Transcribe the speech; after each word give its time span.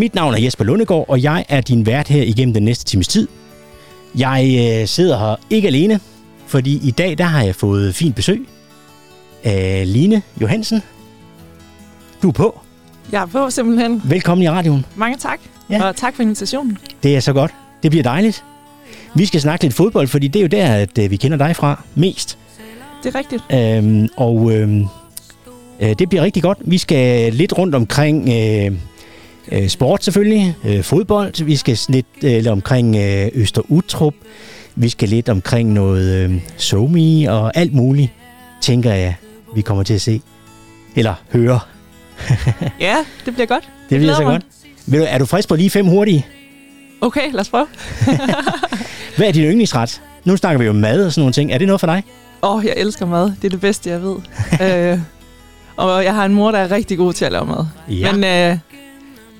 Mit 0.00 0.14
navn 0.14 0.34
er 0.34 0.38
Jesper 0.38 0.64
Lundegård, 0.64 1.04
og 1.08 1.22
jeg 1.22 1.44
er 1.48 1.60
din 1.60 1.86
vært 1.86 2.08
her 2.08 2.22
igennem 2.22 2.54
den 2.54 2.62
næste 2.62 2.84
times 2.84 3.08
tid. 3.08 3.28
Jeg 4.14 4.44
øh, 4.80 4.88
sidder 4.88 5.18
her 5.18 5.36
ikke 5.50 5.68
alene, 5.68 6.00
fordi 6.46 6.88
i 6.88 6.90
dag 6.90 7.18
der 7.18 7.24
har 7.24 7.42
jeg 7.42 7.54
fået 7.54 7.94
fint 7.94 8.16
besøg 8.16 8.46
af 9.44 9.92
Line 9.92 10.22
Johansen. 10.40 10.82
Du 12.22 12.28
er 12.28 12.32
på. 12.32 12.60
Jeg 13.12 13.22
er 13.22 13.26
på 13.26 13.50
simpelthen. 13.50 14.02
Velkommen 14.04 14.42
i 14.44 14.50
radioen. 14.50 14.86
Mange 14.96 15.18
tak. 15.18 15.40
Ja. 15.70 15.84
Og 15.84 15.96
tak 15.96 16.16
for 16.16 16.22
invitationen. 16.22 16.78
Det 17.02 17.16
er 17.16 17.20
så 17.20 17.32
godt. 17.32 17.54
Det 17.82 17.90
bliver 17.90 18.02
dejligt. 18.02 18.44
Vi 19.14 19.26
skal 19.26 19.40
snakke 19.40 19.64
lidt 19.64 19.74
fodbold, 19.74 20.08
fordi 20.08 20.28
det 20.28 20.38
er 20.38 20.42
jo 20.42 20.48
der, 20.48 20.74
at 20.74 20.98
øh, 20.98 21.10
vi 21.10 21.16
kender 21.16 21.38
dig 21.38 21.56
fra 21.56 21.82
mest. 21.94 22.38
Det 23.04 23.14
er 23.14 23.18
rigtigt. 23.18 23.42
Øhm, 23.52 24.08
og 24.16 24.52
øhm, 24.52 24.86
øh, 25.80 25.94
det 25.98 26.08
bliver 26.08 26.24
rigtig 26.24 26.42
godt. 26.42 26.58
Vi 26.60 26.78
skal 26.78 27.32
lidt 27.32 27.58
rundt 27.58 27.74
omkring 27.74 28.28
øh, 28.28 28.78
øh, 29.52 29.68
sport 29.68 30.04
selvfølgelig, 30.04 30.56
øh, 30.64 30.82
fodbold. 30.82 31.44
Vi 31.44 31.56
skal 31.56 31.78
lidt 31.88 32.06
øh, 32.24 32.52
omkring 32.52 32.96
øh, 32.96 33.28
Øster 33.34 33.62
Utrup. 33.68 34.14
Vi 34.74 34.88
skal 34.88 35.08
lidt 35.08 35.28
omkring 35.28 35.72
noget 35.72 36.30
øh, 36.30 36.40
somi 36.56 37.24
og 37.24 37.56
alt 37.56 37.74
muligt, 37.74 38.10
tænker 38.60 38.92
jeg, 38.92 39.14
vi 39.54 39.60
kommer 39.60 39.82
til 39.82 39.94
at 39.94 40.00
se. 40.00 40.20
Eller 40.96 41.14
høre. 41.32 41.60
Ja, 42.80 42.96
det 43.24 43.34
bliver 43.34 43.46
godt. 43.46 43.64
Det 43.64 43.88
bliver 43.88 44.00
glæder 44.00 44.16
så 44.16 44.22
mig. 44.22 44.32
godt. 44.32 44.42
Ved 44.86 44.98
du, 45.00 45.06
er 45.08 45.18
du 45.18 45.24
frisk 45.26 45.48
på 45.48 45.56
lige 45.56 45.70
fem 45.70 45.86
hurtige? 45.86 46.26
Okay, 47.00 47.32
lad 47.32 47.40
os 47.40 47.48
prøve. 47.48 47.66
Hvad 49.16 49.28
er 49.28 49.32
din 49.32 49.44
yndlingsret? 49.44 50.02
Nu 50.24 50.36
snakker 50.36 50.58
vi 50.58 50.64
jo 50.64 50.72
mad 50.72 51.06
og 51.06 51.12
sådan 51.12 51.20
nogle 51.20 51.32
ting. 51.32 51.52
Er 51.52 51.58
det 51.58 51.66
noget 51.66 51.80
for 51.80 51.86
dig? 51.86 52.02
Åh, 52.42 52.54
oh, 52.56 52.64
jeg 52.64 52.74
elsker 52.76 53.06
mad. 53.06 53.24
Det 53.24 53.44
er 53.44 53.48
det 53.48 53.60
bedste, 53.60 53.90
jeg 53.90 54.02
ved. 54.02 54.16
øh, 54.92 54.98
og 55.76 56.04
jeg 56.04 56.14
har 56.14 56.24
en 56.24 56.34
mor, 56.34 56.50
der 56.50 56.58
er 56.58 56.70
rigtig 56.70 56.98
god 56.98 57.12
til 57.12 57.24
at 57.24 57.32
lave 57.32 57.46
mad. 57.46 57.66
Ja. 57.88 58.12
Men 58.12 58.24
øh, 58.24 58.58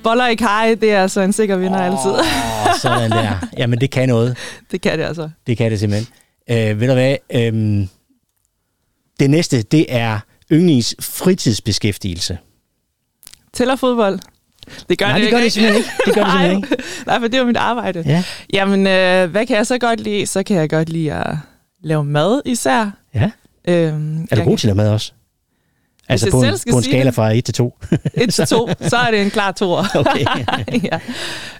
boller 0.03 0.27
i 0.27 0.35
kaj, 0.35 0.75
det 0.81 0.91
er 0.91 1.01
altså 1.01 1.21
en 1.21 1.33
sikker 1.33 1.55
vinder 1.55 1.79
oh. 1.79 1.85
altid. 1.85 2.31
Sådan 2.81 3.11
der. 3.11 3.47
Jamen, 3.57 3.81
det 3.81 3.91
kan 3.91 4.09
noget. 4.09 4.37
det 4.71 4.81
kan 4.81 4.99
det 4.99 5.05
altså. 5.05 5.29
Det 5.47 5.57
kan 5.57 5.71
det 5.71 5.79
simpelthen. 5.79 6.07
Øh, 6.49 6.79
ved 6.79 6.87
du 6.87 6.93
hvad? 6.93 7.15
Øhm, 7.35 7.89
det 9.19 9.29
næste, 9.29 9.61
det 9.61 9.85
er 9.89 10.19
yndlings 10.51 10.95
fritidsbeskæftigelse. 10.99 12.37
Tæller 13.53 13.75
fodbold? 13.75 14.19
Det 14.89 14.97
gør 14.97 15.05
Nej, 15.05 15.17
det, 15.17 15.23
det 15.23 15.31
gør 15.31 15.37
ikke, 15.37 15.45
det 15.45 15.51
simpelthen 15.53 15.77
ikke. 15.77 15.89
Det 16.05 16.13
gør 16.15 16.23
det 16.23 16.31
simpelthen 16.31 16.57
ikke. 16.71 16.83
Nej, 17.05 17.19
for 17.19 17.27
det 17.27 17.39
er 17.39 17.45
mit 17.45 17.57
arbejde. 17.57 18.03
Ja. 18.05 18.23
Jamen, 18.53 18.87
øh, 18.87 19.31
hvad 19.31 19.45
kan 19.45 19.57
jeg 19.57 19.67
så 19.67 19.77
godt 19.77 19.99
lide? 19.99 20.25
Så 20.27 20.43
kan 20.43 20.57
jeg 20.57 20.69
godt 20.69 20.89
lide 20.89 21.13
at 21.13 21.35
lave 21.83 22.03
mad 22.03 22.41
især. 22.45 22.91
ja. 23.15 23.31
Øhm, 23.67 24.27
Er 24.31 24.35
du 24.35 24.43
god 24.43 24.57
til 24.57 24.67
at 24.69 24.75
lave 24.75 24.85
mad 24.85 24.93
også? 24.93 25.11
Altså 26.11 26.25
jeg 26.25 26.31
på 26.31 26.41
en, 26.41 26.73
på 26.73 26.77
en 26.77 26.83
skala 26.83 27.05
det. 27.05 27.13
fra 27.13 27.31
1 27.31 27.45
til 27.45 27.53
2. 27.53 27.77
1 28.13 28.33
til 28.33 28.45
2, 28.45 28.69
så 28.87 28.97
er 28.97 29.11
det 29.11 29.21
en 29.21 29.29
klar 29.29 29.51
toer. 29.51 29.83
Okay. 29.99 30.25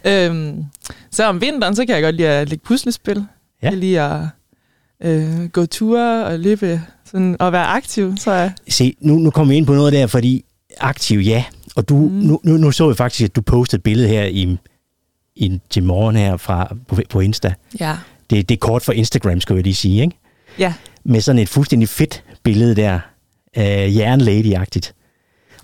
ja. 0.04 0.26
øhm, 0.26 0.66
så 1.12 1.26
om 1.26 1.42
vinteren, 1.42 1.76
så 1.76 1.86
kan 1.86 1.96
jeg 1.96 2.04
godt 2.04 2.16
lide 2.16 2.30
at 2.30 2.50
lægge 2.50 2.64
puslespil. 2.66 3.26
Ja. 3.64 3.70
Jeg 3.70 3.78
lide 3.78 4.02
at 4.02 4.22
øh, 5.04 5.46
gå 5.50 5.66
ture 5.66 6.26
og 6.26 6.40
løbe 6.40 6.82
sådan, 7.06 7.38
og 7.40 7.52
være 7.52 7.66
aktiv. 7.66 8.18
Så 8.18 8.32
er, 8.32 8.50
Se, 8.70 8.96
nu, 9.00 9.16
nu 9.16 9.30
kommer 9.30 9.54
vi 9.54 9.58
ind 9.58 9.66
på 9.66 9.74
noget 9.74 9.94
der, 9.94 10.08
fordi 10.08 10.46
aktiv, 10.80 11.20
ja. 11.20 11.44
Og 11.76 11.90
du, 11.90 11.96
mm. 11.96 12.12
nu, 12.12 12.40
nu, 12.44 12.58
nu 12.58 12.72
så 12.72 12.90
jeg 12.90 12.98
faktisk, 12.98 13.30
at 13.30 13.36
du 13.36 13.42
postede 13.42 13.80
et 13.80 13.84
billede 13.84 14.08
her 14.08 14.24
i, 14.24 14.58
i, 15.36 15.60
til 15.70 15.84
morgen 15.84 16.16
her 16.16 16.38
fra, 16.38 16.76
på, 16.88 16.98
på 17.10 17.20
Insta. 17.20 17.54
ja. 17.80 17.96
Det, 18.30 18.50
det 18.50 18.56
er 18.56 18.60
kort 18.60 18.82
for 18.82 18.92
Instagram, 18.92 19.42
skal 19.42 19.54
jeg 19.54 19.64
lige 19.64 19.76
sige, 19.76 20.02
ikke? 20.02 20.16
ja, 20.60 20.74
med 21.04 21.22
sådan 21.22 21.40
et 21.40 21.50
fuldstændig 21.50 21.90
fedt 21.90 22.24
billede 22.44 22.76
der, 22.76 23.00
øh, 23.58 23.98
jernlady-agtigt. 23.98 24.94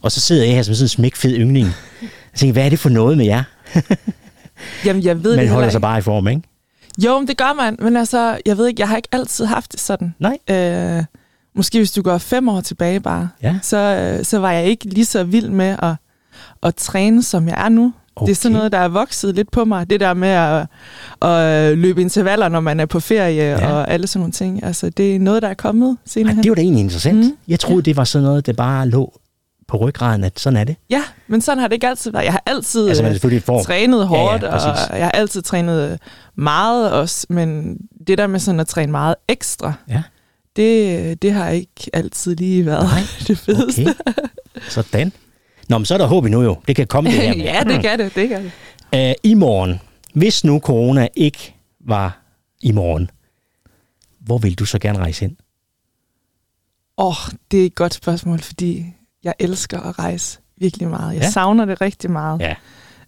Og 0.02 0.12
så 0.12 0.20
sidder 0.20 0.46
jeg 0.46 0.56
her 0.56 0.64
som 0.64 0.74
sådan 0.76 0.86
en 0.86 0.90
smækfed 0.90 1.38
yngling. 1.38 1.68
Jeg 2.02 2.10
tænker, 2.36 2.54
hvad 2.54 2.66
er 2.66 2.70
det 2.70 2.80
for 2.80 2.90
noget 2.90 3.18
med 3.18 3.26
jer? 3.26 3.44
Jamen, 4.86 5.04
jeg 5.04 5.24
ved 5.24 5.36
Man 5.36 5.46
det 5.46 5.54
holder 5.54 5.70
sig 5.70 5.82
bare 5.82 5.98
i 5.98 6.02
form, 6.02 6.28
ikke? 6.28 6.42
Jo, 7.06 7.20
men 7.20 7.28
det 7.28 7.38
gør 7.38 7.54
man. 7.54 7.76
Men 7.80 7.98
altså, 7.98 8.38
jeg 8.46 8.58
ved 8.58 8.68
ikke, 8.68 8.80
jeg 8.82 8.88
har 8.90 8.96
ikke 8.96 9.10
altid 9.12 9.46
haft 9.46 9.72
det 9.72 9.80
sådan. 9.80 10.16
Nej. 10.20 10.38
Øh, 10.50 11.04
måske 11.56 11.78
hvis 11.78 11.92
du 11.92 12.02
går 12.02 12.18
fem 12.18 12.50
år 12.50 12.62
tilbage 12.62 13.00
bare, 13.00 13.30
Ja. 13.44 13.56
så, 13.62 13.78
øh, 13.78 14.26
så 14.26 14.40
var 14.40 14.52
jeg 14.52 14.66
ikke 14.66 14.86
lige 14.86 15.06
så 15.06 15.24
vild 15.24 15.50
med 15.50 15.76
at, 15.84 15.96
at 16.64 16.76
træne, 16.76 17.24
som 17.24 17.48
jeg 17.48 17.66
er 17.66 17.70
nu. 17.70 17.94
Okay. 18.22 18.26
Det 18.26 18.32
er 18.32 18.36
sådan 18.36 18.54
noget, 18.58 18.72
der 18.72 18.78
er 18.78 18.88
vokset 18.88 19.36
lidt 19.36 19.52
på 19.52 19.66
mig. 19.66 19.90
Det 19.90 20.00
der 20.00 20.14
med 20.14 20.30
at, 20.30 20.68
at 21.30 21.78
løbe 21.78 22.02
intervaller, 22.02 22.50
når 22.50 22.60
man 22.60 22.80
er 22.80 22.86
på 22.86 23.00
ferie 23.00 23.36
Ja. 23.36 23.50
ja. 23.60 23.72
og 23.74 23.92
alle 23.92 24.08
sådan 24.08 24.20
nogle 24.20 24.32
ting. 24.32 24.64
Altså, 24.64 24.90
det 24.90 25.16
er 25.16 25.20
noget, 25.20 25.42
der 25.42 25.48
er 25.48 25.54
kommet 25.54 25.98
senere 26.06 26.34
hen. 26.34 26.44
det 26.44 26.50
var 26.52 26.56
da 26.56 26.62
egentlig 26.62 26.82
interessant. 26.84 27.18
Mm. 27.26 27.38
Jeg 27.48 27.60
troede, 27.60 27.82
det 27.82 27.98
var 27.98 28.04
sådan 28.04 28.24
noget, 28.24 28.46
der 28.46 28.54
bare 28.54 28.88
lå 28.90 29.20
på 29.68 29.78
ryggraden, 29.78 30.24
at 30.24 30.40
sådan 30.40 30.58
er 30.58 30.64
det. 30.64 30.76
Ja, 30.90 31.04
men 31.28 31.42
sådan 31.42 31.58
har 31.58 31.68
det 31.68 31.74
ikke 31.74 31.88
altid 31.88 32.12
været. 32.12 32.24
Jeg 32.24 32.32
har 32.32 32.44
altid 32.46 32.88
Altså, 32.88 33.04
man 33.04 33.42
form. 33.42 33.64
trænet 33.66 34.08
hårdt, 34.08 34.44
Ja, 34.44 34.48
ja, 34.48 34.54
ja, 34.56 34.68
ja, 34.68 34.72
præcis. 34.74 34.88
og 34.90 34.98
jeg 34.98 35.06
har 35.06 35.12
altid 35.12 35.42
trænet 35.42 36.00
meget 36.36 36.92
også, 36.92 37.28
men 37.30 37.78
det 38.08 38.18
der 38.18 38.28
med 38.28 38.40
sådan 38.40 38.60
at 38.60 38.68
træne 38.68 38.92
meget 38.92 39.16
ekstra, 39.28 39.74
Ja. 39.90 40.04
det, 40.56 41.22
det 41.22 41.32
har 41.34 41.50
ikke 41.50 41.90
altid 41.94 42.36
lige 42.36 42.66
været 42.66 42.84
Nej, 42.84 43.02
det 43.28 43.38
fedeste. 43.38 43.82
Okay. 43.82 44.22
Sådan. 44.70 45.12
Nå, 45.70 45.78
men 45.78 45.86
så 45.86 45.94
er 45.94 45.98
der 45.98 46.06
håb 46.06 46.26
endnu 46.26 46.42
jo. 46.42 46.56
Det 46.68 46.76
kan 46.76 46.88
komme 46.88 47.10
det 47.10 47.20
her 47.20 47.36
ja, 47.54 47.64
det 47.64 47.82
kan 47.82 48.00
det, 48.00 48.16
det 48.16 48.30
kan 48.30 48.44
det. 48.44 48.52
Uh, 49.10 49.30
I 49.32 49.34
morgen, 49.34 49.80
hvis 50.14 50.44
nu 50.44 50.60
corona 50.60 51.08
ikke 51.16 51.56
var 51.80 52.20
i 52.62 52.72
morgen, 52.72 53.10
hvor 54.20 54.38
vil 54.38 54.56
du 54.56 54.66
så 54.66 54.80
gerne 54.80 55.00
rejse 55.00 55.22
hen? 55.26 55.38
Åh, 56.98 57.08
oh, 57.08 57.34
det 57.52 57.62
er 57.62 57.66
et 57.66 57.76
godt 57.76 57.94
spørgsmål, 57.94 58.40
fordi 58.40 58.86
jeg 59.24 59.34
elsker 59.40 59.80
at 59.80 60.00
rejse 60.00 60.40
virkelig 60.58 60.88
meget. 60.88 61.14
Jeg 61.14 61.22
Ja. 61.24 61.30
savner 61.30 61.66
det 61.66 61.82
rigtig 61.82 62.12
meget. 62.12 62.40
Ja. 62.42 62.54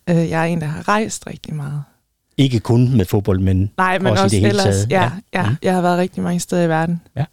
Øh, 0.09 0.29
jeg 0.29 0.41
er 0.41 0.45
en, 0.45 0.61
der 0.61 0.67
har 0.67 0.87
rejst 0.87 1.27
rigtig 1.27 1.53
meget. 1.55 1.83
Ikke 2.37 2.59
kun 2.59 2.97
med 2.97 3.05
fodbold, 3.05 3.39
men 3.39 3.71
Nej, 3.77 3.99
men 3.99 4.07
Også 4.07 4.21
i 4.21 4.23
også, 4.23 4.33
det 4.35 4.39
hele 4.39 4.49
ellers. 4.49 4.65
taget, 4.65 4.91
ja. 4.91 5.01
Ja, 5.01 5.11
ja, 5.41 5.49
mm. 5.49 5.55
Jeg 5.63 5.73
har 5.73 5.81
været 5.81 5.97
rigtig 5.97 6.23
mange 6.23 6.39
steder 6.39 6.63
i 6.63 6.69
verden. 6.69 7.01
Ja. 7.15 7.25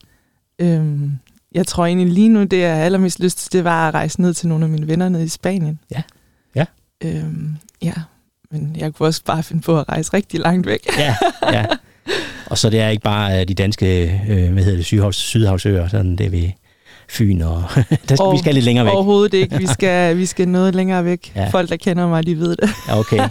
Øhm, 0.58 1.12
jeg 1.54 1.66
tror 1.66 1.86
egentlig 1.86 2.08
lige 2.08 2.28
nu, 2.28 2.44
det 2.44 2.58
jeg 2.58 2.76
allermest 2.76 3.20
lyst 3.20 3.38
til, 3.38 3.52
det 3.52 3.64
var 3.64 3.88
at 3.88 3.94
rejse 3.94 4.20
ned 4.22 4.34
til 4.34 4.48
nogle 4.48 4.64
af 4.64 4.70
mine 4.70 4.88
venner 4.88 5.08
nede 5.08 5.24
i 5.24 5.28
Spanien. 5.28 5.78
Ja. 5.90 6.02
Ja. 6.54 6.64
Øhm, 7.04 7.56
ja, 7.82 7.92
men 8.50 8.76
jeg 8.78 8.94
kunne 8.94 9.08
også 9.08 9.22
bare 9.24 9.42
finde 9.42 9.62
på 9.62 9.78
at 9.80 9.88
rejse 9.88 10.14
rigtig 10.14 10.40
langt 10.40 10.66
væk. 10.66 10.80
ja, 10.98 11.14
ja. 11.52 11.64
Og 12.46 12.58
så 12.58 12.70
det 12.70 12.80
er 12.80 12.88
ikke 12.88 13.02
bare 13.02 13.40
øh, 13.40 13.48
de 13.48 13.54
danske, 13.54 14.20
øh, 14.28 14.52
hvad 14.52 14.62
hedder 14.62 14.76
det, 14.76 14.84
Sydhavs, 14.86 15.16
Sydhavsøer, 15.16 15.88
sådan 15.88 16.16
det 16.16 16.32
ved 16.32 16.48
Fyn, 17.08 17.40
og 17.42 17.64
der 18.08 18.14
skal, 18.14 18.20
Og- 18.20 18.32
vi 18.32 18.38
skal 18.38 18.54
lidt 18.54 18.64
længere 18.64 18.84
væk. 18.86 18.94
Overhovedet 18.94 19.34
ikke. 19.34 19.58
Vi 19.58 19.66
skal, 19.66 20.16
vi 20.18 20.26
skal 20.26 20.48
noget 20.48 20.74
længere 20.74 21.04
væk. 21.04 21.32
Ja. 21.36 21.48
Folk, 21.48 21.68
der 21.68 21.76
kender 21.76 22.08
mig, 22.08 22.26
de 22.26 22.38
ved 22.38 22.56
det. 22.56 22.70
Okay. 22.90 23.28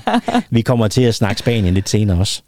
Vi 0.50 0.62
kommer 0.62 0.88
til 0.88 1.02
at 1.02 1.16
snakke 1.16 1.40
Spanien 1.40 1.74
lidt 1.74 1.90
senere 1.90 2.18
også. 2.20 2.42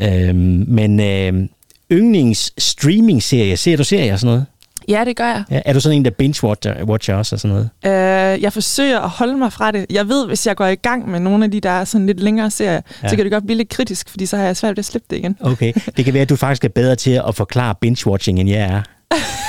Øhm, 0.00 0.64
men 0.68 1.00
øh, 1.00 1.48
yndlings 1.92 2.52
streaming-serie, 2.58 3.56
ser 3.56 3.76
du 3.76 3.84
serier 3.84 4.12
og 4.12 4.18
sådan 4.20 4.32
noget? 4.34 4.46
Ja, 4.88 5.04
det 5.04 5.16
gør 5.16 5.24
jeg. 5.26 5.44
Ja, 5.50 5.60
er 5.64 5.72
du 5.72 5.80
sådan 5.80 5.96
en, 5.98 6.04
der 6.04 6.10
binge-watcher 6.10 6.84
watcher 6.84 7.14
også 7.14 7.36
og 7.36 7.40
sådan 7.40 7.68
noget? 7.84 8.34
Øh, 8.36 8.42
jeg 8.42 8.52
forsøger 8.52 9.00
at 9.00 9.08
holde 9.10 9.36
mig 9.36 9.52
fra 9.52 9.70
det. 9.70 9.86
Jeg 9.90 10.08
ved, 10.08 10.26
hvis 10.26 10.46
jeg 10.46 10.56
går 10.56 10.66
i 10.66 10.74
gang 10.74 11.10
med 11.10 11.20
nogle 11.20 11.44
af 11.44 11.50
de, 11.50 11.60
der 11.60 11.70
er 11.70 11.84
sådan 11.84 12.06
lidt 12.06 12.20
længere 12.20 12.50
serier, 12.50 12.72
Ja. 12.72 12.80
ja. 13.02 13.08
så 13.08 13.16
kan 13.16 13.24
det 13.24 13.32
godt 13.32 13.44
blive 13.46 13.56
lidt 13.56 13.68
kritisk, 13.68 14.08
fordi 14.10 14.26
så 14.26 14.36
har 14.36 14.44
jeg 14.44 14.56
svært 14.56 14.70
ved 14.70 14.78
at 14.78 14.84
slippe 14.84 15.06
det 15.10 15.16
igen. 15.16 15.36
Okay. 15.40 15.72
Det 15.96 16.04
kan 16.04 16.14
være, 16.14 16.22
at 16.22 16.28
du 16.28 16.36
faktisk 16.36 16.64
er 16.64 16.68
bedre 16.68 16.96
til 16.96 17.22
at 17.28 17.34
forklare 17.34 17.74
binge-watching, 17.84 18.40
end 18.40 18.48
jeg 18.48 18.60
er. 18.60 18.82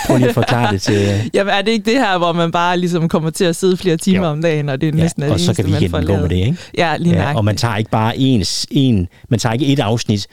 Prøv 0.07 0.17
lige 0.17 0.29
at 0.29 0.33
forklare 0.33 0.73
det 0.73 0.81
til... 0.81 1.07
Jamen, 1.33 1.53
er 1.53 1.61
det 1.61 1.71
ikke 1.71 1.91
det 1.91 1.99
her, 1.99 2.17
hvor 2.17 2.31
man 2.31 2.51
bare 2.51 2.77
ligesom 2.77 3.07
kommer 3.09 3.29
til 3.29 3.45
at 3.45 3.55
sidde 3.55 3.77
flere 3.77 3.97
timer 3.97 4.25
Jo. 4.27 4.31
om 4.31 4.41
dagen, 4.41 4.69
og 4.69 4.81
det 4.81 4.89
er 4.89 4.91
Ja, 4.97 5.03
næsten 5.03 5.23
er 5.23 5.31
og 5.31 5.39
så 5.39 5.53
kan 5.53 5.65
får 5.65 5.71
weekenden 5.71 6.05
gå 6.05 6.15
med 6.15 6.29
det, 6.29 6.35
ikke? 6.35 6.57
Ja, 6.77 6.97
lige 6.97 7.15
Ja, 7.15 7.35
og 7.37 7.45
man 7.45 7.57
tager 7.57 7.75
ikke 7.77 7.91
bare 7.91 8.17
ens, 8.17 8.67
en, 8.71 9.07
man 9.29 9.39
tager 9.39 9.53
ikke 9.53 9.65
et 9.65 9.79
afsnit, 9.79 10.27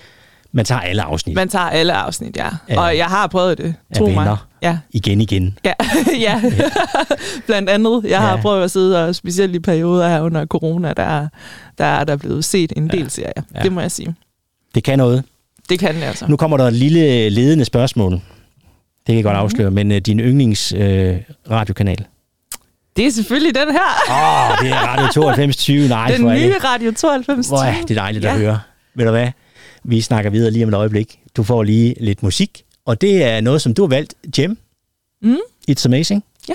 man 0.57 0.65
tager 0.65 0.81
alle 0.81 1.03
afsnit. 1.03 1.35
Man 1.35 1.49
tager 1.49 1.65
alle 1.71 1.93
afsnit, 1.93 2.37
ja. 2.37 2.49
Ja. 2.69 2.81
Og 2.81 2.97
jeg 2.97 3.07
har 3.07 3.27
prøvet 3.27 3.59
det, 3.59 3.75
Af 3.91 3.97
tro 3.97 4.07
mig. 4.07 4.37
Ja, 4.63 4.79
Igen, 4.91 5.21
igen. 5.21 5.59
ja. 5.65 5.73
ja. 6.19 6.43
blandt 7.47 7.71
andet. 7.71 8.05
Jeg 8.09 8.21
har 8.21 8.31
Ja. 8.31 8.41
prøvet 8.41 8.65
at 8.65 8.71
sidde, 8.71 9.05
og 9.09 9.15
specielt 9.15 9.55
i 9.55 9.59
perioder 9.59 10.09
her 10.09 10.21
under 10.21 10.47
corona, 10.47 10.93
der, 10.97 11.29
der 11.79 11.85
er 11.85 12.05
der 12.05 12.17
blevet 12.17 12.45
set 12.45 12.73
en 12.77 12.89
del 12.91 13.11
serier. 13.11 13.33
Ja. 13.55 13.61
Det 13.63 13.73
må 13.73 13.81
jeg 13.81 13.91
sige. 13.91 14.15
Det 14.75 14.85
kan 14.85 14.99
noget. 14.99 15.25
Det 15.69 15.79
kan 15.79 15.95
det 15.95 16.03
altså. 16.03 16.27
Nu 16.29 16.37
kommer 16.37 16.57
der 16.57 16.65
et 16.65 16.73
lille 16.73 17.29
ledende 17.29 17.65
spørgsmål. 17.65 18.13
Det 18.13 18.21
kan 19.07 19.15
jeg 19.15 19.17
Mhm. 19.17 19.23
godt 19.25 19.37
afsløre, 19.37 19.71
men 19.71 19.91
uh, 19.91 19.97
din 19.97 20.21
yndlings 20.21 20.73
uh, 20.73 20.81
radiokanal? 21.51 22.05
Det 22.97 23.07
er 23.07 23.11
selvfølgelig 23.11 23.55
den 23.55 23.71
her. 23.73 23.81
Åh, 24.11 24.51
oh, 24.51 24.59
det 24.67 24.71
er 24.73 24.79
Radio 24.87 25.07
9220. 25.23 25.89
Nej, 25.89 26.11
den 26.11 26.27
nye 26.27 26.49
det, 26.55 26.65
Radio 26.65 26.93
92. 26.93 27.49
hvor 27.49 27.59
er 27.59 27.75
det 27.89 27.97
dejligt 27.97 28.25
ja. 28.25 28.29
at 28.35 28.35
Ja. 28.41 28.41
høre. 28.45 28.61
Ved 28.95 29.05
du 29.05 29.11
hvad? 29.11 29.29
Vi 29.89 30.01
snakker 30.01 30.31
videre 30.31 30.51
lige 30.51 30.65
om 30.65 30.69
et 30.69 30.75
øjeblik. 30.75 31.21
Du 31.37 31.43
får 31.43 31.63
lige 31.63 31.95
lidt 32.01 32.23
musik, 32.23 32.65
og 32.85 33.01
det 33.01 33.25
er 33.25 33.41
noget, 33.41 33.63
som 33.63 33.75
du 33.75 33.83
har 33.83 33.89
valgt, 33.89 34.15
Jem. 34.39 34.59
Mm. 35.23 35.37
It's 35.71 35.87
Amazing. 35.87 36.25
Ja. 36.49 36.55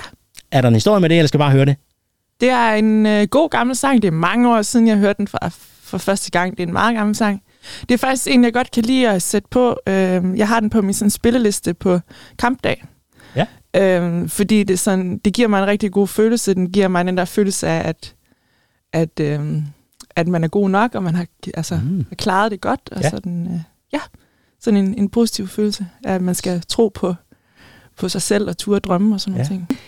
Er 0.51 0.61
der 0.61 0.67
en 0.67 0.73
historie 0.73 1.01
med 1.01 1.09
det, 1.09 1.17
eller 1.17 1.27
skal 1.27 1.37
jeg 1.37 1.45
bare 1.45 1.51
høre 1.51 1.65
det? 1.65 1.75
Det 2.41 2.49
er 2.49 2.73
en 2.73 3.05
øh, 3.05 3.27
god 3.27 3.49
gammel 3.49 3.75
sang. 3.75 4.01
Det 4.01 4.07
er 4.07 4.11
mange 4.11 4.49
år 4.49 4.61
siden, 4.61 4.87
jeg 4.87 4.97
hørte 4.97 5.17
den 5.17 5.27
for, 5.27 5.39
for 5.81 5.97
første 5.97 6.31
gang. 6.31 6.51
Det 6.51 6.63
er 6.63 6.67
en 6.67 6.73
meget 6.73 6.95
gammel 6.95 7.15
sang. 7.15 7.43
Det 7.81 7.91
er 7.91 7.97
faktisk 7.97 8.27
en, 8.27 8.43
jeg 8.43 8.53
godt 8.53 8.71
kan 8.71 8.83
lide 8.83 9.09
at 9.09 9.21
sætte 9.21 9.47
på. 9.51 9.79
Øh, 9.87 10.37
jeg 10.37 10.47
har 10.47 10.59
den 10.59 10.69
på 10.69 10.81
min 10.81 10.93
sådan, 10.93 11.09
spilleliste 11.09 11.73
på 11.73 11.99
kampdag. 12.39 12.85
Ja. 13.35 13.45
Øh, 13.75 14.29
fordi 14.29 14.63
det, 14.63 14.79
sådan, 14.79 15.17
det 15.17 15.33
giver 15.33 15.47
mig 15.47 15.59
en 15.61 15.67
rigtig 15.67 15.91
god 15.91 16.07
følelse. 16.07 16.53
Den 16.53 16.71
giver 16.71 16.87
mig 16.87 17.05
den 17.05 17.17
der 17.17 17.25
følelse 17.25 17.67
af, 17.67 17.89
at, 17.89 18.15
at, 18.93 19.19
øh, 19.19 19.39
at 20.15 20.27
man 20.27 20.43
er 20.43 20.47
god 20.47 20.69
nok, 20.69 20.95
og 20.95 21.03
man 21.03 21.15
har 21.15 21.25
altså, 21.53 21.79
mm. 21.83 22.05
har 22.09 22.15
klaret 22.15 22.51
det 22.51 22.61
godt. 22.61 22.89
Og 22.91 23.01
Ja. 23.01 23.09
sådan, 23.09 23.47
øh, 23.53 23.59
ja, 23.93 23.99
sådan 24.59 24.77
en, 24.85 24.97
en 24.97 25.09
positiv 25.09 25.47
følelse 25.47 25.87
af, 26.03 26.13
at 26.13 26.21
man 26.21 26.35
skal 26.35 26.61
tro 26.67 26.91
på, 26.93 27.15
på 27.97 28.09
sig 28.09 28.21
selv 28.21 28.49
og 28.49 28.57
ture 28.57 28.79
drømme 28.79 29.15
og 29.15 29.21
sådan 29.21 29.39
Ja. 29.39 29.49
nogle 29.49 29.65
ting. 29.67 29.79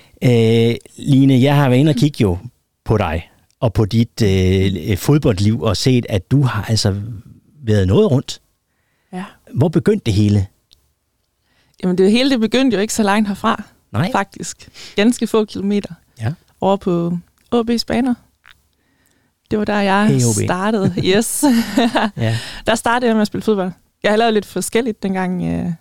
Øh, 0.70 0.76
Line, 0.98 1.42
jeg 1.42 1.56
har 1.56 1.70
været 1.70 1.80
inde 1.80 1.90
og 1.90 1.96
kigge 1.96 2.18
jo 2.22 2.38
på 2.84 2.98
dig 2.98 3.30
og 3.60 3.74
på 3.74 3.86
dit 3.86 4.22
øh, 4.22 4.98
fodboldliv 4.98 5.62
og 5.62 5.78
set, 5.78 6.06
at 6.10 6.32
du 6.32 6.42
har 6.42 6.66
altså 6.70 7.02
været 7.64 7.88
noget 7.88 8.12
rundt. 8.12 8.42
Ja. 9.14 9.24
Hvor 9.54 9.68
begyndte 9.68 10.06
det 10.06 10.14
hele? 10.14 10.48
Jamen 11.84 11.98
det 11.98 12.12
hele 12.12 12.30
det 12.30 12.40
begyndte 12.40 12.76
jo 12.76 12.82
ikke 12.82 12.94
så 12.94 13.04
langt 13.04 13.28
herfra, 13.28 13.64
Nej. 13.92 14.12
faktisk. 14.12 14.70
Ganske 14.96 15.28
få 15.28 15.46
kilometer 15.46 15.94
Ja. 16.22 16.34
over 16.62 16.78
på 16.78 17.18
AB's 17.56 17.84
baner. 17.88 18.14
Det 19.52 19.60
var 19.60 19.66
der, 19.66 19.80
jeg 19.80 20.08
Hey, 20.08 20.16
OB. 20.16 20.46
startede. 20.46 20.94
Yes. 21.16 21.44
Ja. 22.18 22.38
der 22.68 22.76
startede 22.76 23.08
jeg 23.08 23.16
med 23.16 23.22
at 23.22 23.28
spille 23.28 23.44
fodbold. 23.44 23.72
Jeg 24.04 24.12
har 24.12 24.18
lavet 24.18 24.34
lidt 24.34 24.46
forskelligt, 24.46 25.04
dengang 25.04 25.44
øh, 25.44 25.72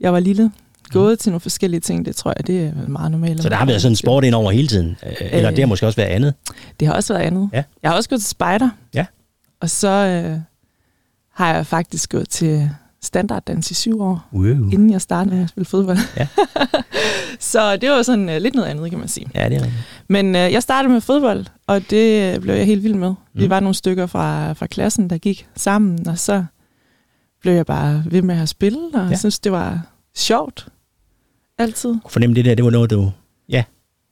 jeg 0.00 0.12
var 0.12 0.20
lille. 0.20 0.50
Gået 0.90 1.18
til 1.18 1.30
nogle 1.32 1.40
forskellige 1.40 1.80
ting, 1.80 2.04
det 2.06 2.16
tror 2.16 2.32
jeg, 2.36 2.46
det 2.46 2.64
er 2.66 2.88
meget 2.88 3.10
normalt. 3.10 3.42
Så 3.42 3.48
der 3.48 3.56
har 3.56 3.66
været 3.66 3.82
sådan 3.82 3.92
en 3.92 3.96
sport 3.96 4.24
ind 4.24 4.34
over 4.34 4.50
hele 4.50 4.68
tiden. 4.68 4.96
Øh, 5.06 5.12
Eller 5.20 5.50
det 5.50 5.58
har 5.58 5.66
måske 5.66 5.86
også 5.86 5.96
været 5.96 6.08
andet. 6.08 6.34
Det 6.80 6.88
har 6.88 6.94
også 6.94 7.12
været 7.14 7.26
andet. 7.26 7.50
Ja. 7.52 7.62
Jeg 7.82 7.90
har 7.90 7.96
også 7.96 8.08
gået 8.08 8.20
til 8.20 8.28
spejder. 8.30 8.70
Ja. 8.94 9.06
Og 9.60 9.70
så 9.70 9.88
øh, 9.88 10.38
har 11.34 11.54
jeg 11.54 11.66
faktisk 11.66 12.10
gået 12.10 12.28
til 12.28 12.70
standarddans 13.02 13.70
i 13.70 13.74
syv 13.74 14.00
år, 14.00 14.28
Wow. 14.32 14.44
inden 14.44 14.90
jeg 14.90 15.00
startede 15.00 15.34
med 15.34 15.42
at 15.44 15.48
spille 15.50 15.64
fodbold. 15.66 15.98
Ja. 16.16 16.26
så 17.40 17.76
det 17.76 17.90
var 17.90 18.02
sådan 18.02 18.28
øh, 18.28 18.40
lidt 18.42 18.54
noget 18.54 18.68
andet, 18.68 18.90
kan 18.90 18.98
man 18.98 19.08
sige. 19.08 19.26
Ja, 19.34 19.48
det 19.48 19.56
er 19.56 19.62
rigtigt. 19.62 19.82
Men 20.08 20.26
øh, 20.36 20.52
jeg 20.52 20.62
startede 20.62 20.92
med 20.92 21.00
fodbold, 21.00 21.44
og 21.66 21.90
det 21.90 22.34
øh, 22.34 22.40
blev 22.40 22.54
jeg 22.54 22.66
helt 22.66 22.82
vild 22.82 22.94
med. 22.94 23.08
Mm. 23.08 23.16
Vi 23.40 23.50
var 23.50 23.60
nogle 23.60 23.74
stykker 23.74 24.06
fra, 24.06 24.52
fra 24.52 24.66
klassen, 24.66 25.10
der 25.10 25.18
gik 25.18 25.46
sammen, 25.56 26.08
og 26.08 26.18
så 26.18 26.44
blev 27.40 27.52
jeg 27.52 27.66
bare 27.66 28.02
ved 28.06 28.22
med 28.22 28.40
at 28.40 28.48
spille, 28.48 28.78
og 28.94 29.00
Ja. 29.00 29.08
jeg 29.08 29.18
synes, 29.18 29.38
det 29.38 29.52
var 29.52 29.80
sjovt. 30.16 30.68
Altid. 31.58 31.90
Kunne 31.90 32.10
fornemme 32.10 32.36
det 32.36 32.44
der, 32.44 32.54
det 32.54 32.64
var 32.64 32.70
noget, 32.70 32.90
du... 32.90 33.10
Ja, 33.48 33.64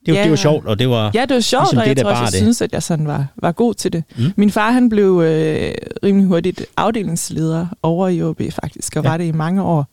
det 0.07 0.13
var, 0.15 0.19
Ja. 0.19 0.23
det 0.23 0.31
var 0.31 0.37
sjovt, 0.37 0.67
og 0.67 0.79
det 0.79 0.89
var... 0.89 1.11
Ja, 1.15 1.21
det 1.23 1.35
var 1.35 1.41
sjovt, 1.41 1.63
Ligesom 1.63 1.79
og 1.79 1.85
det, 1.85 1.89
jeg 1.89 1.97
der 1.97 2.03
tror 2.03 2.11
også, 2.11 2.23
jeg 2.23 2.33
det. 2.33 2.39
synes, 2.39 2.63
at 2.63 2.73
jeg 2.73 2.83
sådan 2.83 3.07
var, 3.07 3.27
var 3.37 3.53
god 3.53 3.75
til 3.75 3.93
det. 3.93 4.05
Mm. 4.17 4.25
Min 4.37 4.51
far, 4.51 4.71
han 4.71 4.89
blev 4.89 5.21
øh, 5.25 5.73
rimelig 6.05 6.27
hurtigt 6.29 6.67
afdelingsleder 6.77 7.67
over 7.83 8.09
i 8.09 8.23
OB 8.23 8.41
faktisk, 8.53 8.97
og 8.97 9.05
Ja. 9.05 9.11
var 9.11 9.17
det 9.17 9.25
i 9.25 9.33
mange 9.33 9.63
år, 9.63 9.87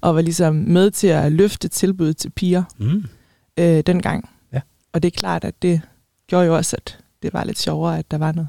og 0.00 0.14
var 0.14 0.20
ligesom 0.20 0.54
med 0.54 0.90
til 0.90 1.06
at 1.06 1.32
løfte 1.32 1.68
tilbuddet 1.68 2.16
til 2.16 2.30
piger 2.30 2.62
Mm. 2.78 3.04
øh, 3.58 3.82
dengang. 3.86 4.28
Ja. 4.52 4.60
Og 4.92 5.02
det 5.02 5.14
er 5.14 5.18
klart, 5.18 5.44
at 5.44 5.54
det 5.62 5.80
gjorde 6.26 6.46
jo 6.46 6.56
også, 6.56 6.76
at 6.76 6.98
det 7.22 7.32
var 7.32 7.44
lidt 7.44 7.58
sjovere, 7.58 7.98
at 7.98 8.10
der 8.10 8.18
var 8.18 8.32
noget 8.32 8.48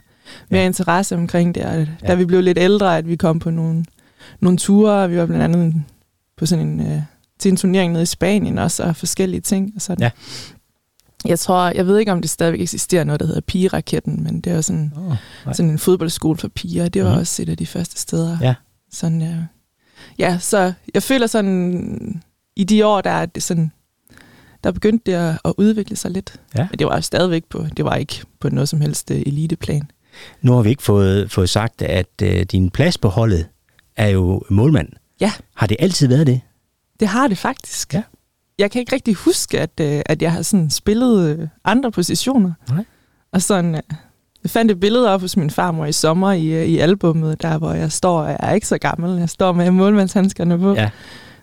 mere 0.50 0.62
Ja. 0.62 0.68
interesse 0.68 1.16
omkring 1.16 1.56
det. 1.56 1.64
Og 1.66 1.74
da 1.76 1.88
Ja. 2.04 2.16
vi 2.16 2.26
blev 2.26 2.42
lidt 2.42 2.58
ældre, 2.58 2.98
at 2.98 3.08
vi 3.08 3.16
kom 3.16 3.40
på 3.40 3.50
nogle, 3.50 3.86
nogle 4.40 4.58
ture, 4.58 4.92
og 5.04 5.12
vi 5.12 5.18
var 5.18 5.26
blandt 5.26 5.44
andet 5.44 5.84
på 6.38 6.46
sådan 6.46 6.68
en, 6.68 6.80
øh, 6.92 7.02
til 7.40 7.50
en 7.52 7.58
turnering 7.58 7.92
nede 7.94 8.04
i 8.04 8.06
Spanien 8.06 8.58
også, 8.58 8.84
og 8.84 8.96
forskellige 8.96 9.42
ting. 9.42 9.72
Og 9.76 9.82
sådan. 9.82 10.02
Ja. 10.04 10.10
Jeg 11.26 11.40
tror, 11.40 11.72
jeg 11.76 11.88
ved 11.88 11.98
ikke, 11.98 12.12
om 12.12 12.22
det 12.22 12.30
stadigvæk 12.30 12.62
eksisterer 12.62 13.04
noget, 13.04 13.20
der 13.20 13.26
hedder 13.26 13.42
pigeraketten, 13.42 14.24
men 14.24 14.42
det 14.42 14.52
er 14.52 14.56
jo 14.56 14.62
sådan, 14.62 14.94
Oh, 14.98 15.04
Nej. 15.46 15.54
sådan 15.54 15.70
en 15.72 15.80
fodboldskole 15.80 16.38
for 16.38 16.48
piger. 16.48 16.90
Det 16.90 17.04
var 17.04 17.10
Mhm. 17.12 17.20
også 17.20 17.42
et 17.42 17.50
af 17.50 17.58
de 17.58 17.66
første 17.66 18.00
steder. 18.02 18.38
Ja. 18.42 18.54
Sådan, 18.92 19.22
øh, 19.22 19.36
ja, 20.20 20.38
så 20.40 20.74
jeg 20.94 21.04
føler 21.04 21.28
sådan, 21.28 22.22
i 22.56 22.64
de 22.64 22.86
år, 22.86 23.02
der 23.02 23.10
er 23.12 23.26
det 23.26 23.44
sådan, 23.44 23.72
der 24.64 24.72
begyndte 24.72 25.12
det 25.12 25.18
at, 25.18 25.40
at 25.46 25.54
udvikle 25.58 25.96
sig 25.96 26.12
lidt. 26.12 26.42
Ja. 26.58 26.68
Men 26.72 26.80
det 26.80 26.88
var 26.88 27.00
stadigvæk 27.00 27.44
på, 27.50 27.66
det 27.78 27.86
var 27.86 27.96
ikke 27.96 28.22
på 28.40 28.50
noget 28.50 28.70
som 28.70 28.82
helst 28.82 29.12
øh, 29.12 29.22
eliteplan. 29.26 29.92
Nu 30.42 30.54
har 30.54 30.62
vi 30.62 30.70
ikke 30.70 30.84
fået, 30.84 31.32
fået 31.32 31.50
sagt, 31.50 31.82
at 31.82 32.10
øh, 32.24 32.44
din 32.44 32.70
plads 32.70 32.98
på 32.98 33.10
holdet 33.10 33.48
er 33.96 34.08
jo 34.08 34.42
målmand. 34.50 34.90
Ja. 35.22 35.32
Har 35.56 35.68
det 35.68 35.78
altid 35.80 36.08
været 36.08 36.28
det? 36.28 36.42
Det 37.00 37.08
har 37.08 37.28
det 37.28 37.38
faktisk. 37.38 37.94
Ja. 37.94 38.04
Jeg 38.60 38.72
kan 38.72 38.80
ikke 38.80 38.96
rigtig 38.96 39.14
huske, 39.16 39.60
at, 39.60 39.80
øh, 39.82 40.02
at 40.06 40.22
jeg 40.22 40.32
har 40.32 40.42
sådan 40.42 40.70
spillet 40.70 41.30
øh, 41.40 41.48
andre 41.66 41.92
positioner. 41.92 42.52
Nej. 42.70 42.86
Og 43.32 43.42
sådan, 43.42 43.76
øh, 43.76 43.82
jeg 44.44 44.52
fandt 44.52 44.72
et 44.72 44.80
billede 44.80 45.10
op 45.10 45.22
hos 45.22 45.38
min 45.38 45.50
farmor 45.50 45.86
i 45.86 45.92
sommer 45.92 46.32
i, 46.32 46.46
øh, 46.48 46.66
i 46.66 46.78
albummet, 46.80 47.42
der 47.42 47.58
hvor 47.58 47.74
jeg 47.74 47.92
står, 47.92 48.22
og 48.22 48.30
jeg 48.30 48.38
er 48.40 48.54
ikke 48.54 48.68
så 48.68 48.78
gammel, 48.78 49.20
jeg 49.20 49.30
står 49.30 49.52
med 49.52 49.72
målmandshandskerne 49.72 50.60
på. 50.60 50.74
Ja. 50.74 50.90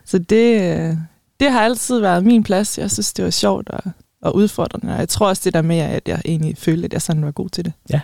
Så 0.05 0.17
det, 0.17 0.61
øh, 0.61 0.97
det 1.39 1.51
har 1.51 1.61
altid 1.61 1.99
været 1.99 2.23
min 2.25 2.43
plads. 2.43 2.77
Jeg 2.77 2.91
synes, 2.91 3.13
det 3.13 3.25
var 3.25 3.31
sjovt 3.31 3.69
og, 3.69 3.81
og 4.21 4.35
udfordrende. 4.35 4.93
Og 4.93 4.99
jeg 4.99 5.09
tror 5.09 5.27
også 5.27 5.41
det 5.45 5.53
der 5.53 5.61
med, 5.61 5.77
at 5.77 6.07
jeg 6.07 6.21
egentlig 6.25 6.57
følte, 6.57 6.85
at 6.85 6.93
jeg 6.93 7.01
sådan 7.01 7.25
var 7.25 7.31
god 7.31 7.49
til 7.49 7.65
det. 7.65 7.73
Ja. 7.89 8.01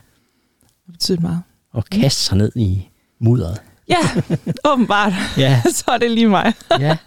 Det 0.86 0.92
betyder 0.92 1.20
meget. 1.20 1.42
Og 1.72 1.86
kaste 1.86 2.22
sig 2.22 2.38
ned 2.38 2.52
i 2.56 2.90
mudderet. 3.20 3.62
Ja, 3.90 3.98
åbenbart. 4.66 5.14
Ja, 5.38 5.62
så 5.76 5.84
er 5.88 5.98
det 5.98 6.12
lige 6.12 6.28
mig. 6.28 6.54
ja. 6.80 6.98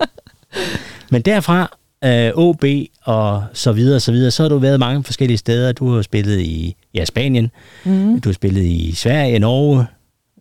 Men 1.11 1.23
derfra, 1.23 1.77
øh, 2.05 2.31
OB 2.35 2.65
og 3.05 3.45
så 3.53 3.73
videre, 3.73 4.01
så 4.01 4.13
videre, 4.13 4.31
så 4.31 4.43
har 4.43 4.49
du 4.49 4.59
været 4.59 4.81
mange 4.81 5.05
forskellige 5.05 5.39
steder. 5.39 5.73
Du 5.73 5.95
har 5.95 6.03
spillet 6.03 6.41
i 6.41 6.77
ja, 6.95 7.05
Spanien, 7.05 7.51
Mm. 7.85 8.21
du 8.21 8.29
har 8.29 8.35
spillet 8.35 8.63
i 8.65 8.93
Sverige, 8.95 9.39
Norge, 9.39 9.87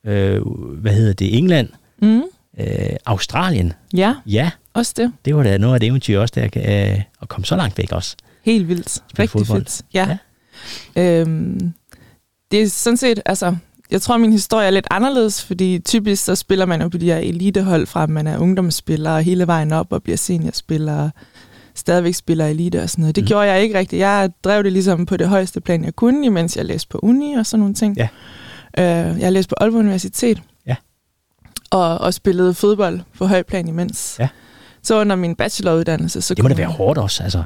øh, 0.05 0.41
hvad 0.81 0.93
hedder 0.93 1.13
det, 1.13 1.37
England, 1.37 1.69
Mm. 2.01 2.23
øh, 2.59 2.67
Australien. 3.05 3.73
Ja, 3.93 4.15
Ja, 4.25 4.51
også 4.73 4.93
det. 4.97 5.11
det 5.25 5.35
var 5.35 5.43
da 5.43 5.57
noget 5.57 5.73
af 5.73 5.79
det 5.79 5.87
eventyr 5.87 6.19
også, 6.19 6.33
der 6.35 6.43
øh, 6.95 7.01
at 7.21 7.27
komme 7.29 7.45
så 7.45 7.55
langt 7.55 7.77
væk 7.77 7.91
også. 7.91 8.15
Helt 8.45 8.67
vildt. 8.67 8.99
Rigtig 9.19 9.29
fodbold. 9.29 9.61
fedt. 9.61 9.81
Ja. 9.93 10.17
ja. 10.95 11.19
Øhm, 11.19 11.73
det 12.51 12.61
er 12.61 12.67
sådan 12.69 12.97
set, 12.97 13.19
altså, 13.25 13.55
jeg 13.91 14.01
tror, 14.01 14.17
min 14.17 14.31
historie 14.31 14.67
er 14.67 14.71
lidt 14.71 14.87
anderledes, 14.91 15.43
fordi 15.43 15.79
typisk 15.79 16.23
så 16.25 16.35
spiller 16.35 16.65
man 16.65 16.81
jo 16.81 16.87
på 16.89 16.97
de 16.97 17.05
her 17.05 17.17
elitehold 17.17 17.85
fra, 17.87 18.07
man 18.07 18.27
er 18.27 18.37
ungdomsspiller 18.37 19.11
og 19.11 19.23
hele 19.23 19.47
vejen 19.47 19.71
op 19.71 19.87
og 19.93 20.03
bliver 20.03 20.17
seniorspiller 20.17 21.01
og 21.03 21.09
stadigvæk 21.75 22.13
spiller 22.15 22.45
elite 22.47 22.81
og 22.83 22.89
sådan 22.89 23.01
noget. 23.01 23.15
Det 23.15 23.23
Mm. 23.23 23.27
gjorde 23.27 23.51
jeg 23.51 23.61
ikke 23.63 23.79
rigtigt. 23.79 23.99
Jeg 23.99 24.29
drev 24.43 24.63
det 24.63 24.71
ligesom 24.73 25.05
på 25.05 25.17
det 25.17 25.27
højeste 25.29 25.61
plan, 25.61 25.83
jeg 25.83 25.95
kunne, 25.95 26.25
imens 26.25 26.57
jeg 26.57 26.65
læste 26.65 26.87
på 26.89 26.99
uni 27.03 27.33
og 27.33 27.45
sådan 27.45 27.59
nogle 27.59 27.73
ting. 27.75 27.97
Ja. 27.97 28.07
Øh, 28.77 29.19
jeg 29.19 29.31
læste 29.31 29.49
på 29.49 29.55
Aalborg 29.61 29.79
Universitet. 29.79 30.41
Ja. 30.67 30.75
Og, 31.71 31.97
og 31.97 32.13
spillede 32.13 32.53
fodbold 32.53 32.99
på 33.17 33.25
høj 33.25 33.41
plan 33.43 33.67
imens. 33.67 34.15
Ja. 34.19 34.27
Så 34.83 34.99
under 35.01 35.15
min 35.15 35.35
bacheloruddannelse, 35.35 36.21
så 36.21 36.33
Det 36.33 36.43
må 36.43 36.49
da 36.49 36.55
være 36.55 36.67
hårdt 36.67 36.97
også, 36.97 37.23
altså. 37.23 37.43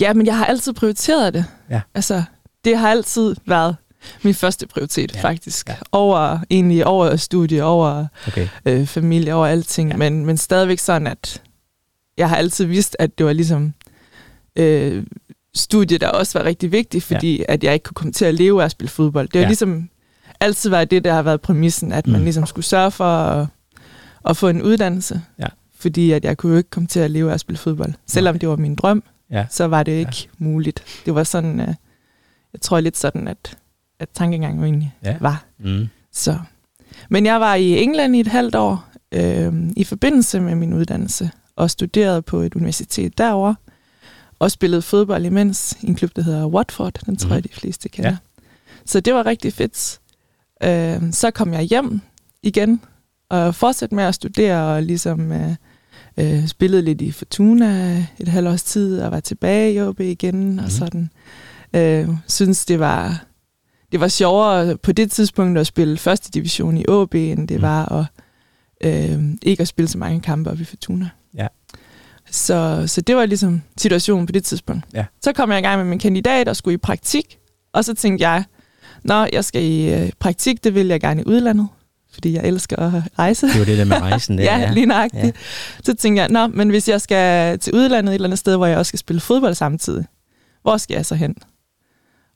Ja, 0.00 0.12
men 0.12 0.26
jeg 0.26 0.36
har 0.38 0.44
altid 0.44 0.72
prioriteret 0.72 1.34
det. 1.34 1.44
Ja. 1.70 1.80
Altså, 1.94 2.22
det 2.64 2.78
har 2.78 2.90
altid 2.90 3.34
været 3.46 3.76
min 4.22 4.34
første 4.34 4.66
prioritet, 4.66 5.14
Ja. 5.16 5.20
faktisk. 5.22 5.68
Ja. 5.68 5.74
Over, 5.92 6.38
egentlig 6.50 6.86
over 6.86 7.16
studie, 7.16 7.64
over 7.64 8.06
Okay. 8.28 8.48
øh, 8.66 8.86
familie, 8.86 9.34
over 9.34 9.46
alting. 9.46 9.90
Ja. 9.90 9.96
Men, 9.96 10.26
men 10.26 10.36
stadigvæk 10.36 10.78
sådan, 10.78 11.06
at 11.06 11.42
jeg 12.16 12.28
har 12.28 12.36
altid 12.36 12.64
vidst, 12.64 12.96
at 12.98 13.18
det 13.18 13.26
var 13.26 13.32
ligesom 13.32 13.74
øh, 14.56 15.06
studie, 15.54 15.98
der 15.98 16.08
også 16.08 16.38
var 16.38 16.46
rigtig 16.46 16.72
vigtigt, 16.72 17.04
fordi 17.04 17.36
ja. 17.38 17.44
at 17.48 17.64
jeg 17.64 17.74
ikke 17.74 17.84
kunne 17.84 17.94
komme 17.94 18.12
til 18.12 18.24
at 18.24 18.34
leve 18.34 18.60
af 18.60 18.64
at 18.64 18.70
spille 18.70 18.90
fodbold. 18.90 19.28
Det 19.28 19.36
har 19.36 19.42
Ja. 19.42 19.48
ligesom 19.48 19.88
altid 20.40 20.70
været 20.70 20.90
det, 20.90 21.04
der 21.04 21.12
har 21.12 21.22
været 21.22 21.40
præmissen, 21.40 21.92
at 21.92 22.06
man 22.06 22.20
Mm. 22.20 22.24
ligesom 22.24 22.46
skulle 22.46 22.64
sørge 22.64 22.90
for 22.90 23.04
at, 23.04 23.46
at 24.28 24.36
få 24.36 24.48
en 24.48 24.62
uddannelse. 24.62 25.22
Ja. 25.38 25.46
Fordi 25.78 26.12
at 26.12 26.24
jeg 26.24 26.36
kunne 26.36 26.52
jo 26.52 26.58
ikke 26.58 26.70
komme 26.70 26.86
til 26.86 27.00
at 27.00 27.10
leve 27.10 27.30
af 27.30 27.34
at 27.34 27.40
spille 27.40 27.58
fodbold. 27.58 27.92
Selvom 28.06 28.38
det 28.38 28.48
var 28.48 28.56
min 28.56 28.74
drøm, 28.74 29.02
Ja. 29.30 29.46
så 29.50 29.64
var 29.64 29.82
det 29.82 29.92
ikke 29.92 30.16
ja. 30.40 30.44
muligt. 30.44 30.82
Det 31.06 31.14
var 31.14 31.24
sådan, 31.24 31.60
øh, 31.60 31.66
jeg 32.52 32.60
tror 32.60 32.80
lidt 32.80 32.96
sådan, 32.98 33.28
at, 33.28 33.56
at 34.02 34.08
tankegangen 34.14 34.64
egentlig 34.64 34.94
Ja. 35.04 35.16
var. 35.20 35.44
Mm. 35.58 35.88
Så. 36.12 36.38
Men 37.10 37.26
jeg 37.26 37.40
var 37.40 37.54
i 37.54 37.82
England 37.82 38.16
i 38.16 38.20
et 38.20 38.26
halvt 38.26 38.54
år 38.54 38.84
øh, 39.12 39.52
i 39.76 39.84
forbindelse 39.84 40.40
med 40.40 40.54
min 40.54 40.72
uddannelse 40.72 41.30
og 41.56 41.70
studerede 41.70 42.22
på 42.22 42.40
et 42.40 42.54
universitet 42.54 43.18
derovre 43.18 43.56
og 44.38 44.50
spillede 44.50 44.82
fodbold 44.82 45.24
imens 45.24 45.76
i 45.80 45.86
en 45.86 45.94
klub, 45.94 46.10
der 46.16 46.22
hedder 46.22 46.46
Watford. 46.46 46.98
Den 47.06 47.16
tror 47.16 47.28
Mhm. 47.28 47.34
jeg, 47.34 47.44
de 47.44 47.48
fleste 47.52 47.88
kender. 47.88 48.10
Ja. 48.10 48.16
Så 48.86 49.00
det 49.00 49.14
var 49.14 49.26
rigtig 49.26 49.52
fedt. 49.52 49.98
Øh, 50.62 51.12
så 51.12 51.30
kom 51.30 51.52
jeg 51.52 51.62
hjem 51.62 52.00
igen 52.42 52.80
og 53.30 53.54
fortsatte 53.54 53.94
med 53.94 54.04
at 54.04 54.14
studere 54.14 54.74
og 54.76 54.82
ligesom 54.82 55.32
øh, 55.32 55.54
øh, 56.16 56.46
spillede 56.48 56.82
lidt 56.82 57.00
i 57.00 57.10
Fortuna 57.10 57.96
et 58.18 58.28
halvt 58.28 58.48
års 58.48 58.62
tid 58.62 59.00
og 59.00 59.10
var 59.10 59.20
tilbage 59.20 59.72
i 59.74 59.80
OB 59.80 60.00
igen 60.00 60.52
mm. 60.52 60.58
Og 60.58 60.70
sådan. 60.70 61.10
Øh, 61.74 62.08
synes 62.28 62.64
det 62.66 62.78
var 62.78 63.24
det 63.92 64.00
var 64.00 64.08
sjovere 64.08 64.76
på 64.76 64.92
det 64.92 65.10
tidspunkt 65.10 65.58
at 65.58 65.66
spille 65.66 65.98
første 65.98 66.30
division 66.30 66.76
i 66.76 66.84
OB, 66.88 67.14
end 67.14 67.48
det 67.48 67.56
Mm. 67.56 67.62
var 67.62 67.92
at 67.92 68.04
øh, 69.12 69.22
ikke 69.42 69.60
at 69.60 69.68
spille 69.68 69.88
så 69.88 69.98
mange 69.98 70.20
kampe 70.20 70.50
op 70.50 70.60
i 70.60 70.64
Fortuna. 70.64 71.08
Ja. 71.36 71.46
Så, 72.30 72.84
så 72.86 73.00
det 73.00 73.16
var 73.16 73.26
ligesom 73.26 73.62
situationen 73.76 74.26
på 74.26 74.32
det 74.32 74.44
tidspunkt. 74.44 74.84
Ja. 74.94 75.04
Så 75.24 75.32
kom 75.32 75.50
jeg 75.50 75.58
i 75.58 75.62
gang 75.62 75.78
med 75.78 75.86
min 75.86 75.98
kandidat 75.98 76.48
og 76.48 76.56
skulle 76.56 76.74
i 76.74 76.78
praktik, 76.78 77.38
og 77.72 77.84
så 77.84 77.94
tænkte 77.94 78.28
jeg, 78.28 78.44
Nå, 79.04 79.26
jeg 79.32 79.44
skal 79.44 79.62
i 79.62 79.94
øh, 79.94 80.10
praktik, 80.20 80.64
det 80.64 80.74
vil 80.74 80.86
jeg 80.86 81.00
gerne 81.00 81.20
i 81.20 81.24
udlandet, 81.26 81.68
fordi 82.12 82.32
jeg 82.34 82.44
elsker 82.44 82.76
at 82.76 83.02
rejse. 83.18 83.46
Det 83.46 83.58
var 83.58 83.64
det 83.64 83.78
der 83.78 83.84
med 83.84 83.96
rejsen. 84.10 84.38
Der, 84.38 84.44
ja, 84.44 84.58
ja, 84.58 84.72
lige 84.72 84.86
nøjagtigt. 84.86 85.22
Ja. 85.22 85.26
Ja. 85.26 85.82
Så 85.84 85.94
tænkte 85.94 86.20
jeg, 86.22 86.28
nå, 86.30 86.46
men 86.46 86.68
hvis 86.70 86.88
jeg 86.88 87.00
skal 87.00 87.58
til 87.58 87.74
udlandet 87.74 88.10
et 88.10 88.14
eller 88.14 88.28
andet 88.28 88.38
sted, 88.38 88.56
hvor 88.56 88.66
jeg 88.66 88.78
også 88.78 88.90
skal 88.90 88.98
spille 88.98 89.20
fodbold 89.20 89.54
samtidig, 89.54 90.04
hvor 90.62 90.76
skal 90.76 90.94
jeg 90.94 91.06
så 91.06 91.14
hen? 91.14 91.34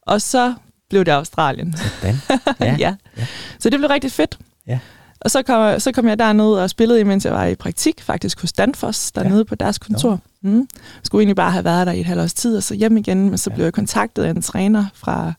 Og 0.02 0.22
så 0.22 0.54
blev 0.90 1.04
det 1.04 1.12
Australien. 1.12 1.76
Sådan. 1.76 2.16
Ja. 2.28 2.38
Ja. 2.66 2.76
ja. 2.78 2.94
ja. 3.16 3.26
Så 3.58 3.70
det 3.70 3.78
blev 3.78 3.88
rigtig 3.88 4.12
fedt. 4.12 4.38
Ja. 4.66 4.78
Og 5.20 5.30
så 5.30 5.42
kom, 5.42 5.80
så 5.80 5.92
kom 5.92 6.08
jeg 6.08 6.18
derned 6.18 6.44
og 6.44 6.70
spillede, 6.70 7.04
mens 7.04 7.24
jeg 7.24 7.32
var 7.32 7.44
i 7.44 7.54
praktik, 7.54 8.02
faktisk 8.02 8.40
hos 8.40 8.52
Danfoss, 8.52 9.12
dernede 9.12 9.38
ja. 9.38 9.44
på 9.44 9.54
deres 9.54 9.78
kontor. 9.78 10.20
Mm. 10.42 10.58
Jeg 10.58 10.66
skulle 11.02 11.22
egentlig 11.22 11.36
bare 11.36 11.50
have 11.50 11.64
været 11.64 11.86
der 11.86 11.92
i 11.92 12.00
et 12.00 12.06
halvt 12.06 12.22
års 12.22 12.34
tid, 12.34 12.56
og 12.56 12.62
så 12.62 12.74
hjem 12.74 12.96
igen, 12.96 13.28
men 13.28 13.38
så 13.38 13.50
ja. 13.50 13.54
blev 13.54 13.64
jeg 13.64 13.72
kontaktet 13.72 14.24
af 14.24 14.30
en 14.30 14.42
træner 14.42 14.86
fra, 14.94 15.32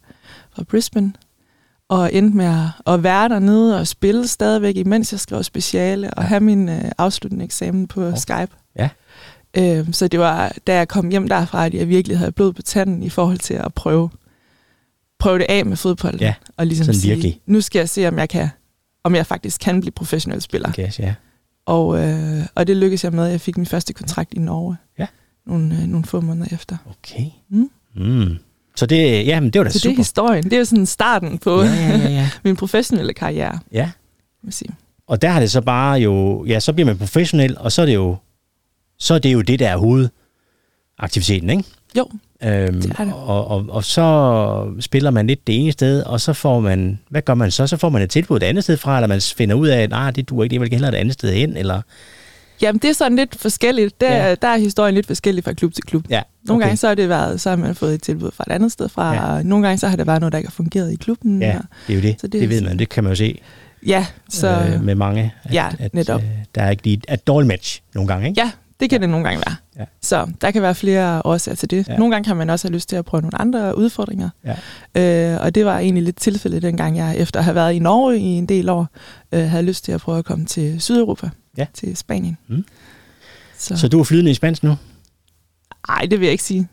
fra 0.56 0.64
Brisbane, 0.64 1.14
og 1.90 2.14
endte 2.14 2.38
med 2.38 2.46
at, 2.46 2.94
at 2.94 3.04
være 3.04 3.30
dernede 3.30 3.80
og 3.80 3.88
spille 3.88 4.28
stadigvæk, 4.28 4.76
imens 4.76 5.12
jeg 5.12 5.20
skrev 5.20 5.44
speciale, 5.44 6.14
og 6.14 6.24
have 6.24 6.40
min 6.40 6.70
øh, 6.70 6.92
afsluttende 6.98 7.46
eksamen 7.46 7.88
på 7.88 8.08
okay. 8.08 8.18
Skype. 8.18 8.52
Ja. 8.76 8.90
Øh, 9.58 9.94
så 9.94 10.08
det 10.08 10.20
var, 10.20 10.54
da 10.68 10.76
jeg 10.76 10.88
kom 10.88 11.10
hjem 11.10 11.28
derfra, 11.28 11.66
at 11.66 11.74
jeg 11.74 11.88
virkelig 11.88 12.18
havde 12.18 12.32
blod 12.32 12.54
på 12.54 12.62
tanden 12.62 13.04
i 13.04 13.10
forhold 13.10 13.38
til 13.38 13.54
at 13.54 13.74
prøve, 13.74 14.10
prøve 15.20 15.38
det 15.40 15.46
af 15.50 15.66
med 15.66 15.78
fodbold. 15.78 16.20
Ja, 16.20 16.34
og 16.58 16.68
ligesom 16.68 16.86
sådan 16.86 17.00
sige, 17.02 17.10
virkelig. 17.10 17.42
nu 17.46 17.62
skal 17.62 17.80
jeg 17.80 17.90
se, 17.90 18.08
om 18.08 18.20
jeg 18.20 18.30
kan 18.30 18.50
om 19.04 19.16
jeg 19.16 19.26
faktisk 19.26 19.62
kan 19.62 19.82
blive 19.82 19.92
professionel 19.92 20.42
spiller. 20.42 20.70
Okay, 20.70 20.90
ja. 21.00 21.14
Og, 21.66 22.00
øh, 22.04 22.46
og 22.56 22.68
det 22.68 22.78
lykkedes 22.78 23.04
jeg 23.04 23.14
med. 23.14 23.26
Jeg 23.26 23.42
fik 23.42 23.58
min 23.58 23.66
første 23.66 23.94
kontrakt 23.94 24.34
i 24.34 24.40
Norge. 24.40 24.76
Ja. 25.00 25.06
Nogle, 25.46 25.76
øh, 25.76 25.82
nogle 25.88 26.06
få 26.06 26.22
måneder 26.22 26.48
efter. 26.56 26.78
Okay. 26.90 27.26
Mm. 27.50 27.70
Mm. 27.96 28.38
Så 28.76 28.86
det, 28.86 29.28
ja, 29.28 29.40
men 29.40 29.50
det 29.50 29.60
var 29.60 29.64
da 29.64 29.70
Så 29.72 29.80
super. 29.80 29.90
det 29.92 29.96
er 29.96 30.00
historien. 30.00 30.44
Det 30.44 30.54
er 30.54 30.64
sådan 30.64 30.86
starten 30.86 31.38
på 31.38 31.62
Ja, 31.64 31.70
ja, 31.70 31.98
ja, 31.98 32.10
ja. 32.10 32.30
min 32.44 32.56
professionelle 32.56 33.14
karriere. 33.14 33.60
ja. 33.72 33.92
Jeg 34.46 34.54
sige. 34.54 34.70
Og 35.08 35.22
der 35.22 35.30
har 35.30 35.40
det 35.40 35.52
så 35.52 35.62
bare 35.62 35.94
jo, 36.00 36.46
ja, 36.46 36.60
så 36.60 36.74
bliver 36.74 36.86
man 36.86 36.98
professionel, 36.98 37.58
og 37.58 37.72
så 37.72 37.82
er 37.82 37.86
det 37.86 37.96
jo, 37.96 38.16
så 39.00 39.14
er 39.14 39.20
det 39.20 39.34
jo 39.34 39.42
det, 39.42 39.60
der 39.60 39.68
er 39.70 39.78
hovedaktiviteten, 39.78 41.50
ikke? 41.50 41.64
Jo, 41.98 42.10
Øhm, 42.44 42.82
Det 42.82 42.98
det. 42.98 43.14
Og, 43.14 43.48
og, 43.48 43.66
og 43.70 43.84
så 43.84 44.76
spiller 44.80 45.12
man 45.12 45.28
lidt 45.28 45.48
det 45.48 45.62
ene 45.62 45.72
sted, 45.72 46.04
og 46.04 46.22
så 46.22 46.34
får 46.34 46.60
man, 46.60 47.00
hvad 47.10 47.22
gør 47.22 47.34
man 47.34 47.52
så? 47.52 47.68
Så 47.68 47.78
får 47.78 47.90
man 47.90 48.02
et 48.02 48.10
tilbud 48.10 48.38
et 48.38 48.44
andet 48.44 48.64
sted 48.64 48.78
fra, 48.78 48.98
eller 48.98 49.08
man 49.08 49.22
finder 49.22 49.56
ud 49.56 49.68
af, 49.68 49.82
at 49.82 49.90
nah, 49.90 50.16
det 50.16 50.30
duer 50.30 50.44
ikke, 50.44 50.54
det 50.54 50.62
vil 50.62 50.70
hellere 50.70 50.92
et 50.92 50.96
andet 51.00 51.14
sted 51.14 51.34
hen, 51.34 51.58
eller... 51.58 51.82
Jamen, 52.62 52.80
det 52.80 52.90
er 52.90 52.94
sådan 52.94 53.16
lidt 53.16 53.36
forskelligt. 53.36 54.02
Der, 54.02 54.16
Ja. 54.28 54.36
der 54.36 54.48
er 54.48 54.58
historien 54.58 54.96
lidt 54.96 55.08
forskellig 55.08 55.44
fra 55.44 55.54
klub 55.54 55.74
til 55.74 55.84
klub. 55.84 56.06
Ja, 56.10 56.22
Nogle 56.46 56.60
okay. 56.62 56.68
gange 56.68 56.78
så 56.78 56.88
har 56.88 56.96
det 56.96 57.10
været, 57.10 57.42
så 57.42 57.50
har 57.50 57.56
man 57.58 57.76
fået 57.76 57.94
et 57.94 58.04
tilbud 58.04 58.32
fra 58.32 58.44
et 58.48 58.54
andet 58.54 58.72
sted 58.72 58.90
fra, 58.90 59.14
Ja. 59.14 59.26
og 59.26 59.46
nogle 59.46 59.68
gange 59.68 59.80
så 59.80 59.88
har 59.88 59.96
det 59.96 60.08
været 60.08 60.20
noget, 60.22 60.32
der 60.32 60.38
ikke 60.38 60.48
har 60.50 60.54
fungeret 60.56 60.92
i 60.92 60.96
klubben. 60.96 61.42
Ja, 61.42 61.58
det 61.88 61.94
er 61.94 61.98
jo 61.98 62.02
det. 62.02 62.16
Så 62.22 62.28
det, 62.28 62.42
det- 62.42 62.50
ved 62.50 62.62
man, 62.62 62.80
det 62.80 62.90
kan 62.90 63.04
man 63.04 63.12
jo 63.12 63.16
se 63.16 63.42
ja 63.86 64.06
så 64.30 64.48
øh, 64.74 64.84
med 64.84 64.96
mange. 64.96 65.34
At, 65.44 65.54
ja, 65.54 65.68
at, 65.80 65.94
netop. 65.94 66.22
Øh, 66.22 66.28
der 66.56 66.62
er 66.62 66.70
ikke 66.70 66.84
lige 66.84 67.02
et 67.14 67.28
dårligt 67.28 67.48
match 67.48 67.82
nogle 67.96 68.08
gange, 68.08 68.30
ikke? 68.30 68.42
ja, 68.42 68.52
det 68.80 68.90
kan 68.90 69.02
det 69.02 69.10
nogle 69.10 69.28
gange 69.30 69.44
være. 69.48 69.56
Ja. 69.80 69.86
Så 70.02 70.28
der 70.42 70.52
kan 70.52 70.62
være 70.62 70.76
flere 70.76 71.22
årsager 71.26 71.56
til 71.56 71.70
det. 71.70 71.88
Ja. 71.88 71.92
Ja. 71.94 71.98
Nogle 72.00 72.16
gange 72.16 72.28
kan 72.28 72.38
man 72.38 72.50
også 72.50 72.68
have 72.68 72.74
lyst 72.74 72.90
til 72.90 72.96
at 72.96 73.06
prøve 73.06 73.22
nogle 73.22 73.42
andre 73.42 73.78
udfordringer. 73.78 74.30
Ja. 74.96 75.34
Øh, 75.36 75.42
og 75.42 75.56
det 75.56 75.66
var 75.66 75.80
egentlig 75.80 76.04
lidt 76.04 76.16
tilfældet, 76.20 76.62
dengang 76.62 76.98
jeg 76.98 77.18
efter 77.18 77.40
at 77.40 77.44
have 77.44 77.56
været 77.56 77.74
i 77.74 77.80
Norge 77.80 78.18
i 78.18 78.22
en 78.24 78.46
del 78.46 78.70
år, 78.70 78.88
øh, 79.32 79.40
havde 79.50 79.64
lyst 79.64 79.84
til 79.84 79.92
at 79.92 80.02
prøve 80.02 80.18
at 80.18 80.26
komme 80.26 80.46
til 80.46 80.82
Sydeuropa, 80.82 81.30
Ja. 81.58 81.66
til 81.74 81.98
Spanien. 81.98 82.38
Mm. 82.48 82.66
Så, 83.58 83.78
Så 83.78 83.88
du 83.88 84.00
er 84.00 84.04
flydende 84.04 84.32
i 84.32 84.34
spansk 84.34 84.64
nu? 84.64 84.76
ej, 85.90 86.02
det 86.02 86.20
vil 86.20 86.26
jeg 86.26 86.32
ikke 86.32 86.44
sige. 86.44 86.68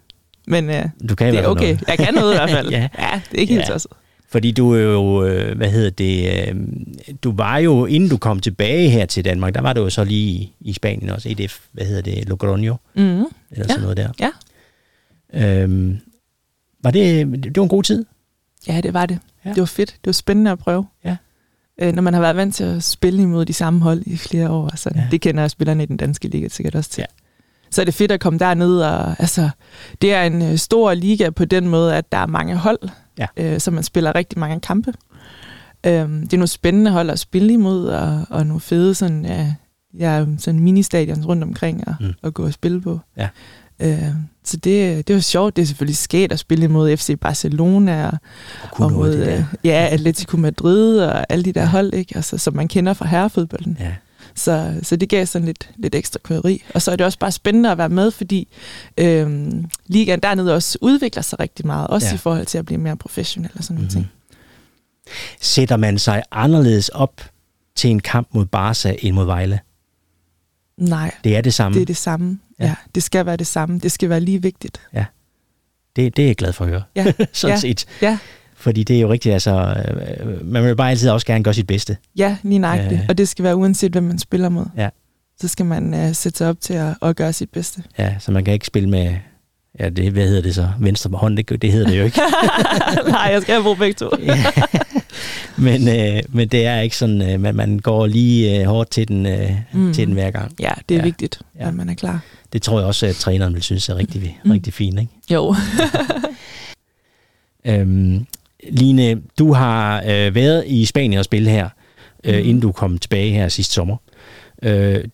Men 0.47 0.71
øh, 0.71 0.85
Du 1.09 1.15
kan 1.15 1.35
det 1.35 1.41
er 1.45 1.47
okay. 1.47 1.63
noget. 1.65 1.85
Jeg 1.89 1.99
kan 1.99 2.15
noget 2.15 2.33
i 2.33 2.37
hvert 2.37 2.51
fald. 2.51 2.69
Ja. 2.79 2.89
ja. 2.99 3.21
det 3.31 3.37
er 3.37 3.41
ikke 3.41 3.55
helt 3.55 3.69
Ja. 3.69 3.73
tosset. 3.73 3.93
Fordi 4.35 4.51
du 4.53 4.71
er 4.75 4.81
jo, 4.81 5.25
øh, 5.25 5.57
hvad 5.57 5.71
hedder 5.71 5.91
det, 5.91 6.49
øh, 6.49 6.55
du 7.25 7.33
var 7.33 7.59
jo, 7.59 7.87
inden 7.87 8.09
du 8.11 8.17
kom 8.17 8.41
tilbage 8.41 8.89
her 8.91 9.07
til 9.07 9.25
Danmark, 9.25 9.55
der 9.55 9.61
var 9.61 9.73
du 9.73 9.81
jo 9.83 9.91
så 9.91 10.05
lige 10.05 10.31
i, 10.31 10.53
i 10.61 10.73
Spanien 10.73 11.11
også, 11.11 11.29
EDF, 11.29 11.59
hvad 11.73 11.85
hedder 11.87 12.03
det, 12.03 12.15
Logroño, 12.31 12.77
Mm. 12.95 13.03
eller 13.03 13.27
Ja. 13.57 13.63
sådan 13.69 13.83
noget 13.83 13.97
der. 13.97 14.09
Ja. 14.21 14.31
Øhm, 15.63 15.99
var 16.83 16.91
det, 16.91 17.27
det 17.45 17.57
var 17.57 17.63
en 17.63 17.69
god 17.69 17.83
tid? 17.83 18.05
Ja, 18.69 18.81
det 18.81 18.95
var 18.95 19.07
det. 19.07 19.19
Ja. 19.45 19.51
Det 19.51 19.59
var 19.61 19.65
fedt. 19.67 19.91
Det 19.91 20.07
var 20.07 20.13
spændende 20.13 20.51
at 20.51 20.59
prøve. 20.59 20.87
Ja. 21.05 21.17
Øh, 21.81 21.93
når 21.95 22.03
man 22.03 22.15
har 22.15 22.21
været 22.21 22.37
vant 22.37 22.55
til 22.55 22.65
at 22.65 22.83
spille 22.83 23.23
imod 23.23 23.45
de 23.45 23.53
samme 23.53 23.81
hold 23.81 24.03
i 24.07 24.17
flere 24.17 24.51
år. 24.51 24.77
Så 24.77 24.91
Ja. 24.95 25.07
Det 25.11 25.21
kender 25.21 25.49
spillerne 25.49 25.83
i 25.83 25.87
den 25.87 25.97
danske 25.97 26.29
liga 26.29 26.49
sikkert 26.49 26.75
også 26.75 26.91
til. 26.91 27.01
Ja. 27.01 27.07
Så 27.71 27.81
er 27.81 27.85
det 27.85 27.95
fedt 27.95 28.13
at 28.13 28.21
komme 28.21 28.39
derned. 28.39 28.81
Og, 28.81 29.21
altså, 29.21 29.51
det 30.03 30.13
er 30.13 30.23
en 30.23 30.43
øh, 30.43 30.57
stor 30.59 30.95
liga 30.95 31.31
på 31.31 31.45
den 31.45 31.69
måde, 31.69 31.97
at 31.97 32.13
der 32.13 32.19
er 32.19 32.27
mange 32.27 32.57
hold, 32.57 32.79
Ja. 33.19 33.27
øh, 33.37 33.61
så 33.61 33.71
man 33.71 33.83
spiller 33.85 34.15
rigtig 34.15 34.39
mange 34.39 34.61
kampe. 34.61 34.93
Øhm, 35.87 36.21
det 36.23 36.33
er 36.33 36.37
nogle 36.37 36.49
spændende 36.49 36.91
hold 36.91 37.11
at 37.11 37.19
spille 37.19 37.53
imod, 37.53 37.87
og, 37.87 38.27
og 38.31 38.47
nogle 38.47 38.61
fede 38.61 38.95
sådan, 38.95 39.25
ja, 39.25 39.55
ja, 39.99 40.27
sådan 40.39 40.61
mini-stadions 40.61 41.27
rundt 41.27 41.43
omkring 41.43 41.89
at, 41.89 41.95
Mm. 42.01 42.13
at 42.23 42.35
gå 42.35 42.45
og 42.45 42.53
spille 42.53 42.81
på. 42.81 43.01
Ja. 43.17 43.29
Øh, 43.83 44.09
så 44.45 44.57
det, 44.57 45.09
det 45.09 45.15
var 45.15 45.21
sjovt. 45.21 45.57
Det 45.57 45.63
er 45.63 45.67
selvfølgelig 45.67 45.97
sket 45.97 46.33
at 46.33 46.39
spille 46.39 46.65
imod 46.65 46.97
FC 46.97 47.19
Barcelona 47.21 48.07
og, 48.07 48.19
Og 48.73 48.85
og 48.87 48.93
mod 48.93 49.15
øh, 49.17 49.45
ja, 49.65 49.89
Atletico 49.91 50.37
Madrid 50.37 50.99
og 51.01 51.27
alle 51.33 51.45
de 51.45 51.53
der 51.53 51.67
hold, 51.67 51.95
ikke? 51.95 52.17
Altså, 52.17 52.39
som 52.39 52.55
man 52.57 52.69
kender 52.69 52.93
fra 52.93 53.07
herrefodbolden. 53.07 53.77
Ja. 53.81 53.93
Så, 54.37 54.75
så 54.83 54.97
det 54.97 55.09
gav 55.09 55.27
sådan 55.27 55.47
lidt, 55.47 55.71
lidt 55.77 55.95
ekstra 55.95 56.19
krydderi. 56.23 56.63
Og 56.75 56.83
så 56.83 56.91
er 56.91 56.97
det 56.97 57.07
også 57.07 57.19
bare 57.19 57.33
spændende 57.33 57.71
at 57.71 57.79
være 57.79 57.89
med, 57.89 58.11
fordi 58.11 58.49
øhm, 58.99 59.65
ligaen 59.87 60.21
dernede 60.21 60.55
også 60.55 60.79
udvikler 60.81 61.23
sig 61.23 61.41
rigtig 61.41 61.67
meget, 61.67 61.87
også 61.87 62.07
Ja. 62.07 62.11
ja. 62.11 62.15
i 62.15 62.19
forhold 62.19 62.47
til 62.47 62.59
at 62.59 62.67
blive 62.67 62.79
mere 62.81 62.97
professionel 62.97 63.51
og 63.59 63.65
sådan 63.65 63.77
mm-hmm. 63.77 63.87
Mhm. 63.87 63.95
noget. 63.95 64.09
Sætter 65.41 65.77
man 65.77 65.99
sig 65.99 66.23
anderledes 66.31 66.89
op 66.89 67.21
til 67.77 67.91
en 67.91 68.01
kamp 68.01 68.29
mod 68.35 68.47
Barca 68.47 68.97
end 68.99 69.15
mod 69.15 69.25
Vejle? 69.25 69.61
Nej, 70.79 71.15
Det 71.25 71.37
er 71.37 71.41
det 71.41 71.55
samme. 71.55 71.75
det 71.75 71.83
er 71.83 71.87
det 71.87 71.97
samme. 71.97 72.39
Ja. 72.59 72.65
Ja. 72.65 72.69
ja, 72.69 72.75
det 72.95 73.03
skal 73.03 73.27
være 73.27 73.37
det 73.37 73.47
samme. 73.47 73.79
Det 73.79 73.93
skal 73.93 74.09
være 74.09 74.21
lige 74.21 74.43
vigtigt. 74.43 74.81
Det, 75.97 76.17
det 76.17 76.23
er 76.23 76.27
jeg 76.27 76.37
glad 76.37 76.53
for 76.53 76.65
at 76.65 76.71
høre. 76.71 76.83
Ja, 76.97 77.13
Sådan 77.33 77.55
ja. 77.57 77.61
set. 77.61 77.87
ja, 78.03 78.19
Fordi 78.57 78.85
det 78.85 78.97
er 78.97 79.01
jo 79.01 79.13
rigtigt, 79.13 79.33
altså, 79.33 79.75
øh, 80.21 80.47
man 80.47 80.65
vil 80.65 80.77
bare 80.77 80.91
altid 80.91 81.11
også 81.11 81.27
gerne 81.27 81.45
gøre 81.45 81.55
sit 81.55 81.67
bedste. 81.67 81.97
ja 82.17 82.37
lige 82.43 82.59
nøjagtigt. 82.59 82.93
Ja. 82.93 82.97
Ja. 82.97 83.07
Og 83.09 83.19
det 83.19 83.29
skal 83.29 83.43
være 83.43 83.57
uanset, 83.57 83.93
hvem 83.93 84.03
man 84.03 84.19
spiller 84.19 84.49
mod. 84.49 84.65
Ja. 84.77 84.89
Så 85.41 85.49
skal 85.49 85.67
man 85.67 85.95
uh, 86.09 86.15
sætte 86.15 86.39
sig 86.39 86.49
op 86.49 86.57
til 86.61 86.75
at, 86.75 86.95
at 87.03 87.17
gøre 87.17 87.33
sit 87.33 87.51
bedste. 87.51 87.83
Ja, 87.99 88.15
så 88.19 88.33
man 88.33 88.45
kan 88.45 88.55
ikke 88.55 88.67
spille 88.67 88.89
med, 88.89 89.15
ja, 89.81 89.89
det, 89.89 90.13
hvad 90.13 90.27
hedder 90.29 90.43
det 90.43 90.55
så? 90.55 90.69
Venstre 90.81 91.11
på 91.11 91.17
hånden, 91.17 91.37
det, 91.47 91.63
det 91.63 91.73
hedder 91.73 91.91
det 91.91 91.99
jo 91.99 92.05
ikke. 92.05 92.21
Nej, 93.09 93.29
jeg 93.33 93.43
skal 93.43 93.55
have 93.55 93.63
brugt 93.63 93.79
begge 93.79 93.95
to. 93.95 94.11
ja. 94.23 94.45
men, 95.57 95.89
øh, 95.89 96.23
men 96.29 96.49
det 96.49 96.67
er 96.67 96.81
ikke 96.81 96.97
sådan, 96.97 97.23
øh, 97.33 97.41
man, 97.41 97.55
man 97.55 97.79
går 97.79 98.07
lige 98.07 98.61
øh, 98.61 98.67
hårdt 98.67 98.91
til 98.91 99.09
den, 99.09 99.27
øh, 99.27 99.51
mm. 99.73 99.93
Til 99.95 100.07
den 100.07 100.15
hver 100.15 100.31
gang. 100.31 100.53
Ja, 100.61 100.73
det 100.89 100.95
er 100.95 100.99
Ja. 100.99 101.05
vigtigt, 101.05 101.41
Ja. 101.61 101.69
at 101.69 101.75
man 101.75 101.89
er 101.89 101.95
klar. 101.95 102.21
Det 102.53 102.63
tror 102.63 102.79
jeg 102.79 102.87
også, 102.87 103.07
at 103.07 103.15
træneren 103.17 103.55
vil 103.55 103.63
synes 103.63 103.89
er 103.89 103.97
rigtig. 103.97 104.39
Mm. 104.45 104.51
rigtig 104.51 104.73
fint. 104.75 105.01
Ikke? 105.01 105.13
Jo. 105.31 105.55
Øhm, 107.67 108.27
Line, 108.71 109.21
du 109.39 109.53
har 109.53 110.03
øh, 110.03 110.35
været 110.35 110.65
i 110.67 110.85
Spanien 110.85 111.19
og 111.19 111.25
spille 111.25 111.51
her, 111.51 111.69
øh, 112.25 112.35
Mhm. 112.35 112.49
inden 112.49 112.61
du 112.61 112.73
kom 112.73 112.99
tilbage 112.99 113.31
her 113.33 113.49
sidste 113.49 113.75
sommer. 113.75 113.97
Øh, 114.63 115.05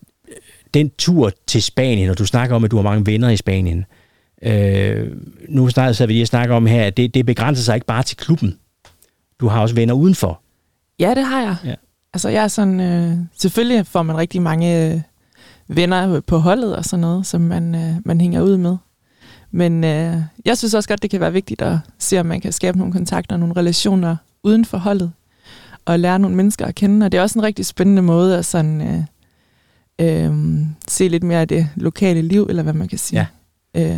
den 0.73 0.91
tur 0.97 1.31
til 1.47 1.63
Spanien, 1.63 2.09
og 2.09 2.17
du 2.17 2.25
snakker 2.25 2.55
om, 2.55 2.63
at 2.63 2.71
du 2.71 2.75
har 2.75 2.83
mange 2.83 3.05
venner 3.05 3.29
i 3.29 3.37
Spanien. 3.37 3.85
Øh, 4.43 5.07
nu 5.49 5.69
snakker 5.69 5.93
så 5.93 6.05
vi 6.05 6.13
lige 6.13 6.25
snakke 6.25 6.53
om 6.53 6.65
her, 6.65 6.83
at 6.83 6.97
det, 6.97 7.13
det 7.13 7.25
begrænser 7.25 7.63
sig 7.63 7.75
ikke 7.75 7.87
bare 7.87 8.03
til 8.03 8.17
klubben. 8.17 8.57
Du 9.39 9.47
har 9.47 9.61
også 9.61 9.75
venner 9.75 9.93
udenfor. 9.93 10.41
Ja, 10.99 11.13
det 11.15 11.25
har 11.25 11.41
jeg. 11.41 11.55
Ja. 11.65 11.75
Altså, 12.13 12.29
jeg 12.29 12.43
er 12.43 12.47
sådan... 12.47 12.79
Øh, 12.79 13.17
selvfølgelig 13.37 13.87
får 13.87 14.03
man 14.03 14.17
rigtig 14.17 14.41
mange 14.41 14.91
øh, 14.93 14.99
venner 15.67 16.19
på 16.19 16.37
holdet 16.37 16.75
og 16.75 16.85
sådan 16.85 17.01
noget, 17.01 17.25
som 17.25 17.41
man, 17.41 17.75
øh, 17.75 17.93
man 18.05 18.21
hænger 18.21 18.41
ud 18.41 18.57
med. 18.57 18.77
Men 19.51 19.83
øh, 19.83 20.15
jeg 20.45 20.57
synes 20.57 20.73
også 20.73 20.89
godt, 20.89 21.01
det 21.01 21.09
kan 21.09 21.19
være 21.19 21.33
vigtigt 21.33 21.61
at 21.61 21.77
se, 21.99 22.19
om 22.19 22.25
man 22.25 22.41
kan 22.41 22.51
skabe 22.51 22.77
nogle 22.77 22.93
kontakter, 22.93 23.37
nogle 23.37 23.55
relationer 23.57 24.15
uden 24.43 24.65
for 24.65 24.77
holdet, 24.77 25.11
og 25.85 25.99
lære 25.99 26.19
nogle 26.19 26.35
mennesker 26.35 26.65
at 26.65 26.75
kende. 26.75 27.05
Og 27.05 27.11
det 27.11 27.17
er 27.17 27.21
også 27.21 27.39
en 27.39 27.43
rigtig 27.43 27.65
spændende 27.65 28.01
måde 28.01 28.37
at 28.37 28.45
sådan, 28.45 29.05
øh, 30.01 30.27
øh, 30.27 30.33
se 30.87 31.07
lidt 31.07 31.23
mere 31.23 31.41
af 31.41 31.47
det 31.47 31.67
lokale 31.75 32.21
liv, 32.21 32.45
eller 32.49 32.63
hvad 32.63 32.73
man 32.73 32.87
kan 32.87 32.97
sige. 32.97 33.19
Ja. 33.19 33.25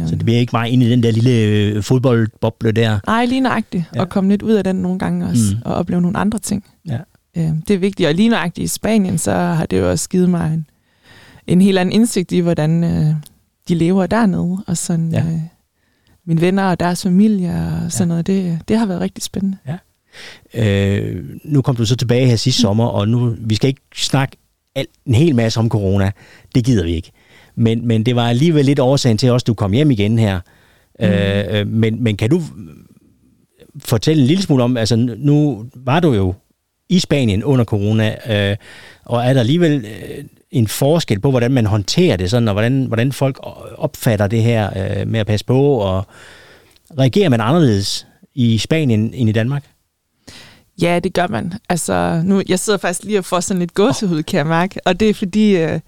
Øh, 0.01 0.07
Så 0.07 0.15
det 0.15 0.25
bliver 0.25 0.39
ikke 0.39 0.51
bare 0.51 0.69
ind 0.69 0.83
i 0.83 0.89
den 0.91 1.03
der 1.03 1.11
lille 1.11 1.31
øh, 1.31 1.83
fodboldboble 1.83 2.71
der. 2.71 2.99
Nej, 3.07 3.25
lige 3.25 3.41
nøjagtigt. 3.41 3.83
Ja. 3.95 3.99
Og 4.01 4.09
komme 4.09 4.29
lidt 4.29 4.41
ud 4.41 4.53
af 4.53 4.63
den 4.63 4.75
nogle 4.75 4.99
gange 4.99 5.25
også, 5.25 5.55
mm. 5.55 5.61
og 5.65 5.75
opleve 5.75 6.01
nogle 6.01 6.17
andre 6.17 6.39
ting. 6.39 6.65
Ja. 6.87 6.97
Øh, 7.37 7.49
det 7.67 7.73
er 7.73 7.77
vigtigt. 7.77 8.07
Og 8.09 8.15
lige 8.15 8.29
nøjagtigt 8.29 8.65
i 8.65 8.67
Spanien, 8.67 9.17
så 9.17 9.31
har 9.31 9.65
det 9.65 9.79
jo 9.79 9.89
også 9.89 10.09
givet 10.09 10.29
mig 10.29 10.53
en, 10.53 10.65
en 11.47 11.61
helt 11.61 11.77
anden 11.77 11.93
indsigt 11.93 12.31
i, 12.31 12.39
hvordan 12.39 12.83
øh, 12.83 13.15
de 13.67 13.75
lever 13.75 14.05
dernede. 14.07 14.63
Og 14.67 14.77
sådan 14.77 15.11
Ja. 15.11 15.23
ja. 15.25 15.31
øh, 15.31 15.39
mine 16.25 16.41
venner 16.41 16.63
og 16.63 16.79
deres 16.79 17.03
familie 17.03 17.49
og 17.49 17.91
sådan 17.91 18.07
Ja. 18.11 18.15
ja. 18.15 18.21
noget. 18.23 18.27
Det, 18.27 18.59
det 18.67 18.77
har 18.77 18.85
været 18.85 19.01
rigtig 19.01 19.23
spændende. 19.23 19.57
Øh, 20.53 21.23
nu 21.43 21.61
kom 21.61 21.75
du 21.75 21.85
så 21.85 21.95
tilbage 21.95 22.27
her 22.27 22.35
sidste 22.35 22.61
sommer, 22.61 22.85
og 22.85 23.07
nu 23.07 23.35
vi 23.39 23.55
skal 23.55 23.67
ikke 23.67 23.81
snakke 23.95 24.37
alt, 24.75 24.89
en 25.05 25.13
hel 25.15 25.35
masse 25.35 25.59
om 25.59 25.69
corona. 25.69 26.11
Det 26.55 26.65
gider 26.65 26.83
vi 26.83 26.91
ikke. 26.95 27.11
Men, 27.55 27.87
men 27.87 28.03
det 28.05 28.15
var 28.15 28.29
alligevel 28.29 28.65
lidt 28.65 28.79
årsagen 28.79 29.17
til 29.17 29.31
også, 29.31 29.43
at 29.43 29.47
du 29.47 29.53
kom 29.53 29.71
hjem 29.71 29.91
igen 29.91 30.19
her. 30.19 30.39
Mm. 30.99 31.05
Øh, 31.05 31.59
øh, 31.59 31.67
men, 31.67 32.03
men 32.03 32.17
kan 32.17 32.29
du 32.29 32.41
fortælle 33.79 34.21
en 34.21 34.27
lille 34.27 34.43
smule 34.43 34.63
om, 34.63 34.77
altså 34.77 34.95
nu 35.17 35.65
var 35.75 35.99
du 35.99 36.13
jo 36.13 36.33
i 36.89 36.99
Spanien 36.99 37.43
under 37.43 37.65
corona, 37.65 38.15
øh, 38.51 38.57
og 39.05 39.25
er 39.25 39.33
der 39.33 39.39
alligevel 39.39 39.85
øh, 39.85 40.23
en 40.53 40.67
forskel 40.67 41.19
på, 41.19 41.29
hvordan 41.29 41.51
man 41.51 41.65
håndterer 41.65 42.17
det, 42.17 42.29
sådan, 42.29 42.47
og 42.47 42.53
hvordan, 42.53 42.85
hvordan 42.85 43.11
folk 43.11 43.39
opfatter 43.77 44.27
det 44.27 44.43
her 44.43 44.69
øh, 44.75 45.07
med 45.07 45.19
at 45.19 45.27
passe 45.27 45.45
på, 45.45 45.61
og 45.73 46.05
reagerer 46.99 47.29
man 47.29 47.41
anderledes 47.41 48.07
i 48.35 48.57
Spanien 48.57 49.13
end 49.13 49.29
i 49.29 49.31
Danmark? 49.31 49.63
Ja, 50.81 50.99
det 50.99 51.13
gør 51.13 51.27
man. 51.27 51.53
Altså, 51.69 52.21
nu, 52.25 52.41
jeg 52.49 52.59
sidder 52.59 52.79
faktisk 52.79 53.03
lige 53.03 53.17
og 53.17 53.25
får 53.25 53.39
sådan 53.39 53.59
lidt 53.59 53.73
gåsehud, 53.73 54.23
kan 54.23 54.37
jeg 54.37 54.47
mærke. 54.47 54.79
Og 54.85 54.99
det 54.99 55.09
er 55.09 55.13
fordi, 55.13 55.57
øh, 55.57 55.79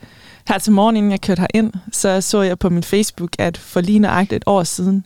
her 0.48 0.58
til 0.58 0.74
morgen, 0.74 0.96
inden 0.96 1.12
jeg 1.12 1.22
kørte 1.22 1.40
herind, 1.40 1.74
så 1.92 2.22
så 2.22 2.42
jeg 2.42 2.60
på 2.60 2.70
min 2.70 2.84
Facebook, 2.84 3.30
at 3.40 3.58
for 3.58 3.82
lige 3.82 4.00
nøjagtigt 4.00 4.38
et 4.38 4.44
år 4.46 4.64
siden, 4.64 5.06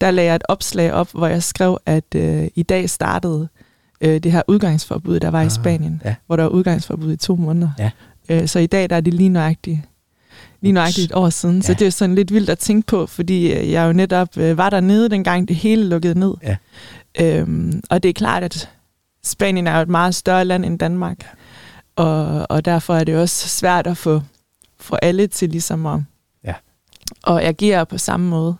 der 0.00 0.10
lagde 0.10 0.28
jeg 0.28 0.36
et 0.36 0.42
opslag 0.48 0.92
op, 0.92 1.08
hvor 1.12 1.26
jeg 1.26 1.42
skrev, 1.42 1.78
at 1.86 2.14
øh, 2.14 2.48
i 2.54 2.62
dag 2.62 2.90
startede 2.90 3.48
øh, 4.00 4.22
det 4.22 4.32
her 4.32 4.42
udgangsforbud, 4.48 5.20
der 5.20 5.30
var 5.30 5.40
ah, 5.40 5.46
i 5.46 5.50
Spanien, 5.50 6.02
ja. 6.04 6.14
hvor 6.26 6.36
der 6.36 6.42
var 6.42 6.50
udgangsforbud 6.50 7.12
i 7.12 7.16
to 7.16 7.36
måneder. 7.36 7.70
Ja. 7.78 7.90
Øh, 8.30 8.48
så 8.48 8.58
i 8.58 8.66
dag 8.66 8.90
der 8.90 8.96
er 8.96 9.00
det 9.00 9.14
lige 9.14 9.28
nøjagtigt, 9.28 9.78
lige 10.60 10.72
nøjagtigt 10.72 11.04
et 11.04 11.12
år 11.14 11.30
siden. 11.30 11.56
Ja. 11.56 11.62
Så 11.62 11.74
det 11.74 11.86
er 11.86 11.90
sådan 11.90 12.14
lidt 12.14 12.32
vildt 12.34 12.50
at 12.50 12.58
tænke 12.58 12.86
på, 12.86 13.06
fordi 13.06 13.52
øh, 13.52 13.70
jeg 13.70 13.86
jo 13.88 13.92
netop 13.92 14.36
øh, 14.36 14.56
var 14.56 14.70
dernede, 14.70 15.08
dengang 15.08 15.48
det 15.48 15.56
hele 15.56 15.88
lukkede 15.88 16.18
ned. 16.18 16.34
Ja. 16.42 16.56
Øhm, 17.20 17.82
og 17.90 18.02
det 18.02 18.08
er 18.08 18.12
klart, 18.12 18.42
at 18.42 18.68
Spanien 19.24 19.66
er 19.66 19.76
jo 19.76 19.82
et 19.82 19.88
meget 19.88 20.14
større 20.14 20.44
land 20.44 20.64
end 20.64 20.78
Danmark. 20.78 21.18
Og, 21.96 22.46
og 22.50 22.64
derfor 22.64 22.94
er 22.94 23.04
det 23.04 23.16
også 23.16 23.48
svært 23.48 23.86
at 23.86 23.96
få, 23.96 24.22
få 24.80 24.96
alle 25.02 25.26
til 25.26 25.48
ligesom 25.50 25.86
at, 25.86 26.00
Ja. 26.44 26.54
at 27.26 27.38
agere 27.48 27.86
på 27.86 27.98
samme 27.98 28.28
måde. 28.28 28.54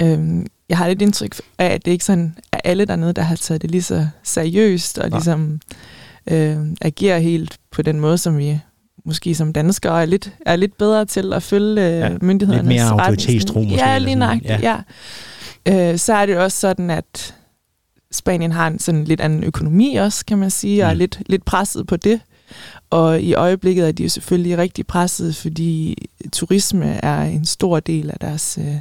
Ja. 0.00 0.06
Øhm, 0.12 0.46
jeg 0.68 0.78
har 0.78 0.88
lidt 0.88 1.02
indtryk 1.02 1.36
af, 1.58 1.66
at 1.66 1.84
det 1.84 1.90
ikke 1.92 2.04
sådan 2.04 2.36
er 2.52 2.60
alle 2.64 2.84
dernede, 2.84 3.12
der 3.12 3.22
har 3.22 3.36
taget 3.36 3.62
det 3.62 3.70
lige 3.70 3.82
så 3.82 4.06
seriøst, 4.22 4.98
og 4.98 5.08
Nej. 5.10 5.18
ligesom 5.18 5.60
øh, 6.30 6.56
agerer 6.80 7.18
helt 7.18 7.58
på 7.70 7.82
den 7.82 8.00
måde, 8.00 8.18
som 8.18 8.38
vi 8.38 8.60
måske 9.04 9.34
som 9.34 9.52
danskere 9.52 10.02
er 10.02 10.06
lidt, 10.06 10.32
er 10.46 10.56
lidt 10.56 10.78
bedre 10.78 11.04
til 11.04 11.32
at 11.32 11.42
følge 11.42 11.80
Ja, 11.82 11.98
ja, 12.08 12.16
myndighedernes 12.20 12.68
lidt 12.68 12.80
mere 12.82 12.90
autoritetstro 13.00 13.62
måske, 13.62 13.74
Ja, 13.76 13.98
lige 13.98 14.14
nøjagtigt, 14.14 14.60
ja. 14.62 14.80
ja. 15.66 15.92
Øh, 15.92 15.98
så 15.98 16.14
er 16.14 16.26
det 16.26 16.38
også 16.38 16.60
sådan, 16.60 16.90
at 16.90 17.34
Spanien 18.12 18.52
har 18.52 18.66
en 18.66 18.78
sådan 18.78 19.04
lidt 19.04 19.20
anden 19.20 19.44
økonomi 19.44 19.94
også, 19.94 20.24
kan 20.26 20.38
man 20.38 20.50
sige, 20.50 20.84
og 20.84 20.88
er 20.90 20.94
Mm. 20.94 20.98
lidt, 20.98 21.22
lidt 21.26 21.44
presset 21.44 21.86
på 21.86 21.96
det. 21.96 22.20
Og 22.90 23.20
i 23.22 23.34
øjeblikket 23.34 23.88
er 23.88 23.92
de 23.92 24.02
jo 24.02 24.08
selvfølgelig 24.08 24.58
rigtig 24.58 24.86
presset, 24.86 25.36
fordi 25.36 25.96
turisme 26.32 26.86
er 26.86 27.22
en 27.22 27.44
stor 27.44 27.80
del 27.80 28.10
af 28.10 28.16
deres, 28.20 28.58
øh, 28.58 28.76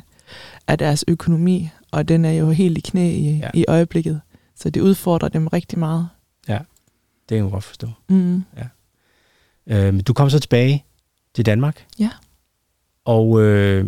af 0.68 0.78
deres 0.78 1.06
økonomi, 1.08 1.70
og 1.92 2.08
den 2.08 2.25
er 2.25 2.32
jo 2.32 2.50
helt 2.51 2.78
i 2.78 2.82
knæ 2.82 3.12
i, 3.12 3.30
Ja. 3.30 3.36
ja. 3.46 3.50
i 3.54 3.66
øjeblikket. 3.68 4.22
Så 4.60 4.70
det 4.70 4.82
udfordrer 4.82 5.30
dem 5.30 5.48
rigtig 5.48 5.80
meget. 5.80 6.08
Det 7.30 7.38
kan 7.38 7.46
jeg 7.46 7.51
godt 7.51 7.63
forstå. 7.63 7.88
Mm. 8.10 8.44
Øh, 9.68 10.00
du 10.08 10.13
kom 10.13 10.30
så 10.30 10.39
tilbage 10.39 10.86
til 11.36 11.46
Danmark. 11.46 11.86
Ja. 12.00 12.10
Og 13.06 13.41
øh, 13.41 13.86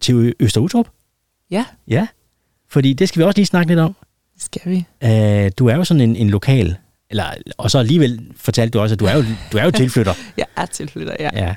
til 0.00 0.34
Øster 0.40 0.60
Utrup. 0.60 0.88
Ja. 1.50 1.64
Ja. 1.88 2.06
Fordi 2.68 2.92
det 2.92 3.08
skal 3.08 3.20
vi 3.20 3.24
også 3.24 3.38
lige 3.38 3.46
snakke 3.46 3.70
lidt 3.70 3.80
om. 3.80 3.96
Det 4.34 4.42
skal 4.42 4.70
vi. 4.70 4.86
Øh, 5.04 5.50
du 5.58 5.66
er 5.66 5.76
jo 5.76 5.84
sådan 5.84 6.00
en, 6.00 6.16
en 6.16 6.30
lokal, 6.30 6.76
eller, 7.10 7.24
og 7.58 7.70
så 7.70 7.78
alligevel 7.78 8.26
fortalte 8.36 8.78
du 8.78 8.82
også, 8.82 8.92
at 8.94 9.00
du 9.00 9.04
er 9.04 9.16
jo, 9.16 9.24
du 9.52 9.58
er 9.58 9.64
jo 9.64 9.70
tilflytter. 9.70 10.14
Jeg 10.36 10.46
er 10.56 10.66
tilflytter, 10.66 11.16
ja. 11.20 11.30
ja. 11.34 11.54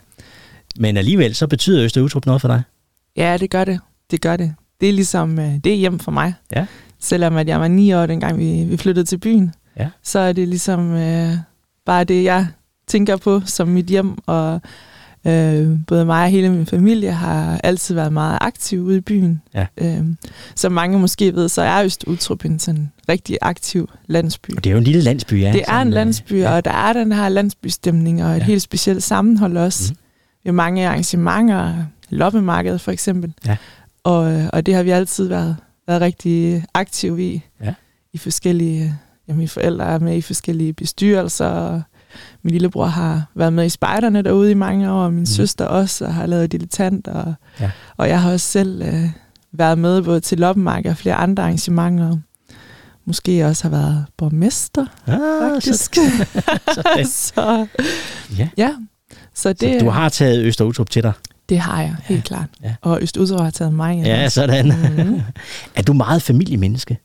Men 0.77 0.97
alligevel, 0.97 1.35
så 1.35 1.47
betyder 1.47 1.83
Øster 1.83 2.01
Utrup 2.01 2.25
noget 2.25 2.41
for 2.41 2.47
dig. 2.47 2.61
Ja, 3.17 3.37
det 3.37 3.49
gør 3.49 3.65
det. 3.65 3.79
Det 4.11 4.21
gør 4.21 4.37
det. 4.37 4.55
Det 4.81 4.89
er 4.89 4.93
ligesom, 4.93 5.39
øh, 5.39 5.53
det 5.63 5.67
er 5.71 5.75
hjem 5.75 5.99
for 5.99 6.11
mig. 6.11 6.33
Ja. 6.55 6.65
Selvom 6.99 7.35
at 7.37 7.47
jeg 7.47 7.59
var 7.59 7.67
ni 7.67 7.93
år, 7.93 8.05
dengang 8.05 8.39
vi, 8.39 8.63
vi 8.63 8.77
flyttede 8.77 9.05
til 9.05 9.17
byen, 9.17 9.53
Ja. 9.77 9.89
så 10.03 10.19
er 10.19 10.33
det 10.33 10.47
ligesom 10.47 10.91
øh, 10.93 11.33
bare 11.85 12.03
det, 12.03 12.23
jeg 12.23 12.47
tænker 12.87 13.17
på 13.17 13.41
som 13.45 13.67
mit 13.67 13.85
hjem. 13.85 14.17
Og 14.25 14.61
øh, 15.27 15.79
både 15.87 16.05
mig 16.05 16.23
og 16.23 16.29
hele 16.29 16.49
min 16.49 16.65
familie 16.65 17.11
har 17.11 17.59
altid 17.63 17.95
været 17.95 18.13
meget 18.13 18.37
aktive 18.41 18.83
ude 18.83 18.97
i 18.97 19.01
byen. 19.01 19.41
Ja. 19.53 19.65
Øh, 19.77 20.05
som 20.55 20.71
mange 20.71 20.99
måske 20.99 21.35
ved, 21.35 21.49
så 21.49 21.61
er 21.61 21.83
Øst 21.83 22.03
Utrup 22.07 22.45
en 22.45 22.59
sådan 22.59 22.91
rigtig 23.09 23.37
aktiv 23.41 23.89
landsby. 24.07 24.55
Og 24.57 24.63
det 24.63 24.69
er 24.69 24.71
jo 24.71 24.77
en 24.77 24.83
lille 24.83 25.01
landsby, 25.01 25.41
ja. 25.41 25.51
Det 25.51 25.63
er 25.67 25.81
en 25.81 25.87
øh, 25.87 25.93
landsby, 25.93 26.33
ja. 26.33 26.55
og 26.55 26.65
der 26.65 26.71
er 26.71 26.93
den 26.93 27.11
her 27.11 27.29
landsbystemning 27.29 28.23
og 28.23 28.31
et 28.31 28.39
Ja. 28.39 28.43
helt 28.43 28.61
specielt 28.61 29.03
sammenhold 29.03 29.57
også. 29.57 29.83
Mhm. 29.93 29.97
Vi 30.43 30.47
har 30.47 30.53
mange 30.53 30.87
arrangementer, 30.87 31.73
loppemarkedet 32.09 32.81
for 32.81 32.91
eksempel. 32.91 33.33
Ja. 33.45 33.57
Og, 34.03 34.43
og 34.53 34.65
det 34.65 34.73
har 34.75 34.83
vi 34.83 34.89
altid 34.89 35.27
været, 35.27 35.55
været 35.87 36.01
rigtig 36.01 36.65
aktive 36.73 37.23
i. 37.23 37.41
Ja. 37.63 37.73
I 38.13 38.17
forskellige, 38.17 38.95
ja, 39.27 39.33
mine 39.33 39.47
forældre 39.47 39.85
er 39.85 39.99
med 39.99 40.17
i 40.17 40.21
forskellige 40.21 40.73
bestyrelser, 40.73 41.81
min 42.45 42.51
lillebror 42.51 42.85
har 42.85 43.25
været 43.35 43.53
med 43.53 43.65
i 43.65 43.69
spejderne 43.69 44.21
derude 44.21 44.51
i 44.51 44.53
mange 44.53 44.91
år, 44.91 45.03
og 45.03 45.11
min 45.13 45.19
mm. 45.19 45.25
søster 45.25 45.65
også, 45.65 46.05
og 46.05 46.13
har 46.13 46.25
lavet 46.25 46.51
dilettant, 46.51 47.07
og, 47.07 47.33
Ja. 47.59 47.71
og 47.97 48.09
jeg 48.09 48.21
har 48.21 48.31
også 48.31 48.47
selv 48.47 48.81
øh, 48.81 49.09
været 49.51 49.77
med 49.77 50.01
både 50.01 50.19
til 50.19 50.37
loppemarked 50.39 50.91
og 50.91 50.97
flere 50.97 51.15
andre 51.15 51.43
arrangementer. 51.43 52.17
Måske 53.05 53.45
også 53.45 53.63
har 53.63 53.69
været 53.69 54.05
borgmester, 54.17 54.85
Ah, 55.07 55.53
faktisk. 55.53 55.95
så, 55.95 56.01
sådan. 56.75 57.05
så, 57.05 57.67
Ja. 58.37 58.49
ja, 58.57 58.69
så 59.33 59.53
det, 59.53 59.79
Så 59.79 59.85
du 59.85 59.89
har 59.91 60.09
taget 60.09 60.45
Øster 60.45 60.65
Utrup 60.65 60.89
til 60.89 61.03
dig. 61.03 61.13
det 61.49 61.59
har 61.59 61.81
jeg, 61.81 61.95
helt 62.03 62.23
klart. 62.23 62.49
ja. 62.63 62.75
Og 62.81 62.99
Østudser 63.01 63.41
har 63.43 63.49
taget 63.49 63.73
mig. 63.73 64.01
Ja, 64.05 64.23
også. 64.25 64.35
sådan. 64.35 64.67
Mhm. 64.67 65.21
er 65.75 65.81
du 65.81 65.93
meget 65.93 66.21
familiemenneske? 66.21 66.97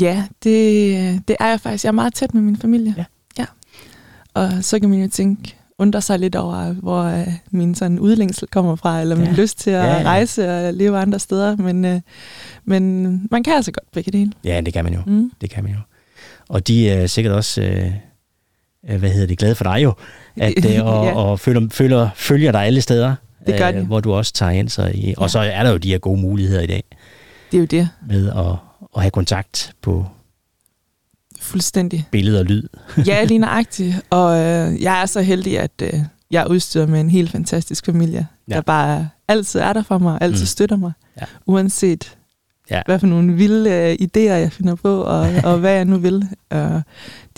Ja, 0.00 0.24
det, 0.44 1.28
det 1.28 1.36
er 1.40 1.46
jeg 1.48 1.60
faktisk. 1.60 1.84
Jeg 1.84 1.88
er 1.88 1.92
meget 1.92 2.14
tæt 2.14 2.34
med 2.34 2.42
min 2.42 2.56
familie. 2.56 2.94
Ja. 2.96 3.04
Og 4.34 4.50
så 4.60 4.78
kan 4.80 4.88
man 4.90 4.98
jo 5.02 5.08
tænke, 5.12 5.56
undre 5.78 6.00
sig 6.02 6.18
lidt 6.18 6.36
over, 6.36 6.72
hvor 6.72 7.02
øh, 7.02 7.26
min 7.50 7.74
sådan 7.74 7.98
udlængsel 7.98 8.48
kommer 8.48 8.76
fra, 8.76 9.00
eller 9.00 9.16
min 9.16 9.26
Ja. 9.26 9.32
lyst 9.32 9.58
til 9.58 9.70
at 9.70 9.84
Ja, 9.84 9.96
ja. 9.98 10.02
rejse 10.04 10.48
og 10.66 10.74
leve 10.74 10.98
andre 10.98 11.18
steder. 11.18 11.56
Men, 11.56 11.84
øh, 11.84 12.00
men 12.64 13.02
man 13.30 13.42
kan 13.42 13.52
altså 13.54 13.72
godt 13.72 13.90
begge 13.92 14.10
dele. 14.12 14.32
Ja, 14.44 14.60
det 14.60 14.72
kan 14.72 14.84
man 14.84 14.94
jo. 14.94 15.00
Mm. 15.06 15.30
Det 15.40 15.50
kan 15.50 15.64
man 15.64 15.72
jo. 15.72 15.78
Og 16.48 16.66
de 16.68 16.90
er 16.90 17.06
sikkert 17.06 17.34
også, 17.34 17.62
øh, 17.62 17.90
øh, 18.90 18.98
hvad 18.98 19.10
hedder 19.10 19.26
det, 19.26 19.38
glade 19.38 19.54
for 19.54 19.64
dig 19.64 19.82
jo, 19.82 19.92
at, 20.36 20.64
øh, 20.76 20.84
og, 20.86 21.04
Ja. 21.06 21.14
og 21.14 21.40
følger, 21.40 21.68
følger, 21.70 22.08
følger 22.16 22.52
dig 22.52 22.64
alle 22.64 22.80
steder, 22.80 23.14
øh, 23.40 23.46
Det 23.46 23.58
gør 23.60 23.70
de. 23.72 23.80
hvor 23.80 24.00
du 24.00 24.12
også 24.12 24.32
tager 24.32 24.52
ind. 24.52 24.68
Så 24.68 24.90
i, 24.94 25.14
og 25.16 25.22
Ja. 25.24 25.28
så 25.28 25.38
er 25.38 25.62
der 25.62 25.70
jo 25.70 25.76
de 25.76 25.90
her 25.90 25.98
gode 25.98 26.20
muligheder 26.20 26.60
i 26.60 26.66
dag 26.66 26.82
Det 27.52 27.56
er 27.56 27.60
jo 27.60 27.66
det. 27.66 27.88
med 28.08 28.28
at, 28.30 28.46
at 28.96 29.02
have 29.02 29.10
kontakt 29.10 29.72
på 29.82 30.06
Fuldstændig. 31.44 32.08
billede 32.10 32.38
og 32.40 32.44
lyd. 32.44 32.62
Ja, 33.06 33.24
lige 33.24 33.38
nøjagtigt. 33.38 33.96
Og 34.10 34.36
øh, 34.38 34.82
jeg 34.82 35.02
er 35.02 35.06
så 35.06 35.22
heldig, 35.22 35.58
at 35.60 35.70
øh, 35.82 35.92
jeg 36.30 36.42
er 36.42 36.46
udstyret 36.46 36.88
med 36.88 37.00
en 37.00 37.10
helt 37.10 37.30
fantastisk 37.30 37.86
familie, 37.86 38.26
Ja. 38.48 38.54
der 38.54 38.60
bare 38.60 39.08
altid 39.28 39.60
er 39.60 39.72
der 39.72 39.82
for 39.82 39.98
mig, 39.98 40.18
altid 40.20 40.42
Mm. 40.42 40.46
støtter 40.46 40.76
mig, 40.76 40.92
Ja. 41.20 41.24
uanset 41.46 42.16
Ja. 42.70 42.82
hvad 42.86 42.98
for 42.98 43.06
nogle 43.06 43.32
vilde 43.34 43.70
øh, 43.70 43.92
idéer, 44.08 44.32
jeg 44.32 44.52
finder 44.52 44.74
på, 44.74 45.00
og, 45.02 45.30
og 45.52 45.58
hvad 45.58 45.72
jeg 45.72 45.84
nu 45.84 45.96
vil. 45.96 46.28
Øh, 46.52 46.70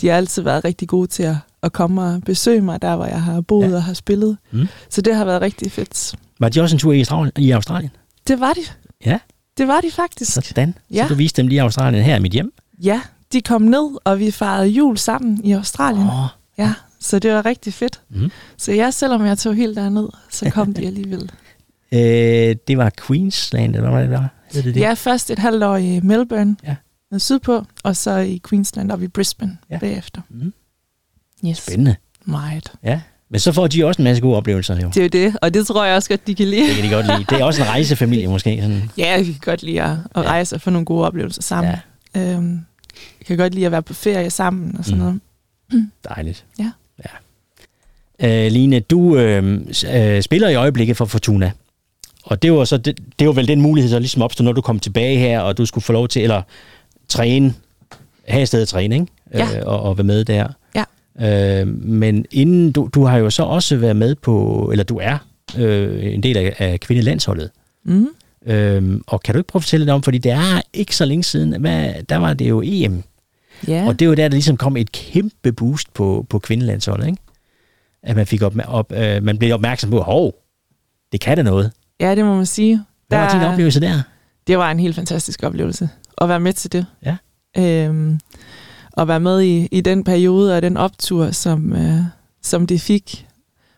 de 0.01 0.07
har 0.07 0.13
altid 0.17 0.41
været 0.41 0.65
rigtig 0.65 0.87
gode 0.87 1.07
til 1.07 1.23
at, 1.23 1.35
at 1.63 1.73
komme 1.73 2.01
og 2.01 2.21
besøge 2.25 2.61
mig, 2.61 2.81
der 2.81 2.95
hvor 2.95 3.05
jeg 3.05 3.21
har 3.23 3.41
boet 3.41 3.69
ja. 3.69 3.75
og 3.75 3.83
har 3.83 3.93
spillet. 3.93 4.37
Mm. 4.51 4.67
Så 4.89 5.01
det 5.01 5.15
har 5.15 5.25
været 5.25 5.41
rigtig 5.41 5.71
fedt. 5.71 6.15
Var 6.39 6.49
de 6.49 6.61
også 6.61 6.75
en 6.75 6.79
tur 6.79 6.93
i 6.93 6.99
Australien? 6.99 7.31
I 7.37 7.51
Australien? 7.51 7.91
Det 8.27 8.39
var 8.39 8.53
de. 8.53 8.61
Ja. 9.05 9.19
Det 9.57 9.67
var 9.67 9.81
de 9.81 9.91
faktisk. 9.91 10.33
Sådan. 10.33 10.75
Ja. 10.91 11.03
Så 11.03 11.09
du 11.09 11.15
viste 11.15 11.41
dem 11.41 11.47
lige 11.47 11.61
Australien 11.61 12.03
her 12.03 12.15
i 12.15 12.19
mit 12.19 12.31
hjem? 12.31 12.53
Ja, 12.83 13.01
de 13.33 13.41
kom 13.41 13.61
ned, 13.61 13.97
og 14.03 14.19
vi 14.19 14.31
fejrede 14.31 14.67
jul 14.67 14.97
sammen 14.97 15.41
i 15.43 15.51
Australien. 15.51 16.07
Åh, 16.07 16.25
Ja, 16.57 16.73
så 16.99 17.19
det 17.19 17.31
var 17.33 17.45
rigtig 17.45 17.73
fedt. 17.73 18.01
Mm. 18.09 18.31
Så 18.57 18.71
ja, 18.73 18.91
selvom 18.91 19.25
jeg 19.25 19.37
tog 19.37 19.55
helt 19.55 19.75
derned, 19.77 20.07
så 20.29 20.49
kom 20.49 20.73
de 20.73 20.85
alligevel. 20.87 21.31
øh, 21.93 22.55
det 22.67 22.77
var 22.77 22.91
Queensland, 23.07 23.75
eller 23.75 23.89
hvad 23.91 24.01
det 24.01 24.11
var? 24.11 24.29
Det 24.53 24.63
det? 24.63 24.75
Ja, 24.77 24.93
først 24.93 25.31
et 25.31 25.39
halvt 25.39 25.63
år 25.63 25.77
i 25.77 25.99
Melbourne, 26.03 26.55
Ja. 26.63 26.75
noget 27.11 27.21
sydpå, 27.21 27.65
og 27.83 27.95
så 27.95 28.17
i 28.17 28.41
Queensland 28.49 28.91
og 28.91 29.03
i 29.03 29.07
Brisbane 29.07 29.57
Ja. 29.69 29.75
ja. 29.75 29.79
bagefter. 29.79 30.21
Mm. 30.29 30.53
Yes. 31.47 31.57
Spændende. 31.57 31.95
Meget. 32.25 32.71
Ja. 32.83 33.01
Men 33.29 33.39
så 33.39 33.51
får 33.51 33.67
de 33.67 33.85
også 33.85 34.01
en 34.01 34.03
masse 34.03 34.21
gode 34.21 34.35
oplevelser 34.37 34.75
jo. 34.81 34.87
Det 34.87 34.97
er 34.97 35.03
jo 35.21 35.27
det, 35.29 35.37
og 35.41 35.53
det 35.53 35.67
tror 35.67 35.85
jeg 35.85 35.95
også 35.95 36.09
godt, 36.09 36.27
de 36.27 36.35
kan 36.35 36.47
lide. 36.47 36.67
Det 36.67 36.75
kan 36.75 36.83
de 36.83 36.89
godt 36.89 37.05
lide. 37.05 37.25
Det 37.29 37.39
er 37.41 37.43
også 37.43 37.61
en 37.61 37.67
rejsefamilie 37.69 38.27
måske. 38.27 38.59
Sådan. 38.61 38.91
Ja, 38.97 39.17
vi 39.19 39.25
kan 39.31 39.41
godt 39.45 39.63
lide 39.63 39.81
at, 39.81 39.89
at 39.91 39.97
Ja. 40.15 40.21
rejse 40.21 40.55
og 40.55 40.61
få 40.61 40.69
nogle 40.69 40.85
gode 40.85 41.05
oplevelser 41.05 41.41
sammen. 41.41 41.73
Ja. 42.15 42.33
Øhm, 42.35 42.59
vi 43.19 43.23
kan 43.25 43.37
godt 43.37 43.53
lide 43.53 43.65
at 43.65 43.71
være 43.71 43.81
på 43.83 43.93
ferie 43.93 44.29
sammen 44.29 44.75
og 44.79 44.85
sådan 44.85 44.99
Mm. 44.99 45.05
mm. 45.05 45.19
noget. 45.71 45.89
Dejligt. 46.15 46.45
Ja. 46.59 46.71
ja. 48.23 48.45
Øh, 48.45 48.51
Line, 48.51 48.79
du 48.79 49.17
øh, 49.17 49.61
øh, 49.93 50.21
spiller 50.21 50.49
i 50.49 50.55
øjeblikket 50.55 50.97
for 50.97 51.05
Fortuna. 51.05 51.51
Og 52.23 52.41
det 52.41 52.53
var, 52.53 52.65
så, 52.65 52.77
det, 52.77 52.99
det 53.19 53.27
var 53.27 53.33
vel 53.33 53.47
den 53.47 53.61
mulighed, 53.61 53.91
der 53.91 53.99
ligesom 53.99 54.21
opstod, 54.21 54.43
når 54.45 54.51
du 54.51 54.61
kom 54.61 54.79
tilbage 54.79 55.17
her, 55.17 55.39
og 55.39 55.57
du 55.57 55.65
skulle 55.65 55.83
få 55.83 55.93
lov 55.93 56.07
til, 56.07 56.23
eller 56.23 56.41
træne, 57.07 57.53
have 58.27 58.41
et 58.41 58.47
sted 58.47 58.61
at 58.61 58.67
træne, 58.67 58.95
ikke? 58.95 59.07
Ja. 59.33 59.57
Øh, 59.59 59.63
og, 59.67 59.81
og 59.81 59.97
være 59.97 60.05
med 60.05 60.25
der. 60.25 60.47
Ja. 60.75 60.83
Øh, 61.61 61.67
men 61.67 62.25
inden, 62.31 62.71
du, 62.71 62.89
du 62.95 63.03
har 63.05 63.17
jo 63.17 63.29
så 63.29 63.43
også 63.43 63.77
været 63.77 63.95
med 63.95 64.15
på, 64.15 64.67
eller 64.71 64.83
du 64.83 64.97
er 64.97 65.17
øh, 65.57 66.13
en 66.13 66.23
del 66.23 66.37
af, 66.37 66.55
af 66.57 66.79
kvindelandsholdet. 66.79 67.49
Mm. 67.83 68.07
Øhm, 68.45 69.01
og 69.07 69.21
kan 69.23 69.33
du 69.33 69.39
ikke 69.39 69.47
prøve 69.47 69.59
at 69.59 69.63
fortælle 69.63 69.85
lidt 69.85 69.93
om, 69.93 70.03
fordi 70.03 70.17
det 70.17 70.31
er 70.31 70.61
ikke 70.73 70.95
så 70.95 71.05
længe 71.05 71.23
siden, 71.23 71.61
hvad, 71.61 71.93
der 72.09 72.17
var 72.17 72.33
det 72.33 72.49
jo 72.49 72.61
EM, 72.65 73.03
Ja. 73.67 73.87
og 73.87 73.99
det 73.99 74.09
var 74.09 74.15
der, 74.15 74.23
der 74.27 74.35
ligesom 74.35 74.57
kom 74.57 74.77
et 74.77 74.91
kæmpe 74.91 75.51
boost 75.53 75.93
på, 75.93 76.25
på 76.29 76.39
kvindelandsholdet, 76.39 77.07
ikke? 77.07 77.17
At 78.03 78.15
man, 78.15 78.27
fik 78.27 78.41
op, 78.41 78.53
op, 78.67 78.91
øh, 78.91 79.23
man 79.23 79.37
blev 79.37 79.53
opmærksom 79.53 79.89
på, 79.89 80.01
hov, 80.01 80.35
det 81.11 81.21
kan 81.21 81.37
da 81.37 81.43
noget. 81.43 81.71
ja, 81.99 82.15
det 82.15 82.25
må 82.25 82.35
man 82.35 82.45
sige. 82.45 82.83
Hvad 83.07 83.17
var 83.19 83.33
din 83.33 83.41
oplevelse 83.41 83.79
der? 83.81 84.01
det 84.47 84.57
var 84.57 84.71
en 84.71 84.79
helt 84.79 84.95
fantastisk 84.95 85.43
oplevelse 85.43 85.89
at 86.21 86.29
være 86.29 86.39
med 86.39 86.53
til 86.53 86.71
det. 86.71 86.85
Ja. 87.05 87.15
Øhm, 87.57 88.19
at 88.97 89.07
være 89.07 89.19
med 89.19 89.41
i, 89.41 89.67
i 89.71 89.81
den 89.81 90.03
periode 90.03 90.55
og 90.55 90.61
den 90.61 90.77
optur, 90.77 91.31
som, 91.31 91.73
øh, 91.73 91.99
som 92.43 92.67
det 92.67 92.81
fik, 92.81 93.27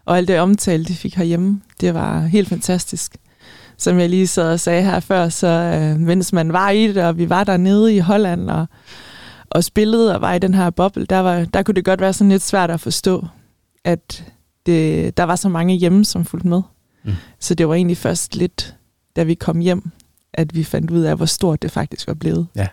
og 0.05 0.17
alt 0.17 0.27
det 0.27 0.39
omtale, 0.39 0.85
de 0.85 0.93
fik 0.93 1.15
herhjemme, 1.15 1.61
det 1.81 1.93
var 1.93 2.21
helt 2.25 2.49
fantastisk. 2.49 3.15
Som 3.79 3.99
jeg 3.99 4.09
lige 4.09 4.27
sad 4.27 4.51
og 4.53 4.59
sagde 4.59 4.83
her 4.83 4.99
før, 4.99 5.29
så 5.29 5.47
øh, 5.47 5.99
mens 5.99 6.33
man 6.33 6.53
var 6.53 6.69
i 6.69 6.87
det, 6.87 6.97
og 6.97 7.17
vi 7.17 7.29
var 7.29 7.43
dernede 7.43 7.95
i 7.95 7.99
Holland 7.99 8.49
og, 8.49 8.65
og 9.49 9.63
spillede 9.63 10.15
og 10.15 10.21
var 10.21 10.33
i 10.33 10.39
den 10.39 10.53
her 10.53 10.69
boble, 10.69 11.05
der, 11.05 11.19
var, 11.19 11.45
der 11.45 11.63
kunne 11.63 11.75
det 11.75 11.85
godt 11.85 12.01
være 12.01 12.13
sådan 12.13 12.31
lidt 12.31 12.41
svært 12.41 12.71
at 12.71 12.79
forstå, 12.79 13.27
at 13.83 14.25
det, 14.65 15.17
der 15.17 15.23
var 15.23 15.35
så 15.35 15.49
mange 15.49 15.75
hjemme, 15.75 16.05
som 16.05 16.25
fulgte 16.25 16.47
med. 16.47 16.61
Mm. 17.03 17.13
Så 17.39 17.55
det 17.55 17.67
var 17.67 17.75
egentlig 17.75 17.97
først 17.97 18.35
lidt, 18.35 18.75
da 19.15 19.23
vi 19.23 19.33
kom 19.33 19.59
hjem, 19.59 19.91
at 20.33 20.55
vi 20.55 20.63
fandt 20.63 20.91
ud 20.91 21.01
af, 21.01 21.15
hvor 21.15 21.25
stort 21.25 21.61
det 21.61 21.71
faktisk 21.71 22.07
var 22.07 22.13
blevet. 22.13 22.47
Ja. 22.55 22.67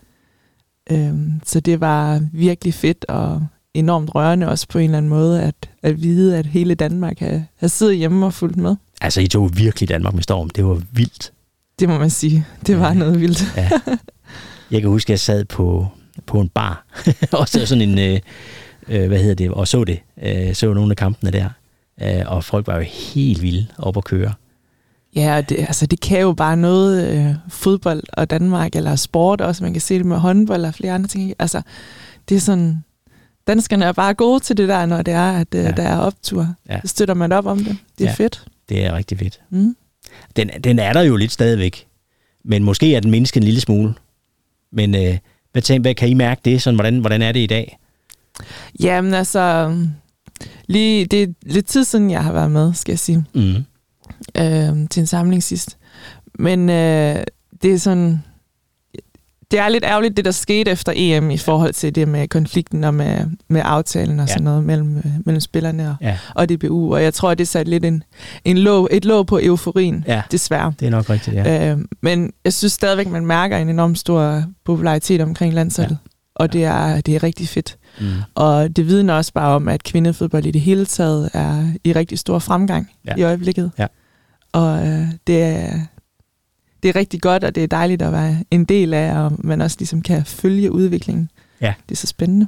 Øhm, 0.90 1.40
så 1.44 1.60
det 1.60 1.80
var 1.80 2.20
virkelig 2.32 2.74
fedt 2.74 3.04
og 3.08 3.46
enormt 3.74 4.14
rørende 4.14 4.48
også 4.48 4.68
på 4.68 4.78
en 4.78 4.84
eller 4.84 4.98
anden 4.98 5.08
måde, 5.08 5.42
at, 5.42 5.70
at 5.82 6.02
vide, 6.02 6.38
at 6.38 6.46
hele 6.46 6.74
Danmark 6.74 7.18
har, 7.18 7.42
har 7.56 7.68
siddet 7.68 7.96
hjemme 7.96 8.26
og 8.26 8.34
fulgt 8.34 8.56
med. 8.56 8.76
Altså, 9.00 9.20
I 9.20 9.26
tog 9.26 9.58
virkelig 9.58 9.88
Danmark 9.88 10.14
med 10.14 10.22
storm. 10.22 10.50
Det 10.50 10.64
var 10.64 10.82
vildt. 10.92 11.32
Det 11.78 11.88
må 11.88 11.98
man 11.98 12.10
sige. 12.10 12.46
Det 12.66 12.78
var 12.78 12.88
ja. 12.88 12.94
noget 12.94 13.20
vildt. 13.20 13.44
ja. 13.56 13.70
Jeg 14.70 14.80
kan 14.80 14.90
huske, 14.90 15.06
at 15.06 15.10
jeg 15.10 15.20
sad 15.20 15.44
på, 15.44 15.88
på 16.26 16.40
en 16.40 16.48
bar, 16.48 16.86
og 17.40 17.48
så 17.48 17.66
sådan 17.66 17.88
en, 17.88 17.98
øh, 17.98 18.20
øh, 18.88 19.08
hvad 19.08 19.18
hedder 19.18 19.34
det, 19.34 19.50
og 19.50 19.68
så 19.68 19.84
det, 19.84 20.00
øh, 20.22 20.54
så 20.54 20.74
nogle 20.74 20.90
af 20.90 20.96
kampene 20.96 21.30
der, 21.30 21.48
øh, 22.02 22.22
og 22.26 22.44
folk 22.44 22.66
var 22.66 22.76
jo 22.76 22.84
helt 22.88 23.42
vilde 23.42 23.66
op 23.78 23.96
at 23.96 24.04
køre. 24.04 24.32
Ja, 25.16 25.40
det, 25.48 25.58
altså 25.58 25.86
det 25.86 26.00
kan 26.00 26.20
jo 26.20 26.32
bare 26.32 26.56
noget 26.56 27.08
øh, 27.08 27.34
fodbold 27.48 28.02
og 28.12 28.30
Danmark, 28.30 28.76
eller 28.76 28.96
sport 28.96 29.40
også, 29.40 29.64
man 29.64 29.72
kan 29.72 29.80
se 29.80 29.98
det 29.98 30.06
med 30.06 30.16
håndbold 30.16 30.64
og 30.64 30.74
flere 30.74 30.92
andre 30.92 31.08
ting. 31.08 31.34
Altså, 31.38 31.62
det 32.28 32.36
er 32.36 32.40
sådan, 32.40 32.84
danskerne 33.46 33.84
er 33.84 33.92
bare 33.92 34.14
gode 34.14 34.40
til 34.40 34.56
det 34.56 34.68
der, 34.68 34.86
når 34.86 35.02
det 35.02 35.14
er, 35.14 35.32
at 35.32 35.54
øh, 35.54 35.64
ja. 35.64 35.70
der 35.70 35.82
er 35.82 35.98
optur. 35.98 36.54
Ja. 36.68 36.80
Så 36.80 36.88
støtter 36.88 37.14
man 37.14 37.32
op 37.32 37.46
om 37.46 37.58
det. 37.58 37.76
Det 37.98 38.06
er 38.06 38.10
ja, 38.10 38.14
fedt. 38.14 38.46
Det 38.68 38.84
er 38.84 38.96
rigtig 38.96 39.18
fedt. 39.18 39.40
Mm. 39.50 39.76
Den, 40.36 40.50
den 40.64 40.78
er 40.78 40.92
der 40.92 41.02
jo 41.02 41.16
lidt 41.16 41.32
stadigvæk, 41.32 41.86
men 42.44 42.62
måske 42.62 42.94
er 42.94 43.00
den 43.00 43.10
mindsket 43.10 43.40
en 43.40 43.44
lille 43.44 43.60
smule. 43.60 43.94
Men 44.72 44.94
øh, 44.94 45.18
hvad, 45.52 45.62
tænker, 45.62 45.82
hvad 45.82 45.94
kan 45.94 46.08
I 46.08 46.14
mærke 46.14 46.40
det? 46.44 46.62
Sådan, 46.62 46.76
hvordan, 46.76 46.98
hvordan 46.98 47.22
er 47.22 47.32
det 47.32 47.40
i 47.40 47.46
dag? 47.46 47.78
Jamen 48.80 49.14
altså, 49.14 49.76
lige, 50.66 51.04
det 51.04 51.22
er 51.22 51.26
lidt 51.42 51.66
tid 51.66 51.84
siden, 51.84 52.10
jeg 52.10 52.24
har 52.24 52.32
været 52.32 52.50
med, 52.50 52.74
skal 52.74 52.92
jeg 52.92 52.98
sige. 52.98 53.24
Mm 53.34 53.64
øh, 54.38 54.88
til 54.90 55.00
en 55.00 55.06
samling 55.06 55.42
sidst. 55.42 55.78
Men 56.38 56.70
øh, 56.70 57.24
det 57.62 57.74
er 57.74 57.78
sådan... 57.78 58.24
Det 59.50 59.58
er 59.58 59.68
lidt 59.68 59.84
ærgerligt, 59.84 60.16
det 60.16 60.24
der 60.24 60.30
skete 60.30 60.70
efter 60.70 60.92
EM 60.96 61.30
i 61.30 61.38
forhold 61.38 61.72
til 61.72 61.94
det 61.94 62.08
med 62.08 62.28
konflikten 62.28 62.84
og 62.84 62.94
med, 62.94 63.26
med 63.48 63.62
aftalen 63.64 64.20
og 64.20 64.26
ja. 64.26 64.32
sådan 64.32 64.44
noget 64.44 64.64
mellem, 64.64 64.96
øh, 64.96 65.04
mellem 65.24 65.40
spillerne 65.40 65.90
og, 65.90 65.96
ja. 66.00 66.18
og 66.34 66.48
DBU. 66.48 66.94
Og 66.94 67.02
jeg 67.02 67.14
tror, 67.14 67.34
det 67.34 67.48
satte 67.48 67.70
lidt 67.70 67.84
en, 67.84 68.02
en 68.44 68.58
låg, 68.58 68.88
et 68.90 69.04
låg 69.04 69.26
på 69.26 69.40
euforien, 69.42 70.04
ja. 70.06 70.22
desværre. 70.30 70.72
det 70.80 70.86
er 70.86 70.90
nok 70.90 71.10
rigtigt, 71.10 71.36
ja. 71.36 71.72
Øh, 71.72 71.78
men 72.02 72.32
jeg 72.44 72.52
synes 72.52 72.72
stadigvæk, 72.72 73.08
man 73.08 73.26
mærker 73.26 73.56
en 73.56 73.68
enorm 73.68 73.94
stor 73.94 74.44
popularitet 74.64 75.20
omkring 75.20 75.54
landsholdet. 75.54 75.98
Ja. 76.04 76.10
Og 76.34 76.52
det 76.52 76.64
er, 76.64 77.00
det 77.00 77.16
er 77.16 77.22
rigtig 77.22 77.48
fedt. 77.48 77.76
Mm. 78.00 78.06
Og 78.34 78.76
det 78.76 78.86
vidner 78.86 79.14
også 79.14 79.32
bare 79.32 79.54
om, 79.54 79.68
at 79.68 79.82
kvindefodbold 79.82 80.46
i 80.46 80.50
det 80.50 80.60
hele 80.60 80.86
taget 80.86 81.30
er 81.32 81.72
i 81.84 81.92
rigtig 81.92 82.18
stor 82.18 82.38
fremgang 82.38 82.90
ja. 83.06 83.14
i 83.16 83.22
øjeblikket. 83.22 83.70
Ja. 83.78 83.86
Og 84.52 84.86
øh, 84.86 85.06
det, 85.26 85.42
er, 85.42 85.80
det 86.86 86.96
er 86.96 87.00
rigtig 87.00 87.20
godt, 87.20 87.44
og 87.44 87.54
det 87.54 87.62
er 87.62 87.66
dejligt 87.66 88.02
at 88.02 88.12
være 88.12 88.36
en 88.50 88.64
del 88.64 88.94
af, 88.94 89.18
og 89.18 89.32
man 89.38 89.60
også 89.60 89.76
ligesom 89.80 90.02
kan 90.02 90.24
følge 90.24 90.72
udviklingen. 90.72 91.30
Ja. 91.60 91.74
Det 91.88 91.94
er 91.94 91.96
så 91.96 92.06
spændende. 92.06 92.46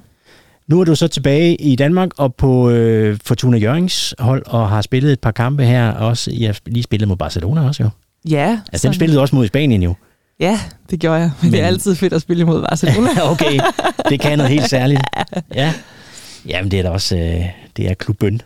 Nu 0.66 0.81
er 0.81 0.85
du 0.85 0.94
så 0.94 1.09
tilbage 1.09 1.55
i 1.57 1.77
Danmark 1.77 2.11
og 2.16 2.35
på 2.35 2.70
øh, 2.70 3.18
Fortuna 3.24 3.57
Jørgens 3.57 4.14
hold, 4.18 4.42
og 4.46 4.68
har 4.68 4.81
spillet 4.83 5.12
et 5.12 5.20
par 5.20 5.31
kampe 5.31 5.64
her 5.64 5.90
også. 5.90 6.31
I 6.31 6.42
har 6.42 6.59
lige 6.66 6.83
spillet 6.83 7.09
mod 7.09 7.16
Barcelona 7.16 7.66
også 7.66 7.83
jo. 7.83 7.88
Ja. 8.31 8.61
Altså 8.72 8.88
dem 8.88 8.94
spillede 8.94 9.20
også 9.20 9.37
mod 9.37 9.46
Spanien 9.46 9.83
jo. 9.83 9.94
Ja, 10.40 10.61
det 10.90 11.01
gjorde 11.01 11.16
jeg. 11.16 11.31
Men, 11.42 11.51
Men 11.51 11.53
det 11.53 11.62
er 11.62 11.66
altid 11.66 11.94
fedt 11.94 12.12
at 12.12 12.22
spille 12.22 12.44
mod 12.44 12.62
Barcelona. 12.68 13.09
okay, 13.33 13.61
det 14.09 14.20
kan 14.20 14.38
noget 14.38 14.53
helt 14.53 14.70
særligt. 14.70 15.01
Ja. 15.55 15.74
Jamen 16.46 16.70
det 16.70 16.79
er 16.79 16.83
da 16.83 16.90
også, 16.90 17.16
øh, 17.16 17.44
det 17.77 17.90
er 17.90 17.94
klubben. 17.94 18.42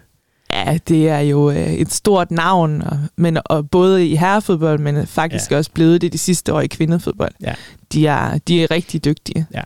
Ja, 0.52 0.78
det 0.88 1.08
er 1.08 1.18
jo 1.18 1.50
øh, 1.50 1.72
et 1.72 1.92
stort 1.92 2.30
navn, 2.30 2.82
og, 2.82 2.98
men, 3.16 3.38
og 3.44 3.70
både 3.70 4.08
i 4.08 4.16
herrefodbold, 4.16 4.78
men 4.78 5.06
faktisk 5.06 5.50
ja. 5.50 5.56
også 5.56 5.70
blevet 5.70 6.00
det 6.00 6.12
de 6.12 6.18
sidste 6.18 6.54
år 6.54 6.60
i 6.60 6.66
kvindefodbold. 6.66 7.32
Ja. 7.40 7.54
De, 7.92 8.06
er, 8.06 8.38
de 8.38 8.62
er 8.62 8.70
rigtig 8.70 9.04
dygtige. 9.04 9.46
Ja. 9.54 9.62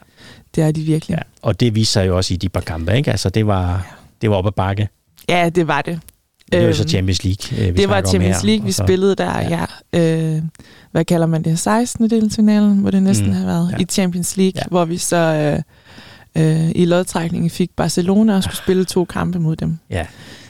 Det 0.54 0.64
er 0.64 0.70
de 0.70 0.80
virkelig. 0.80 1.14
Ja. 1.14 1.22
Og 1.42 1.60
det 1.60 1.74
viser 1.74 1.92
sig 1.92 2.06
jo 2.06 2.16
også 2.16 2.34
i 2.34 2.36
de 2.36 2.48
par 2.48 2.60
kampe, 2.60 2.96
ikke? 2.96 3.10
Altså, 3.10 3.28
det 3.30 3.46
var, 3.46 3.96
det 4.22 4.30
var 4.30 4.36
op 4.36 4.46
ad 4.46 4.52
bakke. 4.52 4.88
Ja, 5.28 5.48
det 5.48 5.68
var 5.68 5.82
det. 5.82 6.00
Det 6.52 6.66
var 6.66 6.72
så 6.72 6.82
øhm, 6.82 6.88
Champions 6.88 7.24
League, 7.24 7.66
øh, 7.66 7.74
vi 7.74 7.80
Det 7.80 7.88
var 7.88 8.02
Champions 8.02 8.36
her, 8.36 8.46
League, 8.46 8.66
vi 8.66 8.72
så, 8.72 8.84
spillede 8.86 9.14
der, 9.14 9.40
ja. 9.40 9.64
ja 9.92 10.36
øh, 10.36 10.42
hvad 10.92 11.04
kalder 11.04 11.26
man 11.26 11.42
det? 11.42 11.58
16. 11.58 12.10
delfinalen, 12.10 12.78
hvor 12.78 12.90
det 12.90 13.02
næsten 13.02 13.26
mm, 13.26 13.32
har 13.32 13.46
været, 13.46 13.72
ja. 13.72 13.76
i 13.78 13.84
Champions 13.84 14.36
League, 14.36 14.52
ja. 14.60 14.62
hvor 14.70 14.84
vi 14.84 14.96
så 14.96 15.16
øh, 15.16 15.62
øh, 16.44 16.70
i 16.74 16.84
lodtrækningen 16.84 17.50
fik 17.50 17.70
Barcelona 17.76 18.36
og 18.36 18.42
skulle 18.42 18.56
spille 18.56 18.84
to 18.84 19.04
kampe 19.04 19.38
mod 19.38 19.56
dem. 19.56 19.78
Ja. 19.90 20.06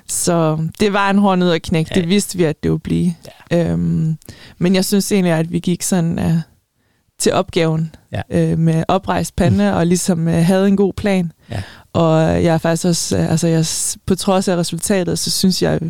Så 0.09 0.69
det 0.81 0.93
var 0.93 1.11
en 1.11 1.19
hård 1.19 1.39
ned 1.39 1.51
at 1.51 1.63
knække. 1.63 1.91
Ja. 1.95 2.01
Det 2.01 2.09
vidste 2.09 2.39
vi, 2.39 2.45
at 2.45 2.63
det 2.63 2.71
ville 2.71 2.81
blive. 2.81 3.15
Ja. 3.51 3.71
Øhm, 3.71 4.17
men 4.59 4.75
jeg 4.75 4.85
synes 4.85 5.13
egentlig, 5.13 5.33
at 5.33 5.53
vi 5.53 5.59
gik 5.59 5.83
sådan 5.83 6.19
uh, 6.19 6.41
til 7.19 7.33
opgaven 7.33 7.95
ja. 8.13 8.53
uh, 8.53 8.59
med 8.59 8.85
oprejst 8.89 9.37
pande 9.37 9.71
mm. 9.71 9.77
og 9.77 9.87
ligesom 9.87 10.27
uh, 10.27 10.33
havde 10.33 10.69
en 10.69 10.77
god 10.77 10.93
plan. 10.93 11.33
Ja. 11.51 11.63
Og 11.93 12.21
jeg 12.21 12.55
er 12.55 12.59
faktisk 12.59 12.87
også, 12.87 13.19
uh, 13.19 13.31
altså 13.31 13.49
jeg, 13.49 13.65
på 14.07 14.15
trods 14.15 14.49
af 14.49 14.57
resultatet, 14.57 15.19
så 15.19 15.31
synes 15.31 15.63
jeg, 15.63 15.81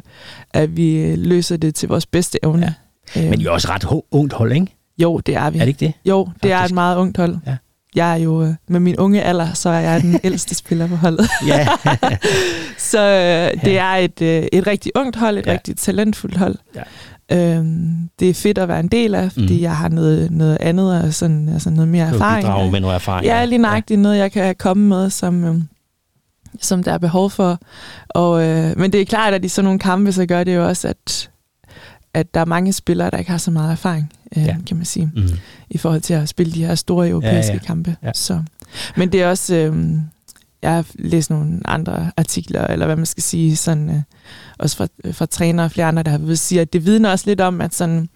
at 0.50 0.76
vi 0.76 1.16
løser 1.16 1.56
det 1.56 1.74
til 1.74 1.88
vores 1.88 2.06
bedste 2.06 2.38
evne. 2.42 2.74
Ja. 3.16 3.30
Men 3.30 3.40
I 3.40 3.44
er 3.44 3.50
også 3.50 3.68
ret 3.70 4.02
ungt 4.10 4.32
hold, 4.32 4.52
ikke? 4.52 4.66
Jo, 4.98 5.18
det 5.18 5.36
er 5.36 5.50
vi. 5.50 5.58
Er 5.58 5.62
det 5.62 5.68
ikke 5.68 5.86
det? 5.86 5.92
Jo, 6.04 6.24
det 6.24 6.32
Faktisk. 6.32 6.52
er 6.52 6.64
et 6.64 6.72
meget 6.72 6.96
ungt 6.96 7.16
hold. 7.16 7.36
Ja 7.46 7.56
jeg 7.96 8.12
er 8.12 8.16
jo, 8.16 8.42
øh, 8.42 8.54
med 8.68 8.80
min 8.80 8.96
unge 8.96 9.22
alder, 9.22 9.52
så 9.52 9.68
er 9.68 9.78
jeg 9.78 10.02
den 10.02 10.20
ældste 10.24 10.54
spiller 10.54 10.86
på 10.86 10.96
holdet. 10.96 11.28
Ja. 11.46 11.68
så 12.90 13.00
øh, 13.00 13.64
det 13.64 13.78
er 13.78 13.94
et, 13.94 14.22
øh, 14.22 14.46
et 14.52 14.66
rigtig 14.66 14.92
ungt 14.94 15.16
hold, 15.16 15.38
et 15.38 15.46
ja. 15.46 15.52
rigtig 15.52 15.76
talentfuldt 15.76 16.36
hold. 16.36 16.56
Ja. 16.74 16.82
Øhm, 17.32 18.08
det 18.20 18.30
er 18.30 18.34
fedt 18.34 18.58
at 18.58 18.68
være 18.68 18.80
en 18.80 18.88
del 18.88 19.14
af, 19.14 19.32
fordi 19.32 19.56
mm. 19.56 19.62
jeg 19.62 19.76
har 19.76 19.88
noget, 19.88 20.30
noget 20.30 20.58
andet 20.60 21.02
og 21.02 21.14
sådan, 21.14 21.48
altså 21.48 21.70
noget 21.70 21.88
mere 21.88 22.06
erfaring. 22.06 22.46
Du 22.48 22.70
med 22.70 22.80
noget 22.80 22.94
erfaring. 22.94 23.26
Ja, 23.26 23.44
lige 23.44 23.58
nøjagtigt 23.58 23.98
ja. 23.98 24.02
noget, 24.02 24.18
jeg 24.18 24.32
kan 24.32 24.54
komme 24.58 24.88
med, 24.88 25.10
som, 25.10 25.44
øh, 25.44 25.54
som 26.60 26.82
der 26.82 26.92
er 26.92 26.98
behov 26.98 27.30
for. 27.30 27.58
Og, 28.08 28.42
øh, 28.44 28.78
men 28.78 28.92
det 28.92 29.00
er 29.00 29.04
klart, 29.04 29.34
at 29.34 29.44
i 29.44 29.48
sådan 29.48 29.64
nogle 29.64 29.78
kampe, 29.78 30.12
så 30.12 30.26
gør 30.26 30.44
det 30.44 30.56
jo 30.56 30.68
også, 30.68 30.88
at 30.88 31.30
at 32.16 32.34
der 32.34 32.40
er 32.40 32.44
mange 32.44 32.72
spillere, 32.72 33.10
der 33.10 33.18
ikke 33.18 33.30
har 33.30 33.38
så 33.38 33.50
meget 33.50 33.72
erfaring, 33.72 34.12
øh, 34.36 34.44
ja. 34.44 34.56
kan 34.66 34.76
man 34.76 34.86
sige, 34.86 35.10
mm. 35.14 35.28
i 35.70 35.78
forhold 35.78 36.00
til 36.00 36.14
at 36.14 36.28
spille 36.28 36.52
de 36.52 36.64
her 36.64 36.74
store 36.74 37.08
europæiske 37.08 37.52
ja, 37.52 37.58
ja. 37.58 37.66
kampe. 37.66 37.96
Ja. 38.02 38.10
Så. 38.14 38.42
Men 38.96 39.12
det 39.12 39.22
er 39.22 39.28
også, 39.28 39.54
øh, 39.54 39.98
jeg 40.62 40.74
har 40.74 40.86
læst 40.94 41.30
nogle 41.30 41.60
andre 41.64 42.10
artikler, 42.16 42.66
eller 42.66 42.86
hvad 42.86 42.96
man 42.96 43.06
skal 43.06 43.22
sige, 43.22 43.56
sådan, 43.56 43.90
øh, 43.90 44.02
også 44.58 44.76
fra, 44.76 44.86
fra 45.12 45.26
trænere 45.26 45.66
og 45.66 45.70
flere 45.70 45.86
andre, 45.86 46.02
der 46.02 46.10
har 46.10 46.18
vil 46.18 46.38
sige, 46.38 46.60
at 46.60 46.72
det 46.72 46.86
vidner 46.86 47.10
også 47.10 47.24
lidt 47.26 47.40
om, 47.40 47.60
at 47.60 47.74
sådan, 47.74 48.08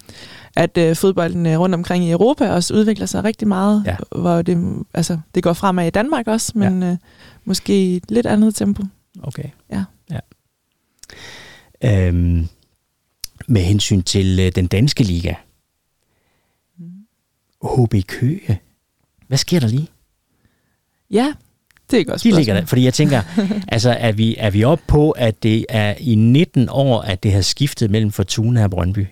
at 0.57 0.79
øh, 0.79 0.96
fodbolden 0.96 1.46
øh, 1.46 1.59
rundt 1.61 1.75
omkring 1.75 2.05
i 2.05 2.11
Europa 2.11 2.51
også 2.51 2.75
udvikler 2.75 3.07
sig 3.07 3.25
rigtig 3.25 3.49
meget, 3.49 3.83
ja. 3.87 3.96
hvor 4.16 4.42
det, 4.42 4.85
altså, 4.94 5.18
det 5.35 5.42
går 5.42 5.53
fremad 5.53 5.87
i 5.87 5.90
Danmark 5.90 6.29
også, 6.29 6.53
men 6.55 6.83
ja. 6.83 6.90
øh, 6.90 6.96
måske 7.44 7.92
i 7.92 7.96
et 7.96 8.11
lidt 8.11 8.27
andet 8.27 8.55
tempo. 8.55 8.83
Okay. 9.23 9.49
Ja. 9.73 9.85
ja. 10.11 10.18
Øhm, 11.85 12.49
med 13.49 13.62
hensyn 13.62 14.03
til 14.03 14.40
øh, 14.40 14.53
den 14.55 14.66
danske 14.66 15.05
liga. 15.05 15.35
HB 17.64 17.94
Køge. 18.07 18.61
Hvad 19.29 19.38
sker 19.38 19.61
der 19.61 19.68
lige? 19.68 19.88
Ja, 21.11 21.33
det 21.90 22.01
er 22.01 22.05
godt 22.05 22.23
De 22.23 22.31
ligger 22.31 22.55
der, 22.55 22.64
fordi 22.64 22.85
jeg 22.85 22.94
tænker, 22.94 23.23
altså 23.68 23.90
er 23.90 24.12
vi, 24.12 24.37
er 24.38 24.51
vi 24.51 24.64
oppe 24.64 24.85
på, 24.87 25.11
at 25.11 25.42
det 25.42 25.66
er 25.68 25.94
i 26.01 26.14
19 26.14 26.68
år, 26.70 27.01
at 27.01 27.23
det 27.23 27.33
har 27.33 27.40
skiftet 27.40 27.90
mellem 27.90 28.12
Fortuna 28.12 28.64
og 28.64 28.70
Brøndby? 28.70 29.07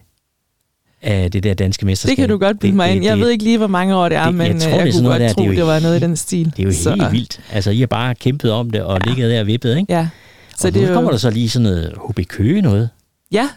Af 1.02 1.30
det 1.30 1.42
der 1.42 1.54
danske 1.54 1.86
mesterskab. 1.86 2.16
Det 2.16 2.16
kan 2.16 2.28
du 2.28 2.38
godt 2.38 2.60
bilde 2.60 2.76
mig 2.76 2.92
ind. 2.92 3.04
Jeg 3.04 3.12
det, 3.16 3.20
ved 3.20 3.30
ikke 3.30 3.44
lige, 3.44 3.58
hvor 3.58 3.66
mange 3.66 3.96
år 3.96 4.08
det 4.08 4.18
er, 4.18 4.24
det, 4.24 4.34
men 4.34 4.46
jeg, 4.46 4.54
øh, 4.54 4.60
tror, 4.60 4.80
jeg 4.80 4.92
kunne 4.94 5.08
godt 5.08 5.20
der, 5.20 5.32
tro, 5.32 5.42
det, 5.42 5.56
det 5.56 5.66
var 5.66 5.80
noget 5.80 5.96
i 5.96 6.00
den 6.00 6.16
stil. 6.16 6.52
Det 6.56 6.58
er 6.58 6.62
jo 6.62 6.72
så. 6.72 6.90
helt 6.90 7.12
vildt. 7.12 7.40
Altså, 7.52 7.70
I 7.70 7.80
har 7.80 7.86
bare 7.86 8.14
kæmpet 8.14 8.52
om 8.52 8.70
det 8.70 8.82
og 8.82 9.00
ja. 9.04 9.10
ligget 9.10 9.30
der 9.30 9.40
og 9.40 9.46
vippet, 9.46 9.76
ikke? 9.76 9.92
Ja. 9.92 10.08
Så 10.56 10.68
og 10.68 10.74
det 10.74 10.82
nu 10.82 10.88
jo... 10.88 10.94
kommer 10.94 11.10
der 11.10 11.18
så 11.18 11.30
lige 11.30 11.48
sådan 11.48 11.62
noget 11.62 11.94
HB 12.08 12.28
Køge 12.28 12.62
noget. 12.62 12.90
Ja, 13.32 13.48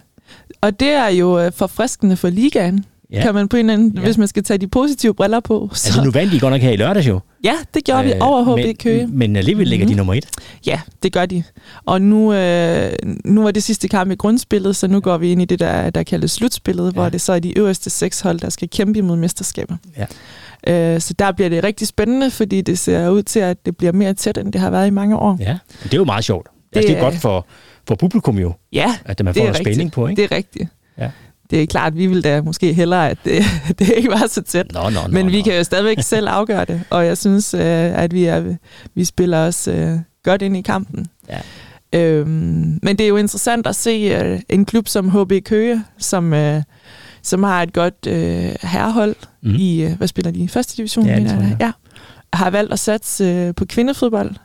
og 0.61 0.79
det 0.79 0.89
er 0.89 1.07
jo 1.07 1.39
øh, 1.39 1.51
forfriskende 1.51 2.17
for 2.17 2.29
ligaen. 2.29 2.85
Ja. 3.11 3.21
kan 3.21 3.33
man 3.33 3.47
på 3.47 3.57
en 3.57 3.59
eller 3.59 3.73
anden, 3.73 3.93
ja. 3.95 4.01
hvis 4.01 4.17
man 4.17 4.27
skal 4.27 4.43
tage 4.43 4.57
de 4.57 4.67
positive 4.67 5.13
briller 5.13 5.39
på. 5.39 5.69
Så. 5.73 5.87
Altså 5.87 6.03
nu 6.03 6.11
vandt 6.11 6.33
de 6.33 6.39
godt 6.39 6.51
nok 6.51 6.61
her 6.61 6.71
i 6.71 6.75
lørdags 6.75 7.07
jo. 7.07 7.19
Ja, 7.43 7.53
det 7.73 7.83
gjorde 7.83 8.03
øh, 8.03 8.07
vi 8.07 8.13
over 8.19 8.71
HB 8.71 8.79
Køge. 8.79 9.07
Men 9.07 9.35
alligevel 9.35 9.67
ligger 9.67 9.85
mm-hmm. 9.85 9.93
de 9.93 9.97
nummer 9.97 10.13
et. 10.13 10.27
Ja, 10.65 10.81
det 11.03 11.13
gør 11.13 11.25
de. 11.25 11.43
Og 11.85 12.01
nu, 12.01 12.33
øh, 12.33 12.91
nu 13.25 13.43
var 13.43 13.51
det 13.51 13.63
sidste 13.63 13.87
kamp 13.87 14.11
i 14.11 14.15
grundspillet, 14.15 14.75
så 14.75 14.87
nu 14.87 14.99
går 14.99 15.17
vi 15.17 15.31
ind 15.31 15.41
i 15.41 15.45
det, 15.45 15.59
der, 15.59 15.89
der 15.89 16.03
kaldes 16.03 16.31
slutspillet, 16.31 16.85
ja. 16.85 16.91
hvor 16.91 17.09
det 17.09 17.21
så 17.21 17.33
er 17.33 17.39
de 17.39 17.57
øverste 17.57 17.89
seks 17.89 18.21
hold, 18.21 18.39
der 18.39 18.49
skal 18.49 18.69
kæmpe 18.69 18.99
imod 18.99 19.17
mesterskaber. 19.17 19.75
Ja. 19.97 20.05
Øh, 20.67 21.01
så 21.01 21.13
der 21.13 21.31
bliver 21.31 21.49
det 21.49 21.63
rigtig 21.63 21.87
spændende, 21.87 22.31
fordi 22.31 22.61
det 22.61 22.79
ser 22.79 23.09
ud 23.09 23.23
til, 23.23 23.39
at 23.39 23.65
det 23.65 23.77
bliver 23.77 23.93
mere 23.93 24.13
tæt, 24.13 24.37
end 24.37 24.53
det 24.53 24.61
har 24.61 24.69
været 24.69 24.87
i 24.87 24.89
mange 24.89 25.17
år. 25.17 25.37
Ja, 25.39 25.57
det 25.83 25.93
er 25.93 25.97
jo 25.97 26.05
meget 26.05 26.23
sjovt. 26.23 26.47
Det, 26.47 26.77
altså, 26.77 26.93
det 26.93 26.97
er 26.97 27.03
godt 27.03 27.15
for, 27.15 27.47
for 27.87 27.95
publikum 27.95 28.37
jo, 28.37 28.53
ja, 28.73 28.95
at 29.05 29.23
man 29.23 29.33
får 29.33 29.41
noget 29.41 29.57
spænding 29.57 29.91
på. 29.91 30.07
Ikke? 30.07 30.21
Det 30.21 30.31
er 30.31 30.35
rigtigt. 30.35 30.69
Ja. 30.97 31.09
Det 31.51 31.61
er 31.61 31.65
klart, 31.65 31.91
at 31.91 31.97
vi 31.97 32.07
vil 32.07 32.23
da 32.23 32.41
måske 32.41 32.73
hellere, 32.73 33.09
at 33.09 33.17
det, 33.25 33.43
det 33.79 33.93
ikke 33.97 34.09
var 34.09 34.27
så 34.27 34.41
tæt. 34.41 34.73
Nå, 34.73 34.79
nå, 34.83 34.89
nå, 34.89 35.07
Men 35.09 35.31
vi 35.31 35.37
nå. 35.37 35.43
kan 35.43 35.57
jo 35.57 35.63
stadigvæk 35.63 35.97
selv 36.13 36.27
afgøre 36.29 36.65
det, 36.65 36.83
og 36.89 37.05
jeg 37.05 37.17
synes, 37.17 37.53
øh, 37.53 37.61
at 38.03 38.13
vi, 38.13 38.25
er, 38.25 38.55
vi 38.95 39.05
spiller 39.05 39.37
os 39.37 39.67
øh, 39.67 39.97
godt 40.23 40.41
ind 40.41 40.57
i 40.57 40.61
kampen. 40.61 41.07
Ja. 41.29 41.39
Øhm, 41.93 42.79
men 42.83 42.97
det 42.97 43.01
er 43.01 43.07
jo 43.07 43.17
interessant 43.17 43.67
at 43.67 43.75
se 43.75 44.31
uh, 44.33 44.39
en 44.49 44.65
klub 44.65 44.87
som 44.87 45.09
HB 45.09 45.31
Køge, 45.45 45.83
som, 45.97 46.33
uh, 46.33 46.61
som 47.21 47.43
har 47.43 47.63
et 47.63 47.73
godt 47.73 48.07
uh, 48.07 48.69
herrehold 48.69 49.15
mm. 49.41 49.55
i, 49.55 49.85
uh, 49.85 49.91
hvad 49.91 50.07
spiller 50.07 50.31
de 50.31 50.39
i? 50.39 50.47
Første 50.47 50.77
division? 50.77 51.05
Ja, 51.05 51.15
mener 51.15 51.41
jeg. 51.41 51.57
ja. 51.59 51.71
Har 52.33 52.49
valgt 52.49 52.73
at 52.73 52.79
satse 52.79 53.47
uh, 53.49 53.55
på 53.55 53.65
kvindefodbold 53.65 54.35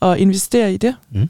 og 0.00 0.18
investere 0.18 0.74
i 0.74 0.76
det, 0.76 0.96
mm. 1.10 1.28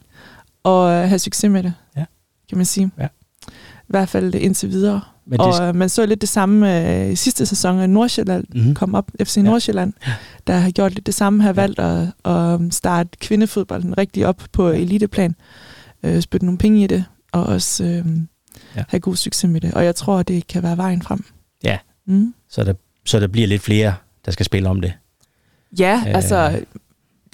og 0.62 0.84
uh, 0.84 1.08
have 1.08 1.18
succes 1.18 1.50
med 1.50 1.62
det, 1.62 1.74
ja. 1.96 2.04
kan 2.48 2.58
man 2.58 2.66
sige. 2.66 2.90
Ja. 2.98 3.06
I 3.48 3.88
hvert 3.88 4.08
fald 4.08 4.34
indtil 4.34 4.70
videre. 4.70 5.00
Men 5.26 5.38
det... 5.38 5.60
Og 5.60 5.76
man 5.76 5.88
så 5.88 6.06
lidt 6.06 6.20
det 6.20 6.28
samme 6.28 6.90
øh, 7.04 7.12
i 7.12 7.16
sidste 7.16 7.46
sæson, 7.46 7.80
at 7.80 7.90
Nordsjælland 7.90 8.44
mm-hmm. 8.54 8.74
kom 8.74 8.94
op, 8.94 9.10
FC 9.24 9.36
Nordsjælland, 9.36 9.92
ja. 10.06 10.12
der 10.46 10.56
har 10.56 10.70
gjort 10.70 10.94
lidt 10.94 11.06
det 11.06 11.14
samme, 11.14 11.42
har 11.42 11.52
valgt 11.52 11.78
at, 11.78 12.08
at 12.24 12.60
starte 12.74 13.10
kvindefodbolden 13.20 13.98
rigtig 13.98 14.26
op 14.26 14.42
på 14.52 14.68
eliteplan, 14.68 15.34
øh, 16.02 16.20
spytte 16.20 16.46
nogle 16.46 16.58
penge 16.58 16.84
i 16.84 16.86
det, 16.86 17.04
og 17.32 17.46
også 17.46 17.84
øh, 17.84 18.06
ja. 18.76 18.84
have 18.88 19.00
god 19.00 19.16
succes 19.16 19.50
med 19.50 19.60
det. 19.60 19.74
Og 19.74 19.84
jeg 19.84 19.94
tror, 19.94 20.22
det 20.22 20.46
kan 20.46 20.62
være 20.62 20.76
vejen 20.76 21.02
frem. 21.02 21.24
Ja, 21.64 21.78
mm. 22.06 22.34
så, 22.50 22.64
der, 22.64 22.74
så 23.04 23.20
der 23.20 23.26
bliver 23.26 23.46
lidt 23.46 23.62
flere, 23.62 23.94
der 24.24 24.32
skal 24.32 24.46
spille 24.46 24.68
om 24.68 24.80
det. 24.80 24.92
Ja, 25.78 26.02
øh. 26.06 26.14
altså 26.14 26.60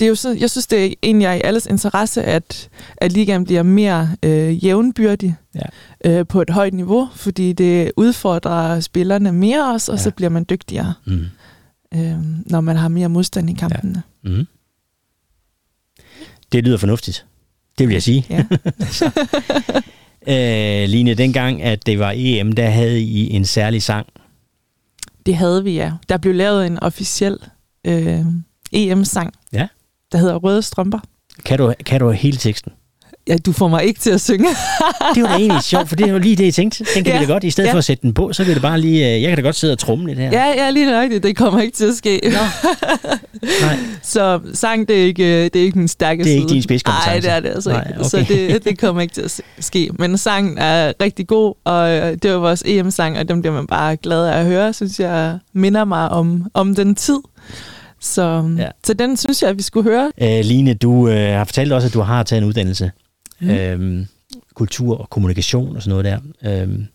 det 0.01 0.07
er 0.07 0.09
jo 0.09 0.15
så, 0.15 0.37
jeg 0.41 0.51
synes, 0.51 0.67
det 0.67 0.87
er 0.87 0.95
egentlig 1.03 1.27
er 1.27 1.33
i 1.33 1.41
alles 1.45 1.67
interesse, 1.67 2.23
at, 2.23 2.69
at 2.97 3.13
ligaen 3.13 3.45
bliver 3.45 3.63
mere 3.63 4.17
øh, 4.23 4.65
jævnbyrdig 4.65 5.37
ja. 5.55 5.61
øh, 6.05 6.27
på 6.27 6.43
et 6.43 6.51
højt 6.51 6.75
niveau, 6.75 7.09
fordi 7.15 7.53
det 7.53 7.93
udfordrer 7.97 8.81
spillerne 8.81 9.33
mere 9.33 9.73
også, 9.73 9.93
og 9.93 9.99
ja. 9.99 10.03
så 10.03 10.11
bliver 10.11 10.29
man 10.29 10.47
dygtigere, 10.51 10.95
mm. 11.07 11.25
øh, 11.95 12.19
når 12.47 12.61
man 12.61 12.77
har 12.77 12.89
mere 12.89 13.09
modstand 13.09 13.51
i 13.51 13.53
kampene. 13.53 14.03
Ja. 14.25 14.31
Mm. 14.31 14.47
Det 16.53 16.65
lyder 16.65 16.77
fornuftigt. 16.77 17.27
Det 17.79 17.89
vil 17.89 17.93
jeg 17.93 18.03
sige. 18.03 18.27
Ja. 18.31 18.45
øh, 20.83 20.89
Line, 20.89 21.15
dengang, 21.15 21.63
at 21.63 21.87
det 21.87 21.99
var 21.99 22.13
EM, 22.17 22.53
der 22.53 22.71
havde 22.71 23.03
I 23.03 23.31
en 23.31 23.45
særlig 23.45 23.83
sang. 23.83 24.07
Det 25.27 25.37
havde 25.37 25.65
vi, 25.65 25.73
ja. 25.73 25.93
Der 26.09 26.17
blev 26.17 26.35
lavet 26.35 26.67
en 26.67 26.79
officiel 26.79 27.39
øh, 27.85 28.25
EM-sang. 28.73 29.35
Ja 29.53 29.69
der 30.13 30.19
hedder 30.19 30.37
Røde 30.37 30.63
Strømper. 30.63 30.99
Kan 31.45 31.59
du, 31.59 31.75
kan 31.87 32.01
du 32.01 32.11
hele 32.11 32.37
teksten? 32.37 32.73
Ja, 33.29 33.37
du 33.37 33.53
får 33.53 33.69
mig 33.69 33.85
ikke 33.85 34.01
til 34.01 34.11
at 34.11 34.21
synge. 34.21 34.49
det 35.15 35.23
var 35.23 35.29
da 35.29 35.35
egentlig 35.35 35.63
sjovt, 35.63 35.89
for 35.89 35.97
det 35.97 36.07
er 36.07 36.13
jo 36.13 36.19
lige 36.19 36.37
det, 36.37 36.45
jeg 36.45 36.55
tænkte. 36.55 36.85
Den 36.95 37.05
kan 37.05 37.13
ja. 37.13 37.19
vi 37.21 37.27
da 37.27 37.33
godt, 37.33 37.45
i 37.45 37.51
stedet 37.51 37.69
ja. 37.69 37.73
for 37.73 37.79
at 37.79 37.85
sætte 37.85 38.03
den 38.03 38.15
på, 38.15 38.33
så 38.33 38.45
vil 38.45 38.55
det 38.55 38.63
bare 38.63 38.81
lige, 38.81 39.15
øh, 39.15 39.23
jeg 39.23 39.29
kan 39.29 39.37
da 39.37 39.43
godt 39.43 39.57
sidde 39.57 39.73
og 39.73 39.79
trumme 39.79 40.07
lidt 40.07 40.19
her. 40.19 40.31
Ja, 40.33 40.65
ja, 40.65 40.71
lige 40.71 40.87
nøjagtigt. 40.87 41.23
Det 41.23 41.37
kommer 41.37 41.61
ikke 41.61 41.77
til 41.77 41.85
at 41.85 41.95
ske. 41.95 42.21
Nå. 42.25 42.31
Nej. 43.67 43.77
Så 44.03 44.41
sang, 44.55 44.89
det 44.89 45.01
er 45.01 45.05
ikke, 45.05 45.45
det 45.45 45.57
er 45.57 45.65
ikke 45.65 45.79
min 45.79 45.89
stærke 45.89 46.25
Det 46.25 46.31
er 46.31 46.35
side. 46.35 46.41
ikke 46.43 46.55
din 46.55 46.63
spidskompetence. 46.63 47.11
Nej, 47.11 47.21
det 47.21 47.31
er 47.31 47.41
det 47.41 47.49
altså 47.49 47.71
Nej, 47.71 47.81
ikke. 47.89 48.01
Okay. 48.01 48.09
Så 48.09 48.25
det, 48.29 48.65
det 48.65 48.79
kommer 48.79 49.03
ikke 49.03 49.15
til 49.15 49.23
at 49.23 49.41
ske. 49.61 49.91
Men 49.99 50.19
sangen 50.19 50.59
er 50.59 50.93
rigtig 51.03 51.27
god, 51.27 51.55
og 51.65 51.91
øh, 51.91 52.17
det 52.23 52.31
var 52.33 52.39
vores 52.39 52.63
EM-sang, 52.67 53.19
og 53.19 53.29
dem 53.29 53.41
bliver 53.43 53.55
man 53.55 53.67
bare 53.67 53.97
glad 53.97 54.27
af 54.27 54.39
at 54.39 54.47
høre, 54.47 54.73
synes 54.73 55.01
jeg 55.01 55.39
minder 55.53 55.85
mig 55.85 56.09
om, 56.09 56.47
om 56.55 56.75
den 56.75 56.95
tid. 56.95 57.19
Så, 58.01 58.55
ja. 58.59 58.69
så 58.85 58.95
den 58.95 59.17
synes 59.17 59.43
jeg, 59.43 59.51
at 59.51 59.57
vi 59.57 59.63
skulle 59.63 59.91
høre. 59.91 60.13
Æ, 60.19 60.43
Line, 60.43 60.75
du 60.75 61.09
øh, 61.09 61.35
har 61.37 61.45
fortalt 61.45 61.73
også, 61.73 61.89
at 61.89 61.95
du 61.95 62.01
har 62.01 62.23
taget 62.23 62.43
en 62.43 62.49
uddannelse. 62.49 62.91
Mm. 63.41 63.51
Øhm, 63.51 64.07
kultur 64.55 65.01
og 65.01 65.11
kommunikation 65.11 65.77
og 65.77 65.83
sådan 65.83 65.91
noget 65.91 66.05
der. 66.05 66.61
Øhm, 66.63 66.87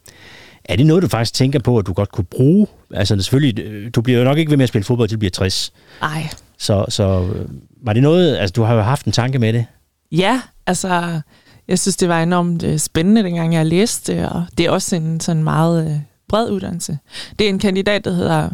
er 0.66 0.76
det 0.76 0.86
noget, 0.86 1.04
du 1.04 1.08
faktisk 1.08 1.34
tænker 1.34 1.60
på, 1.60 1.78
at 1.78 1.88
du 1.88 1.94
godt 1.94 2.12
kunne 2.12 2.26
bruge? 2.26 2.68
Altså 2.94 3.16
selvfølgelig, 3.16 3.64
øh, 3.64 3.92
du 3.96 4.02
bliver 4.02 4.20
jo 4.20 4.26
nok 4.26 4.38
ikke 4.38 4.50
ved 4.50 4.58
med 4.58 4.64
at 4.64 4.70
spille 4.70 4.86
fodbold, 4.86 5.10
til 5.10 5.16
du 5.16 5.20
bliver 5.20 5.32
60. 5.32 5.74
Nej. 6.02 6.30
Så, 6.58 6.86
så 6.90 7.32
øh, 7.36 7.50
var 7.82 7.94
det 7.94 8.04
noget, 8.04 8.38
altså 8.38 8.54
du 8.54 8.64
har 8.64 8.74
jo 8.74 8.82
haft 8.82 9.06
en 9.06 9.12
tanke 9.12 9.40
med 9.40 9.54
det? 9.54 9.66
Ja, 10.12 10.42
altså 10.68 11.22
jeg 11.68 11.80
synes, 11.80 11.98
det 11.98 12.10
var 12.10 12.24
enormt 12.24 12.64
øh, 12.64 12.78
spændende, 12.80 13.24
dengang 13.24 13.54
jeg 13.54 13.66
læste 13.66 14.14
det, 14.14 14.30
og 14.30 14.46
det 14.58 14.66
er 14.66 14.72
også 14.72 14.96
en 14.96 15.20
sådan 15.20 15.44
meget 15.44 15.92
øh, 15.92 15.98
bred 16.30 16.52
uddannelse. 16.52 16.98
Det 17.40 17.46
er 17.46 17.50
en 17.50 17.60
kandidat, 17.60 18.06
der 18.06 18.12
hedder 18.14 18.50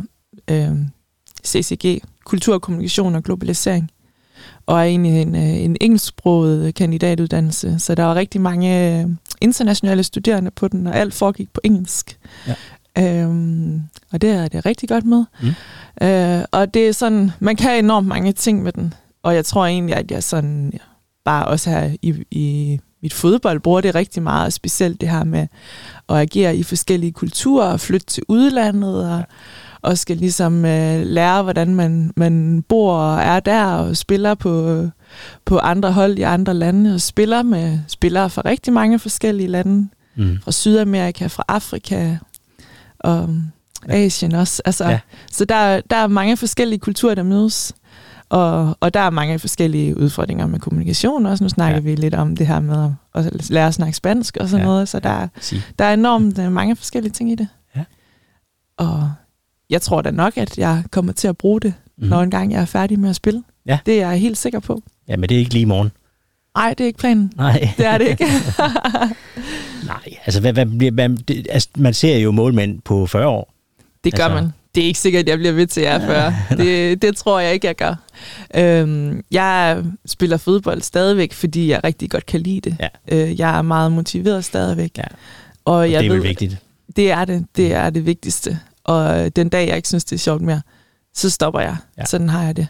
øh, 0.47 0.71
CCG, 1.45 2.03
kultur, 2.23 2.59
kommunikation 2.59 3.15
og 3.15 3.23
globalisering. 3.23 3.91
Og 4.65 4.79
er 4.79 4.83
egentlig 4.83 5.21
en, 5.21 5.35
øh, 5.35 5.41
en 5.41 5.77
engelsksproget 5.81 6.75
kandidatuddannelse, 6.75 7.79
så 7.79 7.95
der 7.95 8.03
var 8.03 8.15
rigtig 8.15 8.41
mange 8.41 8.99
øh, 9.01 9.07
internationale 9.41 10.03
studerende 10.03 10.51
på 10.51 10.67
den, 10.67 10.87
og 10.87 10.95
alt 10.95 11.13
foregik 11.13 11.53
på 11.53 11.61
engelsk. 11.63 12.19
Ja. 12.47 12.55
Øhm, 12.97 13.81
og 14.11 14.21
det 14.21 14.29
er 14.29 14.47
det 14.47 14.65
rigtig 14.65 14.89
godt 14.89 15.05
med. 15.05 15.25
Mm. 15.41 16.07
Øh, 16.07 16.45
og 16.51 16.73
det 16.73 16.87
er 16.87 16.91
sådan, 16.91 17.31
man 17.39 17.55
kan 17.55 17.85
enormt 17.85 18.07
mange 18.07 18.31
ting 18.31 18.63
med 18.63 18.71
den. 18.71 18.93
Og 19.23 19.35
jeg 19.35 19.45
tror 19.45 19.65
egentlig, 19.65 19.95
at 19.95 20.11
jeg 20.11 20.23
sådan, 20.23 20.73
bare 21.25 21.45
også 21.45 21.69
her 21.69 21.95
i, 22.01 22.23
i 22.31 22.79
mit 23.01 23.13
fodbold 23.13 23.59
bruger 23.59 23.81
det 23.81 23.95
rigtig 23.95 24.23
meget, 24.23 24.53
specielt 24.53 25.01
det 25.01 25.09
her 25.09 25.23
med 25.23 25.47
at 26.09 26.17
agere 26.17 26.55
i 26.55 26.63
forskellige 26.63 27.11
kulturer 27.11 27.67
og 27.67 27.79
flytte 27.79 28.05
til 28.05 28.23
udlandet 28.27 29.09
og, 29.11 29.23
og 29.81 29.97
skal 29.97 30.17
ligesom 30.17 30.65
øh, 30.65 31.05
lære, 31.05 31.43
hvordan 31.43 31.75
man, 31.75 32.13
man 32.15 32.63
bor 32.69 32.93
og 32.93 33.21
er 33.21 33.39
der 33.39 33.65
og 33.65 33.97
spiller 33.97 34.35
på, 34.35 34.85
på 35.45 35.57
andre 35.57 35.91
hold 35.91 36.17
i 36.17 36.21
andre 36.21 36.53
lande 36.53 36.93
og 36.93 37.01
spiller 37.01 37.43
med 37.43 37.79
spillere 37.87 38.29
fra 38.29 38.41
rigtig 38.45 38.73
mange 38.73 38.99
forskellige 38.99 39.47
lande. 39.47 39.89
Mm. 40.15 40.37
Fra 40.43 40.51
Sydamerika, 40.51 41.27
fra 41.27 41.43
Afrika 41.47 42.17
og 42.99 43.29
Asien 43.89 44.35
også. 44.35 44.61
Altså, 44.65 44.89
ja. 44.89 44.99
Så 45.31 45.45
der, 45.45 45.81
der 45.89 45.95
er 45.95 46.07
mange 46.07 46.37
forskellige 46.37 46.79
kulturer, 46.79 47.15
der 47.15 47.23
mødes. 47.23 47.73
Og, 48.29 48.77
og 48.79 48.93
der 48.93 48.99
er 48.99 49.09
mange 49.09 49.39
forskellige 49.39 49.97
udfordringer 49.97 50.47
med 50.47 50.59
kommunikation 50.59 51.25
også. 51.25 51.43
Nu 51.43 51.49
snakker 51.49 51.75
ja. 51.75 51.81
vi 51.81 51.95
lidt 51.95 52.13
om 52.13 52.35
det 52.35 52.47
her 52.47 52.59
med 52.59 52.91
at 53.15 53.49
lære 53.49 53.67
at 53.67 53.73
snakke 53.73 53.97
spansk 53.97 54.37
og 54.37 54.49
sådan 54.49 54.65
ja. 54.65 54.71
noget. 54.71 54.89
Så 54.89 54.99
der, 54.99 55.27
der 55.79 55.85
er 55.85 55.93
enormt 55.93 56.39
øh, 56.39 56.51
mange 56.51 56.75
forskellige 56.75 57.13
ting 57.13 57.31
i 57.31 57.35
det. 57.35 57.47
Ja. 57.75 57.83
Og 58.77 59.11
jeg 59.71 59.81
tror 59.81 60.01
da 60.01 60.11
nok, 60.11 60.37
at 60.37 60.57
jeg 60.57 60.83
kommer 60.91 61.13
til 61.13 61.27
at 61.27 61.37
bruge 61.37 61.61
det, 61.61 61.73
mm. 61.97 62.07
når 62.07 62.21
engang 62.21 62.51
jeg 62.51 62.61
er 62.61 62.65
færdig 62.65 62.99
med 62.99 63.09
at 63.09 63.15
spille. 63.15 63.43
Ja. 63.65 63.79
Det 63.85 64.01
er 64.01 64.09
jeg 64.09 64.19
helt 64.19 64.37
sikker 64.37 64.59
på. 64.59 64.83
Ja, 65.07 65.17
men 65.17 65.29
det 65.29 65.35
er 65.35 65.39
ikke 65.39 65.53
lige 65.53 65.61
i 65.61 65.65
morgen. 65.65 65.91
Nej, 66.55 66.73
det 66.77 66.83
er 66.83 66.87
ikke 66.87 66.99
planen. 66.99 67.33
Nej. 67.35 67.69
Det 67.77 67.85
er 67.85 67.97
det 67.97 68.07
ikke. 68.07 68.25
Nej, 69.91 70.17
altså, 70.25 70.41
hvad, 70.41 70.53
hvad, 70.53 70.91
hvad, 70.91 71.09
det, 71.09 71.47
altså 71.49 71.69
man 71.77 71.93
ser 71.93 72.17
jo 72.17 72.31
målmænd 72.31 72.81
på 72.81 73.05
40 73.05 73.27
år. 73.27 73.53
Det 74.03 74.15
gør 74.15 74.23
altså. 74.23 74.35
man. 74.35 74.53
Det 74.75 74.83
er 74.83 74.87
ikke 74.87 74.99
sikkert, 74.99 75.19
at 75.19 75.29
jeg 75.29 75.37
bliver 75.37 75.51
ved 75.51 75.67
til 75.67 75.83
jer 75.83 75.99
40. 75.99 76.35
det, 76.63 77.01
det 77.01 77.17
tror 77.17 77.39
jeg 77.39 77.53
ikke, 77.53 77.67
jeg 77.67 77.75
gør. 77.75 77.95
Øhm, 78.55 79.23
jeg 79.31 79.83
spiller 80.05 80.37
fodbold 80.37 80.81
stadigvæk, 80.81 81.33
fordi 81.33 81.69
jeg 81.69 81.83
rigtig 81.83 82.09
godt 82.09 82.25
kan 82.25 82.41
lide 82.41 82.69
det. 82.69 82.77
Ja. 82.79 82.87
Øh, 83.07 83.39
jeg 83.39 83.57
er 83.57 83.61
meget 83.61 83.91
motiveret 83.91 84.45
stadigvæk. 84.45 84.97
Ja. 84.97 85.03
Og, 85.65 85.75
og 85.75 85.91
jeg 85.91 86.03
det 86.03 86.09
er 86.09 86.13
ved, 86.13 86.21
vigtigt? 86.21 86.57
Det 86.95 87.11
er 87.11 87.25
det. 87.25 87.45
Det 87.55 87.73
er 87.73 87.89
det 87.89 88.05
vigtigste. 88.05 88.59
Og 88.83 89.35
den 89.35 89.49
dag, 89.49 89.67
jeg 89.67 89.75
ikke 89.75 89.87
synes, 89.87 90.05
det 90.05 90.15
er 90.15 90.19
sjovt 90.19 90.41
mere, 90.41 90.61
så 91.13 91.29
stopper 91.29 91.59
jeg. 91.59 91.77
Ja. 91.97 92.05
Sådan 92.05 92.29
har 92.29 92.43
jeg 92.43 92.57
det. 92.57 92.67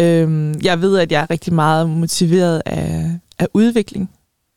Øhm, 0.00 0.60
jeg 0.62 0.80
ved, 0.80 0.98
at 0.98 1.12
jeg 1.12 1.22
er 1.22 1.30
rigtig 1.30 1.52
meget 1.52 1.90
motiveret 1.90 2.62
af, 2.66 3.10
af 3.38 3.46
udvikling. 3.54 4.10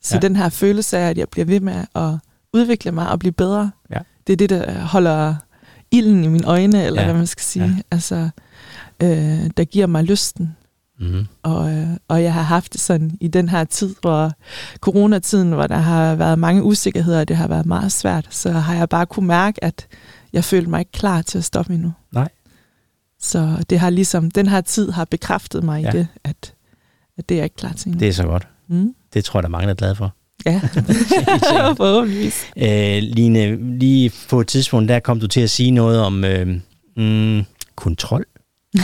Så 0.03 0.15
ja. 0.15 0.19
den 0.19 0.35
her 0.35 0.49
følelse 0.49 0.97
af, 0.97 1.09
at 1.09 1.17
jeg 1.17 1.29
bliver 1.29 1.45
ved 1.45 1.59
med 1.59 1.85
at 1.95 2.11
udvikle 2.53 2.91
mig 2.91 3.09
og 3.09 3.19
blive 3.19 3.31
bedre, 3.31 3.71
ja. 3.91 3.99
det 4.27 4.33
er 4.33 4.37
det, 4.37 4.49
der 4.49 4.79
holder 4.79 5.35
ilden 5.91 6.23
i 6.23 6.27
mine 6.27 6.47
øjne, 6.47 6.83
eller 6.83 7.01
ja. 7.01 7.07
hvad 7.07 7.17
man 7.17 7.27
skal 7.27 7.43
sige. 7.43 7.65
Ja. 7.65 7.81
Altså, 7.91 8.29
øh, 9.01 9.49
der 9.57 9.63
giver 9.63 9.87
mig 9.87 10.03
lysten. 10.03 10.55
Mm-hmm. 10.99 11.27
Og, 11.43 11.73
øh, 11.73 11.87
og 12.07 12.23
jeg 12.23 12.33
har 12.33 12.41
haft 12.41 12.73
det 12.73 12.81
sådan 12.81 13.17
i 13.21 13.27
den 13.27 13.49
her 13.49 13.63
tid, 13.63 13.95
hvor 14.01 14.31
coronatiden, 14.79 15.51
hvor 15.51 15.67
der 15.67 15.77
har 15.77 16.15
været 16.15 16.39
mange 16.39 16.63
usikkerheder, 16.63 17.19
og 17.19 17.27
det 17.27 17.37
har 17.37 17.47
været 17.47 17.65
meget 17.65 17.91
svært, 17.91 18.27
så 18.29 18.51
har 18.51 18.75
jeg 18.75 18.89
bare 18.89 19.05
kunne 19.05 19.27
mærke, 19.27 19.63
at 19.63 19.87
jeg 20.33 20.43
følte 20.43 20.69
mig 20.69 20.79
ikke 20.79 20.91
klar 20.91 21.21
til 21.21 21.37
at 21.37 21.43
stoppe 21.43 21.73
endnu. 21.73 21.93
Nej. 22.11 22.29
Så 23.19 23.63
det 23.69 23.79
har 23.79 23.89
ligesom, 23.89 24.31
den 24.31 24.47
her 24.47 24.61
tid 24.61 24.91
har 24.91 25.05
bekræftet 25.05 25.63
mig 25.63 25.81
ja. 25.83 25.89
i 25.89 25.91
det, 25.91 26.07
at, 26.23 26.53
at 27.17 27.29
det 27.29 27.35
er 27.35 27.39
jeg 27.39 27.45
ikke 27.45 27.55
klar 27.55 27.73
til 27.73 27.87
endnu. 27.87 27.99
Det 27.99 28.07
er 28.07 28.13
så 28.13 28.23
godt. 28.25 28.47
Mm. 28.67 28.95
Det 29.13 29.25
tror 29.25 29.39
jeg, 29.39 29.43
der 29.43 29.49
er 29.49 29.51
mange, 29.51 29.65
der 29.65 29.71
er 29.71 29.75
glade 29.75 29.95
for. 29.95 30.13
Ja, 30.45 30.61
forhåbentligvis. 31.83 32.45
Øh, 32.57 33.03
Line, 33.03 33.77
lige 33.79 34.11
på 34.29 34.41
et 34.41 34.47
tidspunkt, 34.47 34.89
der 34.89 34.99
kom 34.99 35.19
du 35.19 35.27
til 35.27 35.41
at 35.41 35.49
sige 35.49 35.71
noget 35.71 35.99
om 36.01 36.23
øh, 36.23 36.47
mm, 36.97 37.45
kontrol. 37.75 38.25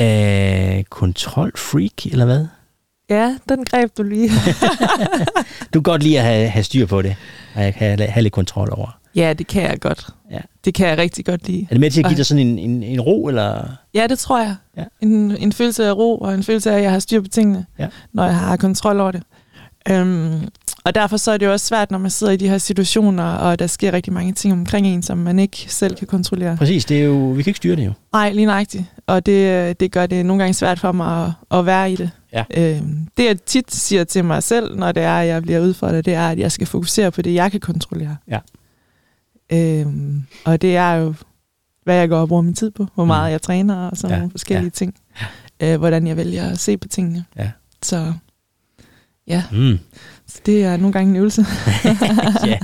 øh, 0.00 0.84
kontrolfreak, 0.84 2.06
eller 2.06 2.24
hvad? 2.24 2.46
Ja, 3.10 3.36
den 3.48 3.64
greb 3.64 3.90
du 3.98 4.02
lige. 4.02 4.30
du 5.74 5.80
kan 5.80 5.82
godt 5.82 6.02
lide 6.02 6.18
at 6.18 6.24
have, 6.24 6.48
have 6.48 6.64
styr 6.64 6.86
på 6.86 7.02
det, 7.02 7.16
og 7.54 7.60
have, 7.74 8.00
have 8.08 8.22
lidt 8.22 8.32
kontrol 8.32 8.68
over. 8.72 8.98
Ja, 9.14 9.32
det 9.32 9.46
kan 9.46 9.62
jeg 9.62 9.80
godt. 9.80 10.06
Ja. 10.30 10.38
Det 10.64 10.74
kan 10.74 10.88
jeg 10.88 10.98
rigtig 10.98 11.24
godt 11.24 11.46
lide. 11.48 11.62
Er 11.62 11.74
det 11.74 11.80
med 11.80 11.90
til 11.90 12.00
at 12.00 12.06
give 12.06 12.16
dig 12.16 12.26
sådan 12.26 12.46
en, 12.46 12.58
en, 12.58 12.82
en 12.82 13.00
ro, 13.00 13.26
eller? 13.28 13.64
Ja, 13.94 14.06
det 14.06 14.18
tror 14.18 14.38
jeg. 14.42 14.56
Ja. 14.76 14.84
En, 15.00 15.36
en 15.36 15.52
følelse 15.52 15.86
af 15.86 15.92
ro, 15.96 16.18
og 16.18 16.34
en 16.34 16.42
følelse 16.42 16.70
af, 16.70 16.76
at 16.76 16.82
jeg 16.82 16.90
har 16.92 16.98
styr 16.98 17.20
på 17.20 17.28
tingene, 17.28 17.66
Ja. 17.78 17.86
når 18.12 18.24
jeg 18.24 18.36
har 18.36 18.56
kontrol 18.56 19.00
over 19.00 19.10
det. 19.10 19.22
Øhm, 19.90 20.48
og 20.84 20.94
derfor 20.94 21.16
så 21.16 21.30
er 21.32 21.36
det 21.36 21.46
jo 21.46 21.52
også 21.52 21.66
svært, 21.66 21.90
når 21.90 21.98
man 21.98 22.10
sidder 22.10 22.32
i 22.32 22.36
de 22.36 22.48
her 22.48 22.58
situationer, 22.58 23.24
og 23.24 23.58
der 23.58 23.66
sker 23.66 23.92
rigtig 23.92 24.12
mange 24.12 24.32
ting 24.32 24.52
omkring 24.52 24.86
en, 24.86 25.02
som 25.02 25.18
man 25.18 25.38
ikke 25.38 25.64
selv 25.68 25.96
kan 25.96 26.06
kontrollere. 26.06 26.56
Præcis, 26.56 26.84
det 26.84 27.00
er 27.00 27.04
jo, 27.04 27.14
vi 27.16 27.42
kan 27.42 27.50
ikke 27.50 27.56
styre 27.56 27.76
det 27.76 27.86
jo. 27.86 27.92
Nej, 28.12 28.32
lige 28.32 28.46
nøjagtigt. 28.46 28.84
Og 29.06 29.26
det, 29.26 29.80
det 29.80 29.92
gør 29.92 30.06
det 30.06 30.26
nogle 30.26 30.42
gange 30.42 30.54
svært 30.54 30.80
for 30.80 30.92
mig 30.92 31.24
at, 31.26 31.58
at 31.58 31.66
være 31.66 31.92
i 31.92 31.96
det. 31.96 32.10
Ja. 32.36 32.44
Øhm, 32.76 33.08
det 33.16 33.24
jeg 33.26 33.42
tit 33.42 33.74
siger 33.74 34.04
til 34.04 34.24
mig 34.24 34.42
selv, 34.42 34.76
når 34.76 34.92
det 34.92 35.02
er, 35.02 35.16
at 35.16 35.26
jeg 35.28 35.42
bliver 35.42 35.60
udfordret, 35.60 36.04
det 36.04 36.14
er, 36.14 36.28
at 36.28 36.38
jeg 36.38 36.52
skal 36.52 36.66
fokusere 36.66 37.10
på 37.10 37.22
det, 37.22 37.34
jeg 37.34 37.50
kan 37.50 37.60
kontrollere. 37.60 38.16
Ja. 38.28 38.38
Øhm, 39.52 40.22
og 40.44 40.62
det 40.62 40.76
er 40.76 40.92
jo, 40.92 41.14
hvad 41.84 41.96
jeg 41.96 42.08
går 42.08 42.18
og 42.20 42.28
bruger 42.28 42.42
min 42.42 42.54
tid 42.54 42.70
på, 42.70 42.86
hvor 42.94 43.04
Mm. 43.04 43.08
meget 43.08 43.32
jeg 43.32 43.42
træner 43.42 43.88
og 43.88 43.96
sådan 43.96 44.10
Ja, 44.10 44.14
ja. 44.14 44.18
nogle 44.20 44.30
forskellige 44.30 44.64
ja. 44.64 44.70
ting. 44.70 44.94
Øh, 45.62 45.76
hvordan 45.78 46.06
jeg 46.06 46.16
vælger 46.16 46.50
at 46.50 46.58
se 46.58 46.76
på 46.76 46.88
tingene. 46.88 47.24
Ja. 47.36 47.50
Så 47.82 48.12
ja, 49.28 49.42
Mm. 49.52 49.78
så 50.26 50.40
det 50.46 50.64
er 50.64 50.76
nogle 50.76 50.92
gange 50.92 51.10
en 51.10 51.16
øvelse. 51.16 51.46
ja. 52.46 52.58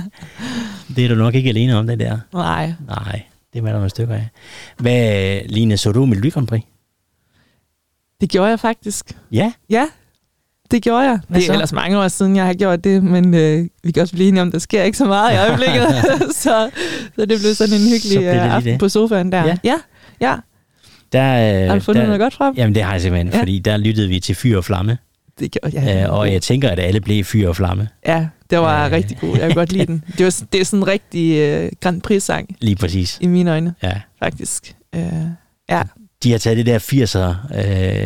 Det 0.95 1.05
er 1.05 1.09
du 1.09 1.15
nok 1.15 1.35
ikke 1.35 1.49
alene 1.49 1.75
om, 1.77 1.87
det 1.87 1.99
der. 1.99 2.17
Nej, 2.33 2.73
Nej, 2.87 3.21
det 3.53 3.63
var 3.63 3.69
der 3.69 3.75
nogle 3.75 3.89
stykker 3.89 4.15
af. 4.15 4.27
Hvad, 4.77 5.41
Line, 5.49 5.77
så 5.77 5.91
du 5.91 6.05
Melodi 6.05 6.29
Grand 6.29 6.47
Prix? 6.47 6.61
Det 8.23 8.31
gjorde 8.31 8.49
jeg 8.49 8.59
faktisk. 8.59 9.05
Ja, 9.31 9.51
Ja, 9.69 9.85
det 10.71 10.81
gjorde 10.83 10.99
jeg. 11.09 11.19
Det 11.33 11.43
så? 11.43 11.51
er 11.51 11.53
ellers 11.53 11.73
mange 11.73 11.97
år 11.99 12.07
siden, 12.07 12.35
jeg 12.35 12.45
har 12.45 12.53
gjort 12.53 12.83
det, 12.83 13.03
men 13.03 13.33
øh, 13.33 13.65
vi 13.83 13.91
kan 13.91 14.01
også 14.01 14.13
blive 14.13 14.27
enige 14.27 14.41
om, 14.41 14.51
der 14.51 14.59
sker 14.59 14.83
ikke 14.83 14.97
så 14.97 15.05
meget 15.05 15.33
i 15.33 15.37
øjeblikket. 15.37 15.87
så, 16.43 16.69
så 17.15 17.25
det 17.25 17.39
blev 17.39 17.53
sådan 17.55 17.73
en 17.73 17.79
Så 17.79 17.89
hyggelig 17.89 18.17
lige 18.19 18.43
øh, 18.45 18.55
aften 18.55 18.71
det. 18.71 18.79
på 18.79 18.89
sofaen 18.89 19.31
der. 19.31 19.45
Ja. 19.45 19.57
ja. 19.63 19.75
ja. 20.21 20.35
der... 21.11 21.61
øh, 21.63 21.67
Har 21.67 21.75
du 21.75 21.81
fundet 21.81 22.01
der, 22.01 22.07
noget 22.07 22.19
godt 22.21 22.33
frem? 22.33 22.53
Jamen, 22.57 22.75
det 22.75 22.83
har 22.83 22.91
jeg 22.91 23.01
simpelthen, 23.01 23.33
ja. 23.33 23.39
Fordi 23.39 23.59
der 23.59 23.77
lyttede 23.77 24.07
vi 24.07 24.19
til 24.19 24.35
Fyr 24.35 24.57
og 24.57 24.63
Flamme, 24.65 24.97
Det 25.39 25.51
gjorde 25.51 25.75
jeg. 25.81 25.83
ja, 25.95 26.07
og 26.09 26.31
jeg 26.33 26.41
tænker, 26.41 26.69
at 26.69 26.79
alle 26.79 27.01
blev 27.01 27.23
Fyr 27.23 27.47
og 27.49 27.55
Flamme. 27.55 27.87
Ja, 28.07 28.27
det 28.49 28.59
var 28.59 28.85
Øh. 28.85 28.91
rigtig 28.91 29.17
god. 29.17 29.29
Jeg 29.37 29.47
kan 29.47 29.55
godt 29.55 29.71
lide 29.71 29.85
den. 29.85 30.03
Det, 30.17 30.25
var, 30.25 30.41
det 30.53 30.61
er 30.61 30.65
sådan 30.65 30.79
en 30.79 30.87
rigtig 30.87 31.37
øh, 31.39 31.71
Grand 31.81 32.01
Prix-sang 32.01 32.55
Lige 32.61 32.75
præcis. 32.75 33.17
i 33.21 33.27
mine 33.27 33.51
øjne, 33.51 33.73
Ja. 33.83 34.01
faktisk. 34.19 34.75
Øh, 34.95 35.01
ja, 35.69 35.81
De 36.23 36.31
har 36.31 36.37
taget 36.37 36.57
det 36.57 36.65
der 36.65 36.79
80'er 36.79 37.57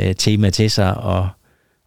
øh, 0.09 0.15
tema 0.15 0.49
til 0.49 0.71
sig, 0.71 0.93
og, 0.97 1.27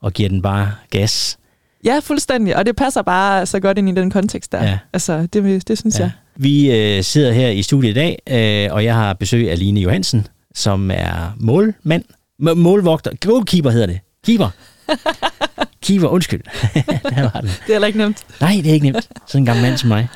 og 0.03 0.13
giver 0.13 0.29
den 0.29 0.43
bare 0.43 0.73
gas. 0.91 1.39
ja, 1.85 1.99
fuldstændig. 2.03 2.57
Og 2.57 2.67
det 2.67 2.77
passer 2.77 3.03
bare 3.03 3.47
så 3.47 3.61
godt 3.61 3.79
ind 3.79 3.89
i 3.89 3.93
den 3.93 4.11
kontekst 4.11 4.53
der. 4.53 4.65
Ja. 4.65 4.79
Altså, 4.93 5.27
det, 5.33 5.69
det 5.69 5.79
synes 5.79 5.99
Ja. 5.99 6.03
jeg. 6.05 6.11
Vi 6.37 6.71
øh, 6.73 7.05
sidder 7.05 7.33
her 7.33 7.49
i 7.49 7.63
studiet 7.63 7.91
i 7.91 7.95
dag, 7.95 8.19
øh, 8.31 8.75
og 8.75 8.85
jeg 8.85 8.95
har 8.95 9.13
besøg 9.13 9.51
af 9.51 9.59
Line 9.59 9.81
Johansen, 9.81 10.27
som 10.55 10.91
er 10.95 11.37
målmand. 11.37 12.05
M- 12.43 12.55
målvogter. 12.55 13.11
Goalkeeper 13.27 13.71
hedder 13.71 13.87
det. 13.87 14.01
Keeper. 14.27 14.49
Keeper, 15.85 16.09
undskyld. 16.09 16.41
Der 17.17 17.23
var 17.23 17.41
den. 17.41 17.49
Det 17.51 17.69
er 17.69 17.73
heller 17.73 17.87
ikke 17.87 17.99
nemt. 17.99 18.19
Nej, 18.41 18.53
det 18.63 18.67
er 18.71 18.75
ikke 18.75 18.87
nemt. 18.91 19.09
Sådan 19.27 19.43
en 19.43 19.47
gammel 19.47 19.63
mand 19.65 19.77
som 19.79 19.89
mig. 19.89 20.09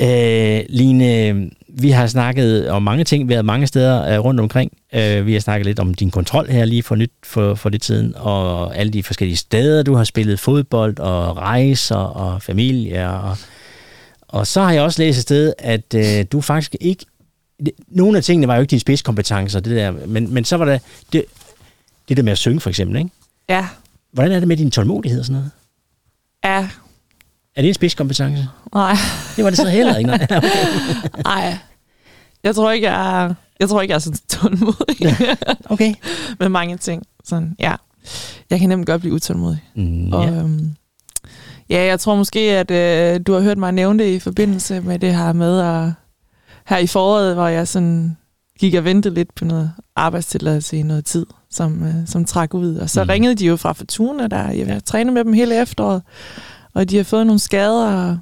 Øh, 0.00 0.60
Line, 0.68 1.50
vi 1.76 1.90
har 1.90 2.06
snakket 2.06 2.70
om 2.70 2.82
mange 2.82 3.04
ting, 3.04 3.28
været 3.28 3.44
mange 3.44 3.66
steder 3.66 4.14
øh, 4.14 4.24
rundt 4.24 4.40
omkring. 4.40 4.72
Øh, 4.94 5.26
vi 5.26 5.32
har 5.32 5.40
snakket 5.40 5.66
lidt 5.66 5.78
om 5.78 5.94
din 5.94 6.10
kontrol 6.10 6.48
her 6.48 6.64
lige 6.64 6.82
for 6.82 6.94
nyt 6.94 7.10
for, 7.24 7.54
for 7.54 7.68
lidt 7.68 7.84
siden, 7.84 8.12
og 8.16 8.76
alle 8.76 8.92
de 8.92 9.02
forskellige 9.02 9.36
steder, 9.36 9.82
du 9.82 9.94
har 9.94 10.04
spillet 10.04 10.40
fodbold 10.40 10.98
og 10.98 11.36
rejser 11.36 11.96
og 11.96 12.42
familie. 12.42 13.10
Og, 13.10 13.36
og 14.28 14.46
så 14.46 14.60
har 14.62 14.72
jeg 14.72 14.82
også 14.82 15.02
læst 15.02 15.16
et 15.18 15.22
sted, 15.22 15.52
at 15.58 15.94
øh, 15.94 16.24
du 16.32 16.40
faktisk 16.40 16.76
ikke... 16.80 17.04
det- 17.64 17.72
Nogle 17.88 18.16
af 18.18 18.24
tingene 18.24 18.48
var 18.48 18.54
jo 18.54 18.60
ikke 18.60 18.70
dine 18.70 18.80
spidskompetencer, 18.80 19.60
det 19.60 19.76
der, 19.76 19.90
men, 20.06 20.34
men 20.34 20.44
så 20.44 20.56
var 20.56 20.64
der 20.64 20.78
det, 21.12 21.24
det 22.08 22.16
der 22.16 22.22
med 22.22 22.32
at 22.32 22.38
synge 22.38 22.60
for 22.60 22.70
eksempel, 22.70 22.96
ikke? 22.98 23.10
Ja, 23.48 23.68
Hvordan 24.12 24.32
er 24.32 24.38
det 24.38 24.48
med 24.48 24.56
din 24.56 24.70
tålmodighed 24.70 25.18
og 25.20 25.24
sådan 25.26 25.34
noget? 25.40 25.50
ja, 26.44 26.68
Er 27.56 27.62
det 27.62 27.68
en 27.68 27.74
spidskompetence? 27.74 28.48
nej. 28.74 28.96
Det 29.36 29.44
var 29.44 29.50
det 29.50 29.56
så 29.58 29.68
heller 29.68 29.96
ikke. 29.96 30.10
Nej. 30.10 30.26
Nej. 31.24 31.58
Jeg 32.44 32.54
tror 32.54 32.70
ikke, 32.72 32.90
jeg 32.90 33.24
er, 33.24 33.34
jeg 33.60 33.68
tror 33.68 33.80
ikke, 33.82 33.92
jeg 33.92 33.96
er 33.96 34.00
så 34.00 34.20
tålmodig 34.28 35.16
Okay. 35.64 35.94
med 36.40 36.48
mange 36.48 36.76
ting. 36.76 37.02
Sådan, 37.24 37.56
ja. 37.58 37.72
Jeg 38.50 38.60
kan 38.60 38.68
nemt 38.68 38.86
godt 38.86 39.00
blive 39.00 39.14
utålmodig. 39.14 39.62
Mm, 39.76 40.12
Og, 40.12 40.24
ja. 40.24 40.30
øhm, 40.30 40.74
ja, 41.70 41.84
jeg 41.84 42.00
tror 42.00 42.14
måske, 42.14 42.40
at 42.40 42.70
øh, 42.70 43.20
du 43.26 43.32
har 43.32 43.40
hørt 43.40 43.58
mig 43.58 43.72
nævne 43.72 44.04
det 44.04 44.10
i 44.10 44.18
forbindelse 44.18 44.80
med 44.80 44.98
det 44.98 45.14
her 45.16 45.32
med, 45.32 45.60
at 45.60 45.92
her 46.66 46.76
i 46.78 46.86
foråret, 46.86 47.34
hvor 47.34 47.48
jeg 47.48 47.68
sådan 47.68 48.16
gik 48.60 48.74
og 48.74 48.84
ventede 48.84 49.14
lidt 49.14 49.34
på 49.34 49.44
noget 49.44 49.72
arbejdstilladelse 49.96 50.76
i 50.76 50.82
noget 50.82 51.04
tid, 51.04 51.26
som, 51.50 51.82
øh, 51.82 51.94
som 52.06 52.24
trak 52.24 52.54
ud. 52.54 52.76
Og 52.76 52.90
så 52.90 53.04
Mm. 53.04 53.08
ringede 53.10 53.34
de 53.34 53.46
jo 53.46 53.56
fra 53.56 53.72
Fortuna, 53.72 54.26
der 54.26 54.50
jeg 54.50 54.66
har 54.66 54.80
trænet 54.80 55.12
med 55.14 55.24
dem 55.24 55.32
hele 55.32 55.62
efteråret, 55.62 56.02
og 56.74 56.90
de 56.90 56.96
har 56.96 57.04
fået 57.04 57.26
nogle 57.26 57.38
skader, 57.40 57.86
og, 58.08 58.18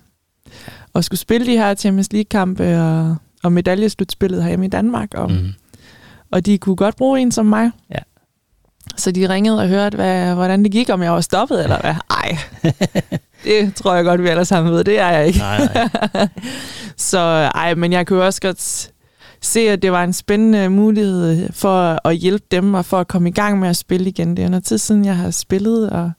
og 0.92 1.04
skulle 1.04 1.20
spille 1.20 1.46
de 1.46 1.56
her 1.56 1.74
Champions 1.74 2.12
League-kampe, 2.12 2.80
og, 2.80 3.16
og 3.42 3.52
medaljeslutspillet 3.52 4.42
herhjemme 4.42 4.66
i 4.66 4.68
Danmark, 4.68 5.14
og, 5.14 5.30
Mm. 5.30 5.48
og 6.30 6.46
de 6.46 6.58
kunne 6.58 6.76
godt 6.76 6.96
bruge 6.96 7.20
en 7.20 7.32
som 7.32 7.46
mig. 7.46 7.70
Ja. 7.90 7.98
Så 8.96 9.10
de 9.10 9.28
ringede 9.28 9.58
og 9.62 9.68
hørte, 9.68 9.96
hvad, 9.96 10.34
hvordan 10.34 10.62
det 10.64 10.72
gik, 10.72 10.90
om 10.90 11.02
jeg 11.02 11.12
var 11.12 11.20
stoppet, 11.20 11.62
eller 11.62 11.80
hvad. 11.80 11.94
Ej, 12.22 12.38
det 13.44 13.74
tror 13.74 13.94
jeg 13.94 14.04
godt, 14.04 14.22
vi 14.22 14.28
alle 14.28 14.44
sammen 14.44 14.72
ved. 14.72 14.84
Det 14.84 14.98
er 14.98 15.08
jeg 15.08 15.26
ikke. 15.26 15.38
Nej, 15.38 15.68
nej. 16.14 16.28
Så 16.96 17.18
ej, 17.54 17.74
men 17.74 17.92
jeg 17.92 18.06
kunne 18.06 18.22
også 18.22 18.40
godt 18.40 18.90
se, 19.40 19.60
at 19.60 19.82
det 19.82 19.92
var 19.92 20.04
en 20.04 20.12
spændende 20.12 20.68
mulighed 20.68 21.52
for 21.52 22.08
at 22.08 22.16
hjælpe 22.16 22.44
dem, 22.50 22.74
og 22.74 22.84
for 22.84 23.00
at 23.00 23.08
komme 23.08 23.28
i 23.28 23.32
gang 23.32 23.58
med 23.58 23.68
at 23.68 23.76
spille 23.76 24.08
igen. 24.08 24.36
Det 24.36 24.44
er 24.44 24.48
noget 24.48 24.64
tid 24.64 24.78
siden, 24.78 25.04
jeg 25.04 25.16
har 25.16 25.30
spillet, 25.30 25.90
og, 25.90 26.10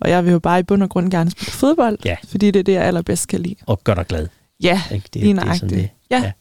og 0.00 0.10
jeg 0.10 0.24
vil 0.24 0.32
jo 0.32 0.38
bare 0.38 0.60
i 0.60 0.62
bund 0.62 0.82
og 0.82 0.88
grund 0.88 1.10
gerne 1.10 1.30
spille 1.30 1.52
fodbold, 1.52 1.98
Ja. 2.04 2.16
fordi 2.28 2.50
det 2.50 2.58
er 2.60 2.64
det, 2.64 2.72
jeg 2.72 2.82
allerbedst 2.82 3.28
kan 3.28 3.40
lide. 3.40 3.54
Og 3.66 3.84
gør 3.84 3.94
dig 3.94 4.06
glad. 4.06 4.26
Ja, 4.62 4.82
Ikke? 4.92 5.08
Det, 5.14 5.22
Lige 5.22 5.34
det 5.34 5.44
nøjagtigt. 5.44 5.70
det. 5.70 5.88
Ja. 6.10 6.18
Ja. 6.22 6.32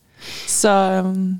så, 0.48 0.69
øhm, 0.69 1.36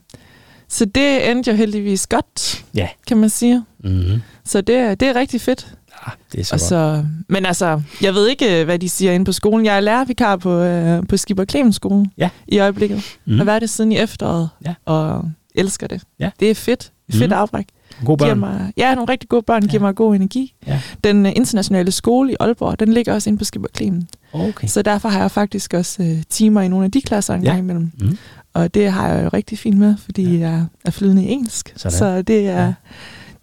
så 0.70 0.86
det 0.86 1.32
endte 1.32 1.52
jo 1.52 1.58
heldigvis 1.58 2.08
godt, 2.08 2.66
Ja. 2.76 2.88
kan 3.08 3.18
man 3.18 3.30
sige. 3.30 3.64
Mm-hmm. 3.84 4.22
Så 4.46 4.62
det, 4.62 5.00
det 5.00 5.08
er 5.08 5.16
rigtig 5.16 5.42
fedt. 5.42 5.76
Ja, 6.08 6.12
det 6.32 6.40
er 6.40 6.44
så 6.44 6.54
Og 6.56 6.60
så, 6.60 7.06
men 7.30 7.46
altså, 7.46 7.82
jeg 8.02 8.14
ved 8.14 8.28
ikke, 8.28 8.60
øh, 8.60 8.66
hvad 8.66 8.80
de 8.80 8.90
siger 8.90 9.12
inde 9.12 9.26
på 9.26 9.32
skolen. 9.32 9.66
Jeg 9.66 9.76
er 9.76 9.80
lærervikar 9.80 10.36
på, 10.36 10.52
øh, 10.60 11.04
på 11.10 11.18
Skipper 11.18 11.46
Clemens 11.46 11.76
skole 11.76 12.06
Ja. 12.18 12.30
i 12.48 12.60
øjeblikket. 12.60 13.18
Mm. 13.26 13.38
Har 13.38 13.44
været 13.46 13.62
det 13.62 13.70
siden 13.70 13.92
i 13.92 13.98
efteråret, 13.98 14.50
Ja. 14.66 14.74
og 14.86 15.32
elsker 15.56 15.88
det. 15.88 16.02
Ja. 16.20 16.30
Det 16.40 16.52
er 16.52 16.56
fedt. 16.56 16.92
Fedt 17.12 17.30
Mm. 17.32 17.38
afbræk. 17.38 17.66
God 18.06 18.18
Giver 18.18 18.30
børn. 18.30 18.40
mig, 18.40 18.74
ja, 18.78 18.96
nogle 18.96 19.12
rigtig 19.12 19.30
gode 19.30 19.42
børn, 19.44 19.64
Ja. 19.64 19.70
giver 19.70 19.82
mig 19.82 19.96
god 19.96 20.16
energi. 20.16 20.54
Ja. 20.68 20.82
Den 21.04 21.26
øh, 21.26 21.32
internationale 21.36 21.92
skole 21.92 22.32
i 22.32 22.36
Aalborg, 22.40 22.80
den 22.80 22.94
ligger 22.94 23.14
også 23.14 23.30
inde 23.30 23.38
på 23.40 23.46
Skipper 23.46 23.70
Clemens. 23.78 24.06
Okay. 24.34 24.68
Så 24.68 24.82
derfor 24.82 25.10
har 25.10 25.20
jeg 25.20 25.32
faktisk 25.32 25.74
også 25.74 26.04
øh, 26.04 26.24
timer 26.30 26.62
i 26.62 26.68
nogle 26.68 26.86
af 26.86 26.92
de 26.92 27.02
klasser 27.02 27.34
en 27.34 27.44
Ja. 27.44 27.50
gang 27.50 27.60
imellem. 27.60 27.92
Mm. 28.00 28.18
Og 28.54 28.74
det 28.74 28.92
har 28.92 29.08
jeg 29.10 29.24
jo 29.24 29.30
rigtig 29.34 29.60
fint 29.60 29.78
med, 29.78 29.96
fordi 29.98 30.38
ja. 30.38 30.50
jeg 30.50 30.66
er 30.86 30.92
flydende 30.92 31.24
i 31.24 31.30
engelsk. 31.32 31.74
Sådan. 31.76 31.98
Så 31.98 32.22
det 32.22 32.40
er, 32.48 32.54
Ja. 32.54 32.64
ja. 32.66 32.74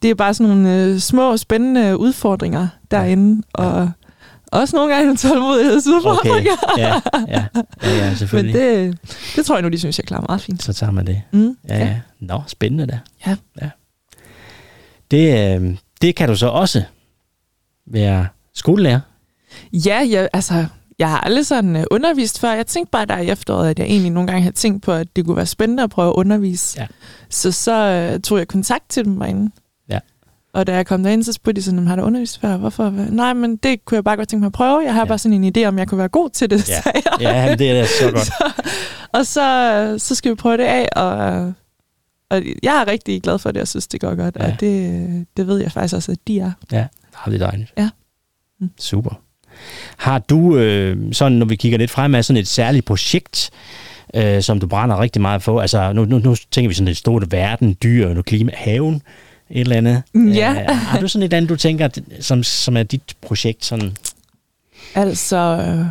det 0.02 0.10
er 0.10 0.14
bare 0.14 0.34
sådan 0.34 0.56
nogle 0.56 0.74
øh, 0.84 0.98
små, 0.98 1.36
spændende 1.36 1.98
udfordringer 1.98 2.68
derinde. 2.90 3.42
Ja. 3.58 3.64
Og 3.64 3.90
også 4.52 4.76
nogle 4.76 4.94
gange 4.94 5.10
en 5.10 5.16
tålmodighedsudfordringer. 5.16 6.52
Okay. 6.72 6.78
Ja, 6.78 6.86
ja, 6.88 7.00
ja, 7.28 7.44
ja 7.86 8.04
Men 8.08 8.16
selvfølgelig. 8.16 8.54
det, 8.54 8.98
det 9.36 9.46
tror 9.46 9.54
jeg 9.56 9.62
nu, 9.62 9.68
de 9.68 9.78
synes, 9.78 9.98
jeg 9.98 10.04
klarer 10.06 10.24
meget 10.28 10.40
fint. 10.40 10.62
Så 10.62 10.72
tager 10.72 10.92
man 10.92 11.06
det. 11.06 11.22
Mm. 11.32 11.56
Ja, 11.68 11.78
ja. 11.78 11.96
Nå, 12.20 12.42
spændende 12.46 12.86
da. 12.86 12.98
Ja. 13.26 13.36
ja. 13.62 13.68
Det, 15.10 15.56
øh, 15.60 15.76
det 16.02 16.14
kan 16.16 16.28
du 16.28 16.36
så 16.36 16.46
også 16.48 16.82
være 17.86 18.26
skolelærer. 18.54 19.00
Ja, 19.72 20.06
jeg, 20.10 20.28
altså, 20.32 20.66
jeg 20.98 21.10
har 21.10 21.18
aldrig 21.20 21.46
sådan 21.46 21.76
øh, 21.76 21.84
undervist 21.90 22.40
før. 22.40 22.52
Jeg 22.52 22.66
tænkte 22.66 22.90
bare 22.90 23.06
der 23.06 23.18
i 23.18 23.28
efteråret, 23.30 23.70
at 23.70 23.78
jeg 23.78 23.86
egentlig 23.86 24.10
nogle 24.12 24.26
gange 24.26 24.42
havde 24.42 24.56
tænkt 24.56 24.82
på, 24.82 24.92
at 24.92 25.16
det 25.16 25.26
kunne 25.26 25.36
være 25.36 25.46
spændende 25.46 25.82
at 25.82 25.90
prøve 25.90 26.08
at 26.08 26.14
undervise. 26.14 26.80
Ja. 26.80 26.86
Så 27.30 27.52
så 27.52 27.72
øh, 28.14 28.20
tog 28.20 28.38
jeg 28.38 28.48
kontakt 28.48 28.84
til 28.88 29.04
dem 29.04 29.18
derinde. 29.18 29.50
Ja. 29.88 29.98
Og 30.52 30.66
da 30.66 30.74
jeg 30.74 30.86
kom 30.86 31.02
derind, 31.02 31.22
så 31.24 31.32
spurgte 31.32 31.60
de 31.60 31.64
sådan, 31.64 31.86
har 31.86 31.96
du 31.96 32.02
undervist 32.02 32.40
før? 32.40 32.56
Hvorfor? 32.56 32.90
Nej, 33.10 33.32
men 33.34 33.56
det 33.56 33.84
kunne 33.84 33.96
jeg 33.96 34.04
bare 34.04 34.16
godt 34.16 34.28
tænke 34.28 34.40
mig 34.40 34.46
at 34.46 34.52
prøve. 34.52 34.80
Jeg 34.84 34.94
har 34.94 35.00
Ja. 35.00 35.04
bare 35.08 35.18
sådan 35.18 35.44
en 35.44 35.56
idé, 35.56 35.64
om 35.68 35.78
jeg 35.78 35.88
kunne 35.88 35.98
være 35.98 36.08
god 36.08 36.30
til 36.30 36.50
det, 36.50 36.68
Ja. 36.68 36.80
sagde 36.82 37.00
jeg. 37.04 37.16
Ja, 37.20 37.54
det 37.54 37.70
er 37.70 37.84
så 37.84 38.10
godt. 38.12 38.30
Og 39.18 39.26
så, 39.26 39.94
så 39.98 40.14
skal 40.14 40.30
vi 40.30 40.34
prøve 40.36 40.56
det 40.56 40.64
af, 40.64 40.88
og, 40.96 41.52
og 42.30 42.42
jeg 42.62 42.80
er 42.82 42.86
rigtig 42.90 43.22
glad 43.22 43.38
for 43.38 43.50
det, 43.50 43.58
jeg 43.58 43.68
synes, 43.68 43.86
det 43.86 44.00
går 44.00 44.14
godt. 44.14 44.36
Ja. 44.40 44.46
Og 44.52 44.60
det, 44.60 45.26
det 45.36 45.46
ved 45.46 45.58
jeg 45.58 45.72
faktisk 45.72 45.94
også, 45.94 46.12
at 46.12 46.18
de 46.28 46.40
er. 46.40 46.52
Ja, 46.72 46.86
det 47.26 47.34
er 47.34 47.38
dejligt. 47.46 47.72
Ja. 47.78 47.90
Mm. 48.60 48.70
Super. 48.80 49.20
Har 49.96 50.18
du, 50.18 50.56
øh, 50.56 51.12
sådan 51.14 51.38
når 51.38 51.46
vi 51.46 51.56
kigger 51.56 51.78
lidt 51.78 51.90
fremad, 51.90 52.22
sådan 52.22 52.40
et 52.40 52.48
særligt 52.48 52.84
projekt, 52.86 53.50
øh, 54.14 54.42
som 54.42 54.60
du 54.60 54.66
brænder 54.66 55.00
rigtig 55.00 55.22
meget 55.22 55.42
for? 55.42 55.60
Altså, 55.60 55.92
nu, 55.92 56.04
nu, 56.04 56.18
nu 56.18 56.34
tænker 56.50 56.68
vi 56.68 56.74
sådan 56.74 56.88
et 56.88 56.96
stort 56.96 57.32
verden, 57.32 57.76
dyr, 57.82 58.14
nu 58.14 58.22
klima, 58.22 58.52
haven, 58.54 59.02
et 59.50 59.60
eller 59.60 59.76
andet. 59.76 60.02
Ja. 60.14 60.62
Øh, 60.62 60.76
har 60.76 61.00
du 61.00 61.08
sådan 61.08 61.22
et 61.22 61.24
eller 61.24 61.36
andet, 61.36 61.48
du 61.48 61.56
tænker, 61.56 61.88
som, 62.20 62.42
som 62.42 62.76
er 62.76 62.82
dit 62.82 63.16
projekt? 63.22 63.64
Sådan? 63.64 63.96
Altså, 64.94 65.36
øh, 65.36 65.86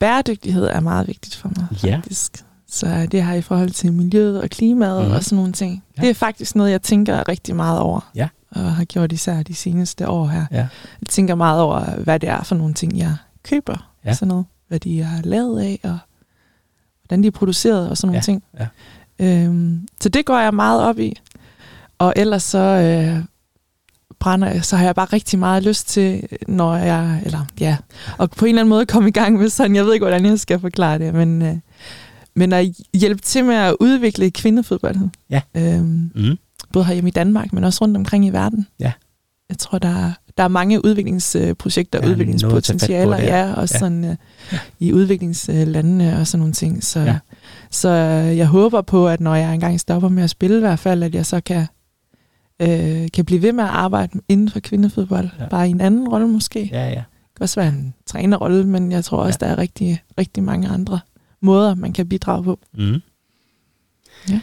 bæredygtighed 0.00 0.64
er 0.66 0.80
meget 0.80 1.08
vigtigt 1.08 1.36
for 1.36 1.52
mig, 1.56 1.66
Ja. 1.84 1.96
faktisk. 1.96 2.44
Så 2.74 3.06
det 3.12 3.22
har 3.22 3.34
i 3.34 3.40
forhold 3.42 3.70
til 3.70 3.92
miljøet 3.92 4.42
og 4.42 4.50
klimaet 4.50 5.00
Mhm. 5.00 5.08
mm. 5.10 5.14
og 5.16 5.24
sådan 5.24 5.36
nogle 5.36 5.52
ting. 5.52 5.84
Ja. 5.96 6.02
Det 6.02 6.10
er 6.10 6.14
faktisk 6.14 6.56
noget, 6.56 6.70
jeg 6.70 6.82
tænker 6.82 7.28
rigtig 7.28 7.56
meget 7.56 7.78
over. 7.80 8.10
Ja. 8.14 8.28
Og 8.50 8.74
har 8.74 8.84
gjort 8.84 9.12
især 9.12 9.42
de 9.42 9.54
seneste 9.54 10.08
år 10.08 10.26
her. 10.26 10.46
Ja. 10.50 10.56
Jeg 10.56 11.08
tænker 11.08 11.34
meget 11.34 11.60
over, 11.60 11.84
hvad 11.96 12.20
det 12.20 12.28
er 12.28 12.42
for 12.42 12.54
nogle 12.54 12.74
ting, 12.74 12.98
jeg 12.98 13.16
køber. 13.42 13.90
Ja. 14.04 14.14
Sådan 14.14 14.28
noget. 14.28 14.44
Hvad 14.68 14.80
de 14.80 15.00
er 15.00 15.22
lavet 15.24 15.60
af, 15.62 15.80
og 15.84 15.98
hvordan 17.06 17.22
de 17.22 17.26
er 17.28 17.32
produceret 17.32 17.88
og 17.90 17.96
sådan 17.96 18.06
nogle 18.08 18.16
Ja, 18.16 18.22
ting. 18.22 18.42
ja. 18.60 18.66
Øhm, 19.44 19.88
så 20.00 20.08
det 20.08 20.26
går 20.26 20.38
jeg 20.38 20.54
meget 20.54 20.82
op 20.82 20.98
i. 20.98 21.20
Og 21.98 22.12
ellers 22.16 22.42
så 22.42 22.58
øh, 22.58 23.24
brænder 24.18 24.60
så 24.60 24.76
har 24.76 24.84
jeg 24.84 24.94
bare 24.94 25.06
rigtig 25.06 25.38
meget 25.38 25.62
lyst 25.62 25.88
til, 25.88 26.26
når 26.48 26.76
jeg, 26.76 27.20
eller 27.24 27.46
ja, 27.60 27.76
og 28.18 28.30
på 28.30 28.44
en 28.44 28.48
eller 28.48 28.60
anden 28.62 28.68
måde 28.70 28.86
komme 28.86 29.08
i 29.08 29.12
gang 29.12 29.38
med 29.38 29.48
sådan, 29.48 29.76
jeg 29.76 29.84
ved 29.84 29.92
ikke, 29.94 30.04
hvordan 30.04 30.26
jeg 30.26 30.40
skal 30.40 30.60
forklare 30.60 30.98
det, 30.98 31.14
men, 31.14 31.42
øh, 31.42 31.56
men 32.36 32.52
at 32.52 32.66
hjælpe 32.94 33.20
til 33.22 33.44
med 33.44 33.54
at 33.54 33.76
udvikle 33.80 34.30
kvindefodbold. 34.30 34.96
Ja. 35.30 35.40
Øhm, 35.56 36.10
Mm. 36.14 36.36
både 36.72 36.84
herhjemme 36.84 37.08
i 37.08 37.12
Danmark, 37.12 37.52
men 37.52 37.64
også 37.64 37.84
rundt 37.84 37.96
omkring 37.96 38.26
i 38.26 38.30
verden. 38.30 38.66
Ja. 38.80 38.92
Jeg 39.48 39.58
tror, 39.58 39.78
der 39.78 39.88
er, 39.88 40.12
der 40.38 40.44
er 40.44 40.48
mange 40.48 40.84
udviklingsprojekter, 40.84 41.98
Ja, 42.02 42.08
udviklingspotentialer, 42.10 43.18
ja, 43.18 43.52
og 43.52 43.60
Ja. 43.60 43.66
sådan 43.78 44.04
øh, 44.04 44.16
i 44.78 44.92
udviklingslandene 44.92 46.18
og 46.20 46.26
sådan 46.26 46.38
nogle 46.38 46.52
ting. 46.54 46.84
Så, 46.84 47.00
Ja. 47.00 47.18
så 47.70 47.88
øh, 47.88 48.36
jeg 48.36 48.46
håber 48.46 48.80
på, 48.82 49.08
at 49.08 49.20
når 49.20 49.34
jeg 49.34 49.54
engang 49.54 49.80
stopper 49.80 50.08
med 50.08 50.22
at 50.22 50.30
spille 50.30 50.56
i 50.56 50.60
hvert 50.60 50.78
fald, 50.78 51.02
at 51.02 51.14
jeg 51.14 51.26
så 51.26 51.40
kan, 51.40 51.66
øh, 52.62 53.08
kan 53.14 53.24
blive 53.24 53.42
ved 53.42 53.52
med 53.52 53.64
at 53.64 53.70
arbejde 53.70 54.20
inden 54.28 54.48
for 54.48 54.60
kvindefodbold. 54.60 55.28
Ja. 55.40 55.48
Bare 55.48 55.68
i 55.68 55.70
en 55.70 55.80
anden 55.80 56.08
rolle 56.08 56.28
måske. 56.28 56.68
Ja, 56.72 56.84
ja. 56.88 56.90
Det 56.94 57.36
kan 57.36 57.42
også 57.42 57.60
være 57.60 57.68
en 57.68 57.94
trænerrolle, 58.06 58.64
men 58.66 58.92
jeg 58.92 59.04
tror 59.04 59.18
også, 59.18 59.38
ja. 59.42 59.46
der 59.46 59.52
er 59.52 59.58
rigtig, 59.58 60.02
rigtig 60.18 60.42
mange 60.42 60.68
andre 60.68 61.00
måder, 61.44 61.74
man 61.74 61.92
kan 61.92 62.08
bidrage 62.08 62.44
på. 62.44 62.58
Mm. 62.74 63.00
Ja. 64.30 64.40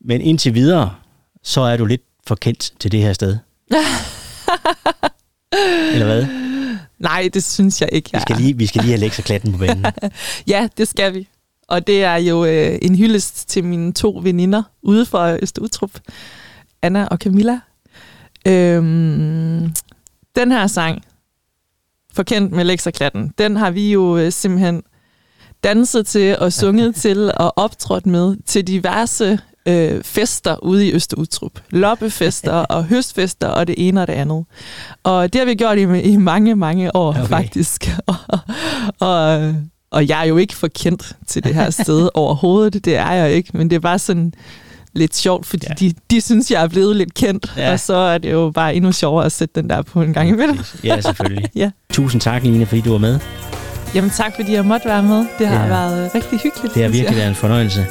Men 0.00 0.20
indtil 0.20 0.54
videre, 0.54 0.94
så 1.42 1.60
er 1.60 1.76
du 1.76 1.84
lidt 1.84 2.02
for 2.26 2.34
kendt 2.34 2.72
til 2.78 2.92
det 2.92 3.00
her 3.00 3.12
sted. 3.12 3.36
Eller 5.92 6.04
hvad? 6.06 6.26
Nej, 6.98 7.30
det 7.34 7.44
synes 7.44 7.80
jeg 7.80 7.88
ikke, 7.92 8.10
Vi 8.12 8.16
jeg 8.16 8.22
skal 8.22 8.34
er. 8.36 8.40
lige, 8.40 8.56
vi 8.56 8.66
skal 8.66 8.80
lige 8.82 8.90
have 8.90 9.00
lekserklatten 9.00 9.52
på 9.52 9.58
banen. 9.58 9.84
Ja, 10.46 10.68
det 10.78 10.88
skal 10.88 11.14
vi. 11.14 11.28
Og 11.68 11.86
det 11.86 12.04
er 12.04 12.16
jo 12.16 12.44
øh, 12.44 12.78
en 12.82 12.94
hyldest 12.96 13.48
til 13.48 13.64
mine 13.64 13.92
to 13.92 14.20
veninder 14.22 14.62
ude 14.82 15.06
fra 15.06 15.36
Østerutrup, 15.42 15.90
Anna 16.82 17.04
og 17.06 17.18
Camilla. 17.18 17.60
Øhm, 18.46 19.74
den 20.36 20.52
her 20.52 20.66
sang, 20.66 21.02
Forkendt 22.14 22.52
med 22.52 22.64
lekserklatten, 22.64 23.34
den 23.38 23.56
har 23.56 23.70
vi 23.70 23.92
jo 23.92 24.16
øh, 24.16 24.32
simpelthen 24.32 24.82
danset 25.64 26.06
til 26.06 26.38
og 26.38 26.52
sunget 26.52 26.94
til 27.04 27.32
og 27.36 27.58
optrådt 27.58 28.06
med 28.06 28.36
til 28.46 28.66
diverse 28.66 29.38
øh, 29.68 30.02
fester 30.04 30.56
ude 30.64 30.86
i 30.88 30.92
Østerutrup. 30.92 31.52
Loppefester 31.70 32.52
og 32.74 32.84
høstfester 32.84 33.48
og 33.48 33.66
det 33.66 33.74
ene 33.78 34.00
og 34.00 34.06
det 34.06 34.12
andet. 34.12 34.44
Og 35.04 35.32
det 35.32 35.38
har 35.38 35.46
vi 35.46 35.54
gjort 35.54 35.78
i, 35.78 35.82
i 36.00 36.16
mange, 36.16 36.54
mange 36.56 36.96
år 36.96 37.08
Okay. 37.08 37.26
faktisk. 37.26 37.90
Og, 38.06 38.38
og, 39.00 39.54
og 39.90 40.08
jeg 40.08 40.20
er 40.20 40.24
jo 40.24 40.36
ikke 40.36 40.56
for 40.56 40.68
kendt 40.68 41.16
til 41.26 41.44
det 41.44 41.54
her 41.54 41.70
sted 41.70 42.08
overhovedet. 42.14 42.84
Det 42.84 42.96
er 42.96 43.12
jeg 43.12 43.32
ikke, 43.32 43.50
men 43.54 43.70
det 43.70 43.76
er 43.76 43.80
bare 43.80 43.98
sådan 43.98 44.32
lidt 44.94 45.16
sjovt, 45.16 45.46
fordi 45.46 45.66
Ja. 45.68 45.74
de, 45.74 45.94
de 46.10 46.20
synes, 46.20 46.50
jeg 46.50 46.62
er 46.62 46.68
blevet 46.68 46.96
lidt 46.96 47.14
kendt. 47.14 47.52
Ja. 47.56 47.72
Og 47.72 47.80
så 47.80 47.94
er 47.94 48.18
det 48.18 48.32
jo 48.32 48.50
bare 48.54 48.74
endnu 48.74 48.92
sjovere 48.92 49.24
at 49.24 49.32
sætte 49.32 49.60
den 49.60 49.70
der 49.70 49.82
på 49.82 50.02
en 50.02 50.12
gang 50.12 50.28
imellem. 50.28 50.58
Ja, 50.84 51.00
selvfølgelig. 51.00 51.50
Ja. 51.54 51.70
Tusind 51.92 52.20
tak, 52.20 52.42
Line, 52.42 52.66
fordi 52.66 52.80
du 52.80 52.90
var 52.90 52.98
med. 52.98 53.18
Jamen 53.94 54.10
tak, 54.10 54.34
fordi 54.34 54.52
jeg 54.54 54.64
måtte 54.64 54.88
være 54.88 55.02
med. 55.02 55.26
Det 55.38 55.46
har 55.46 55.54
Ja. 55.56 55.62
ja. 55.62 55.68
været 55.68 56.04
øh, 56.04 56.10
rigtig 56.14 56.38
hyggeligt. 56.38 56.74
Det 56.74 56.82
har 56.82 56.90
virkelig 56.90 57.16
været 57.16 57.28
en 57.28 57.34
fornøjelse. 57.34 57.86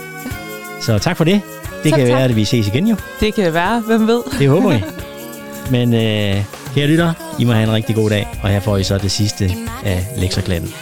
Så 0.82 1.00
tak 1.00 1.18
for 1.18 1.24
det. 1.24 1.42
Det 1.84 1.90
Så 1.92 1.96
kan 1.98 2.08
tak. 2.08 2.16
være, 2.16 2.24
at 2.24 2.36
vi 2.36 2.46
ses 2.46 2.68
igen 2.68 2.88
jo. 2.88 2.96
Det 3.20 3.34
kan 3.34 3.54
være, 3.54 3.80
hvem 3.80 4.08
ved. 4.08 4.22
Det 4.40 4.50
håber 4.50 4.70
vi. 4.70 4.84
Men 5.78 5.94
øh, 5.94 6.44
kære 6.76 6.88
lytter, 6.88 7.14
I 7.40 7.44
må 7.44 7.52
have 7.54 7.64
en 7.64 7.74
rigtig 7.74 7.96
god 7.96 8.10
dag. 8.10 8.28
Og 8.44 8.50
her 8.50 8.60
får 8.60 8.78
I 8.78 8.84
så 8.84 8.98
det 8.98 9.12
sidste 9.12 9.52
af 9.86 10.06
lekserklatten. 10.18 10.74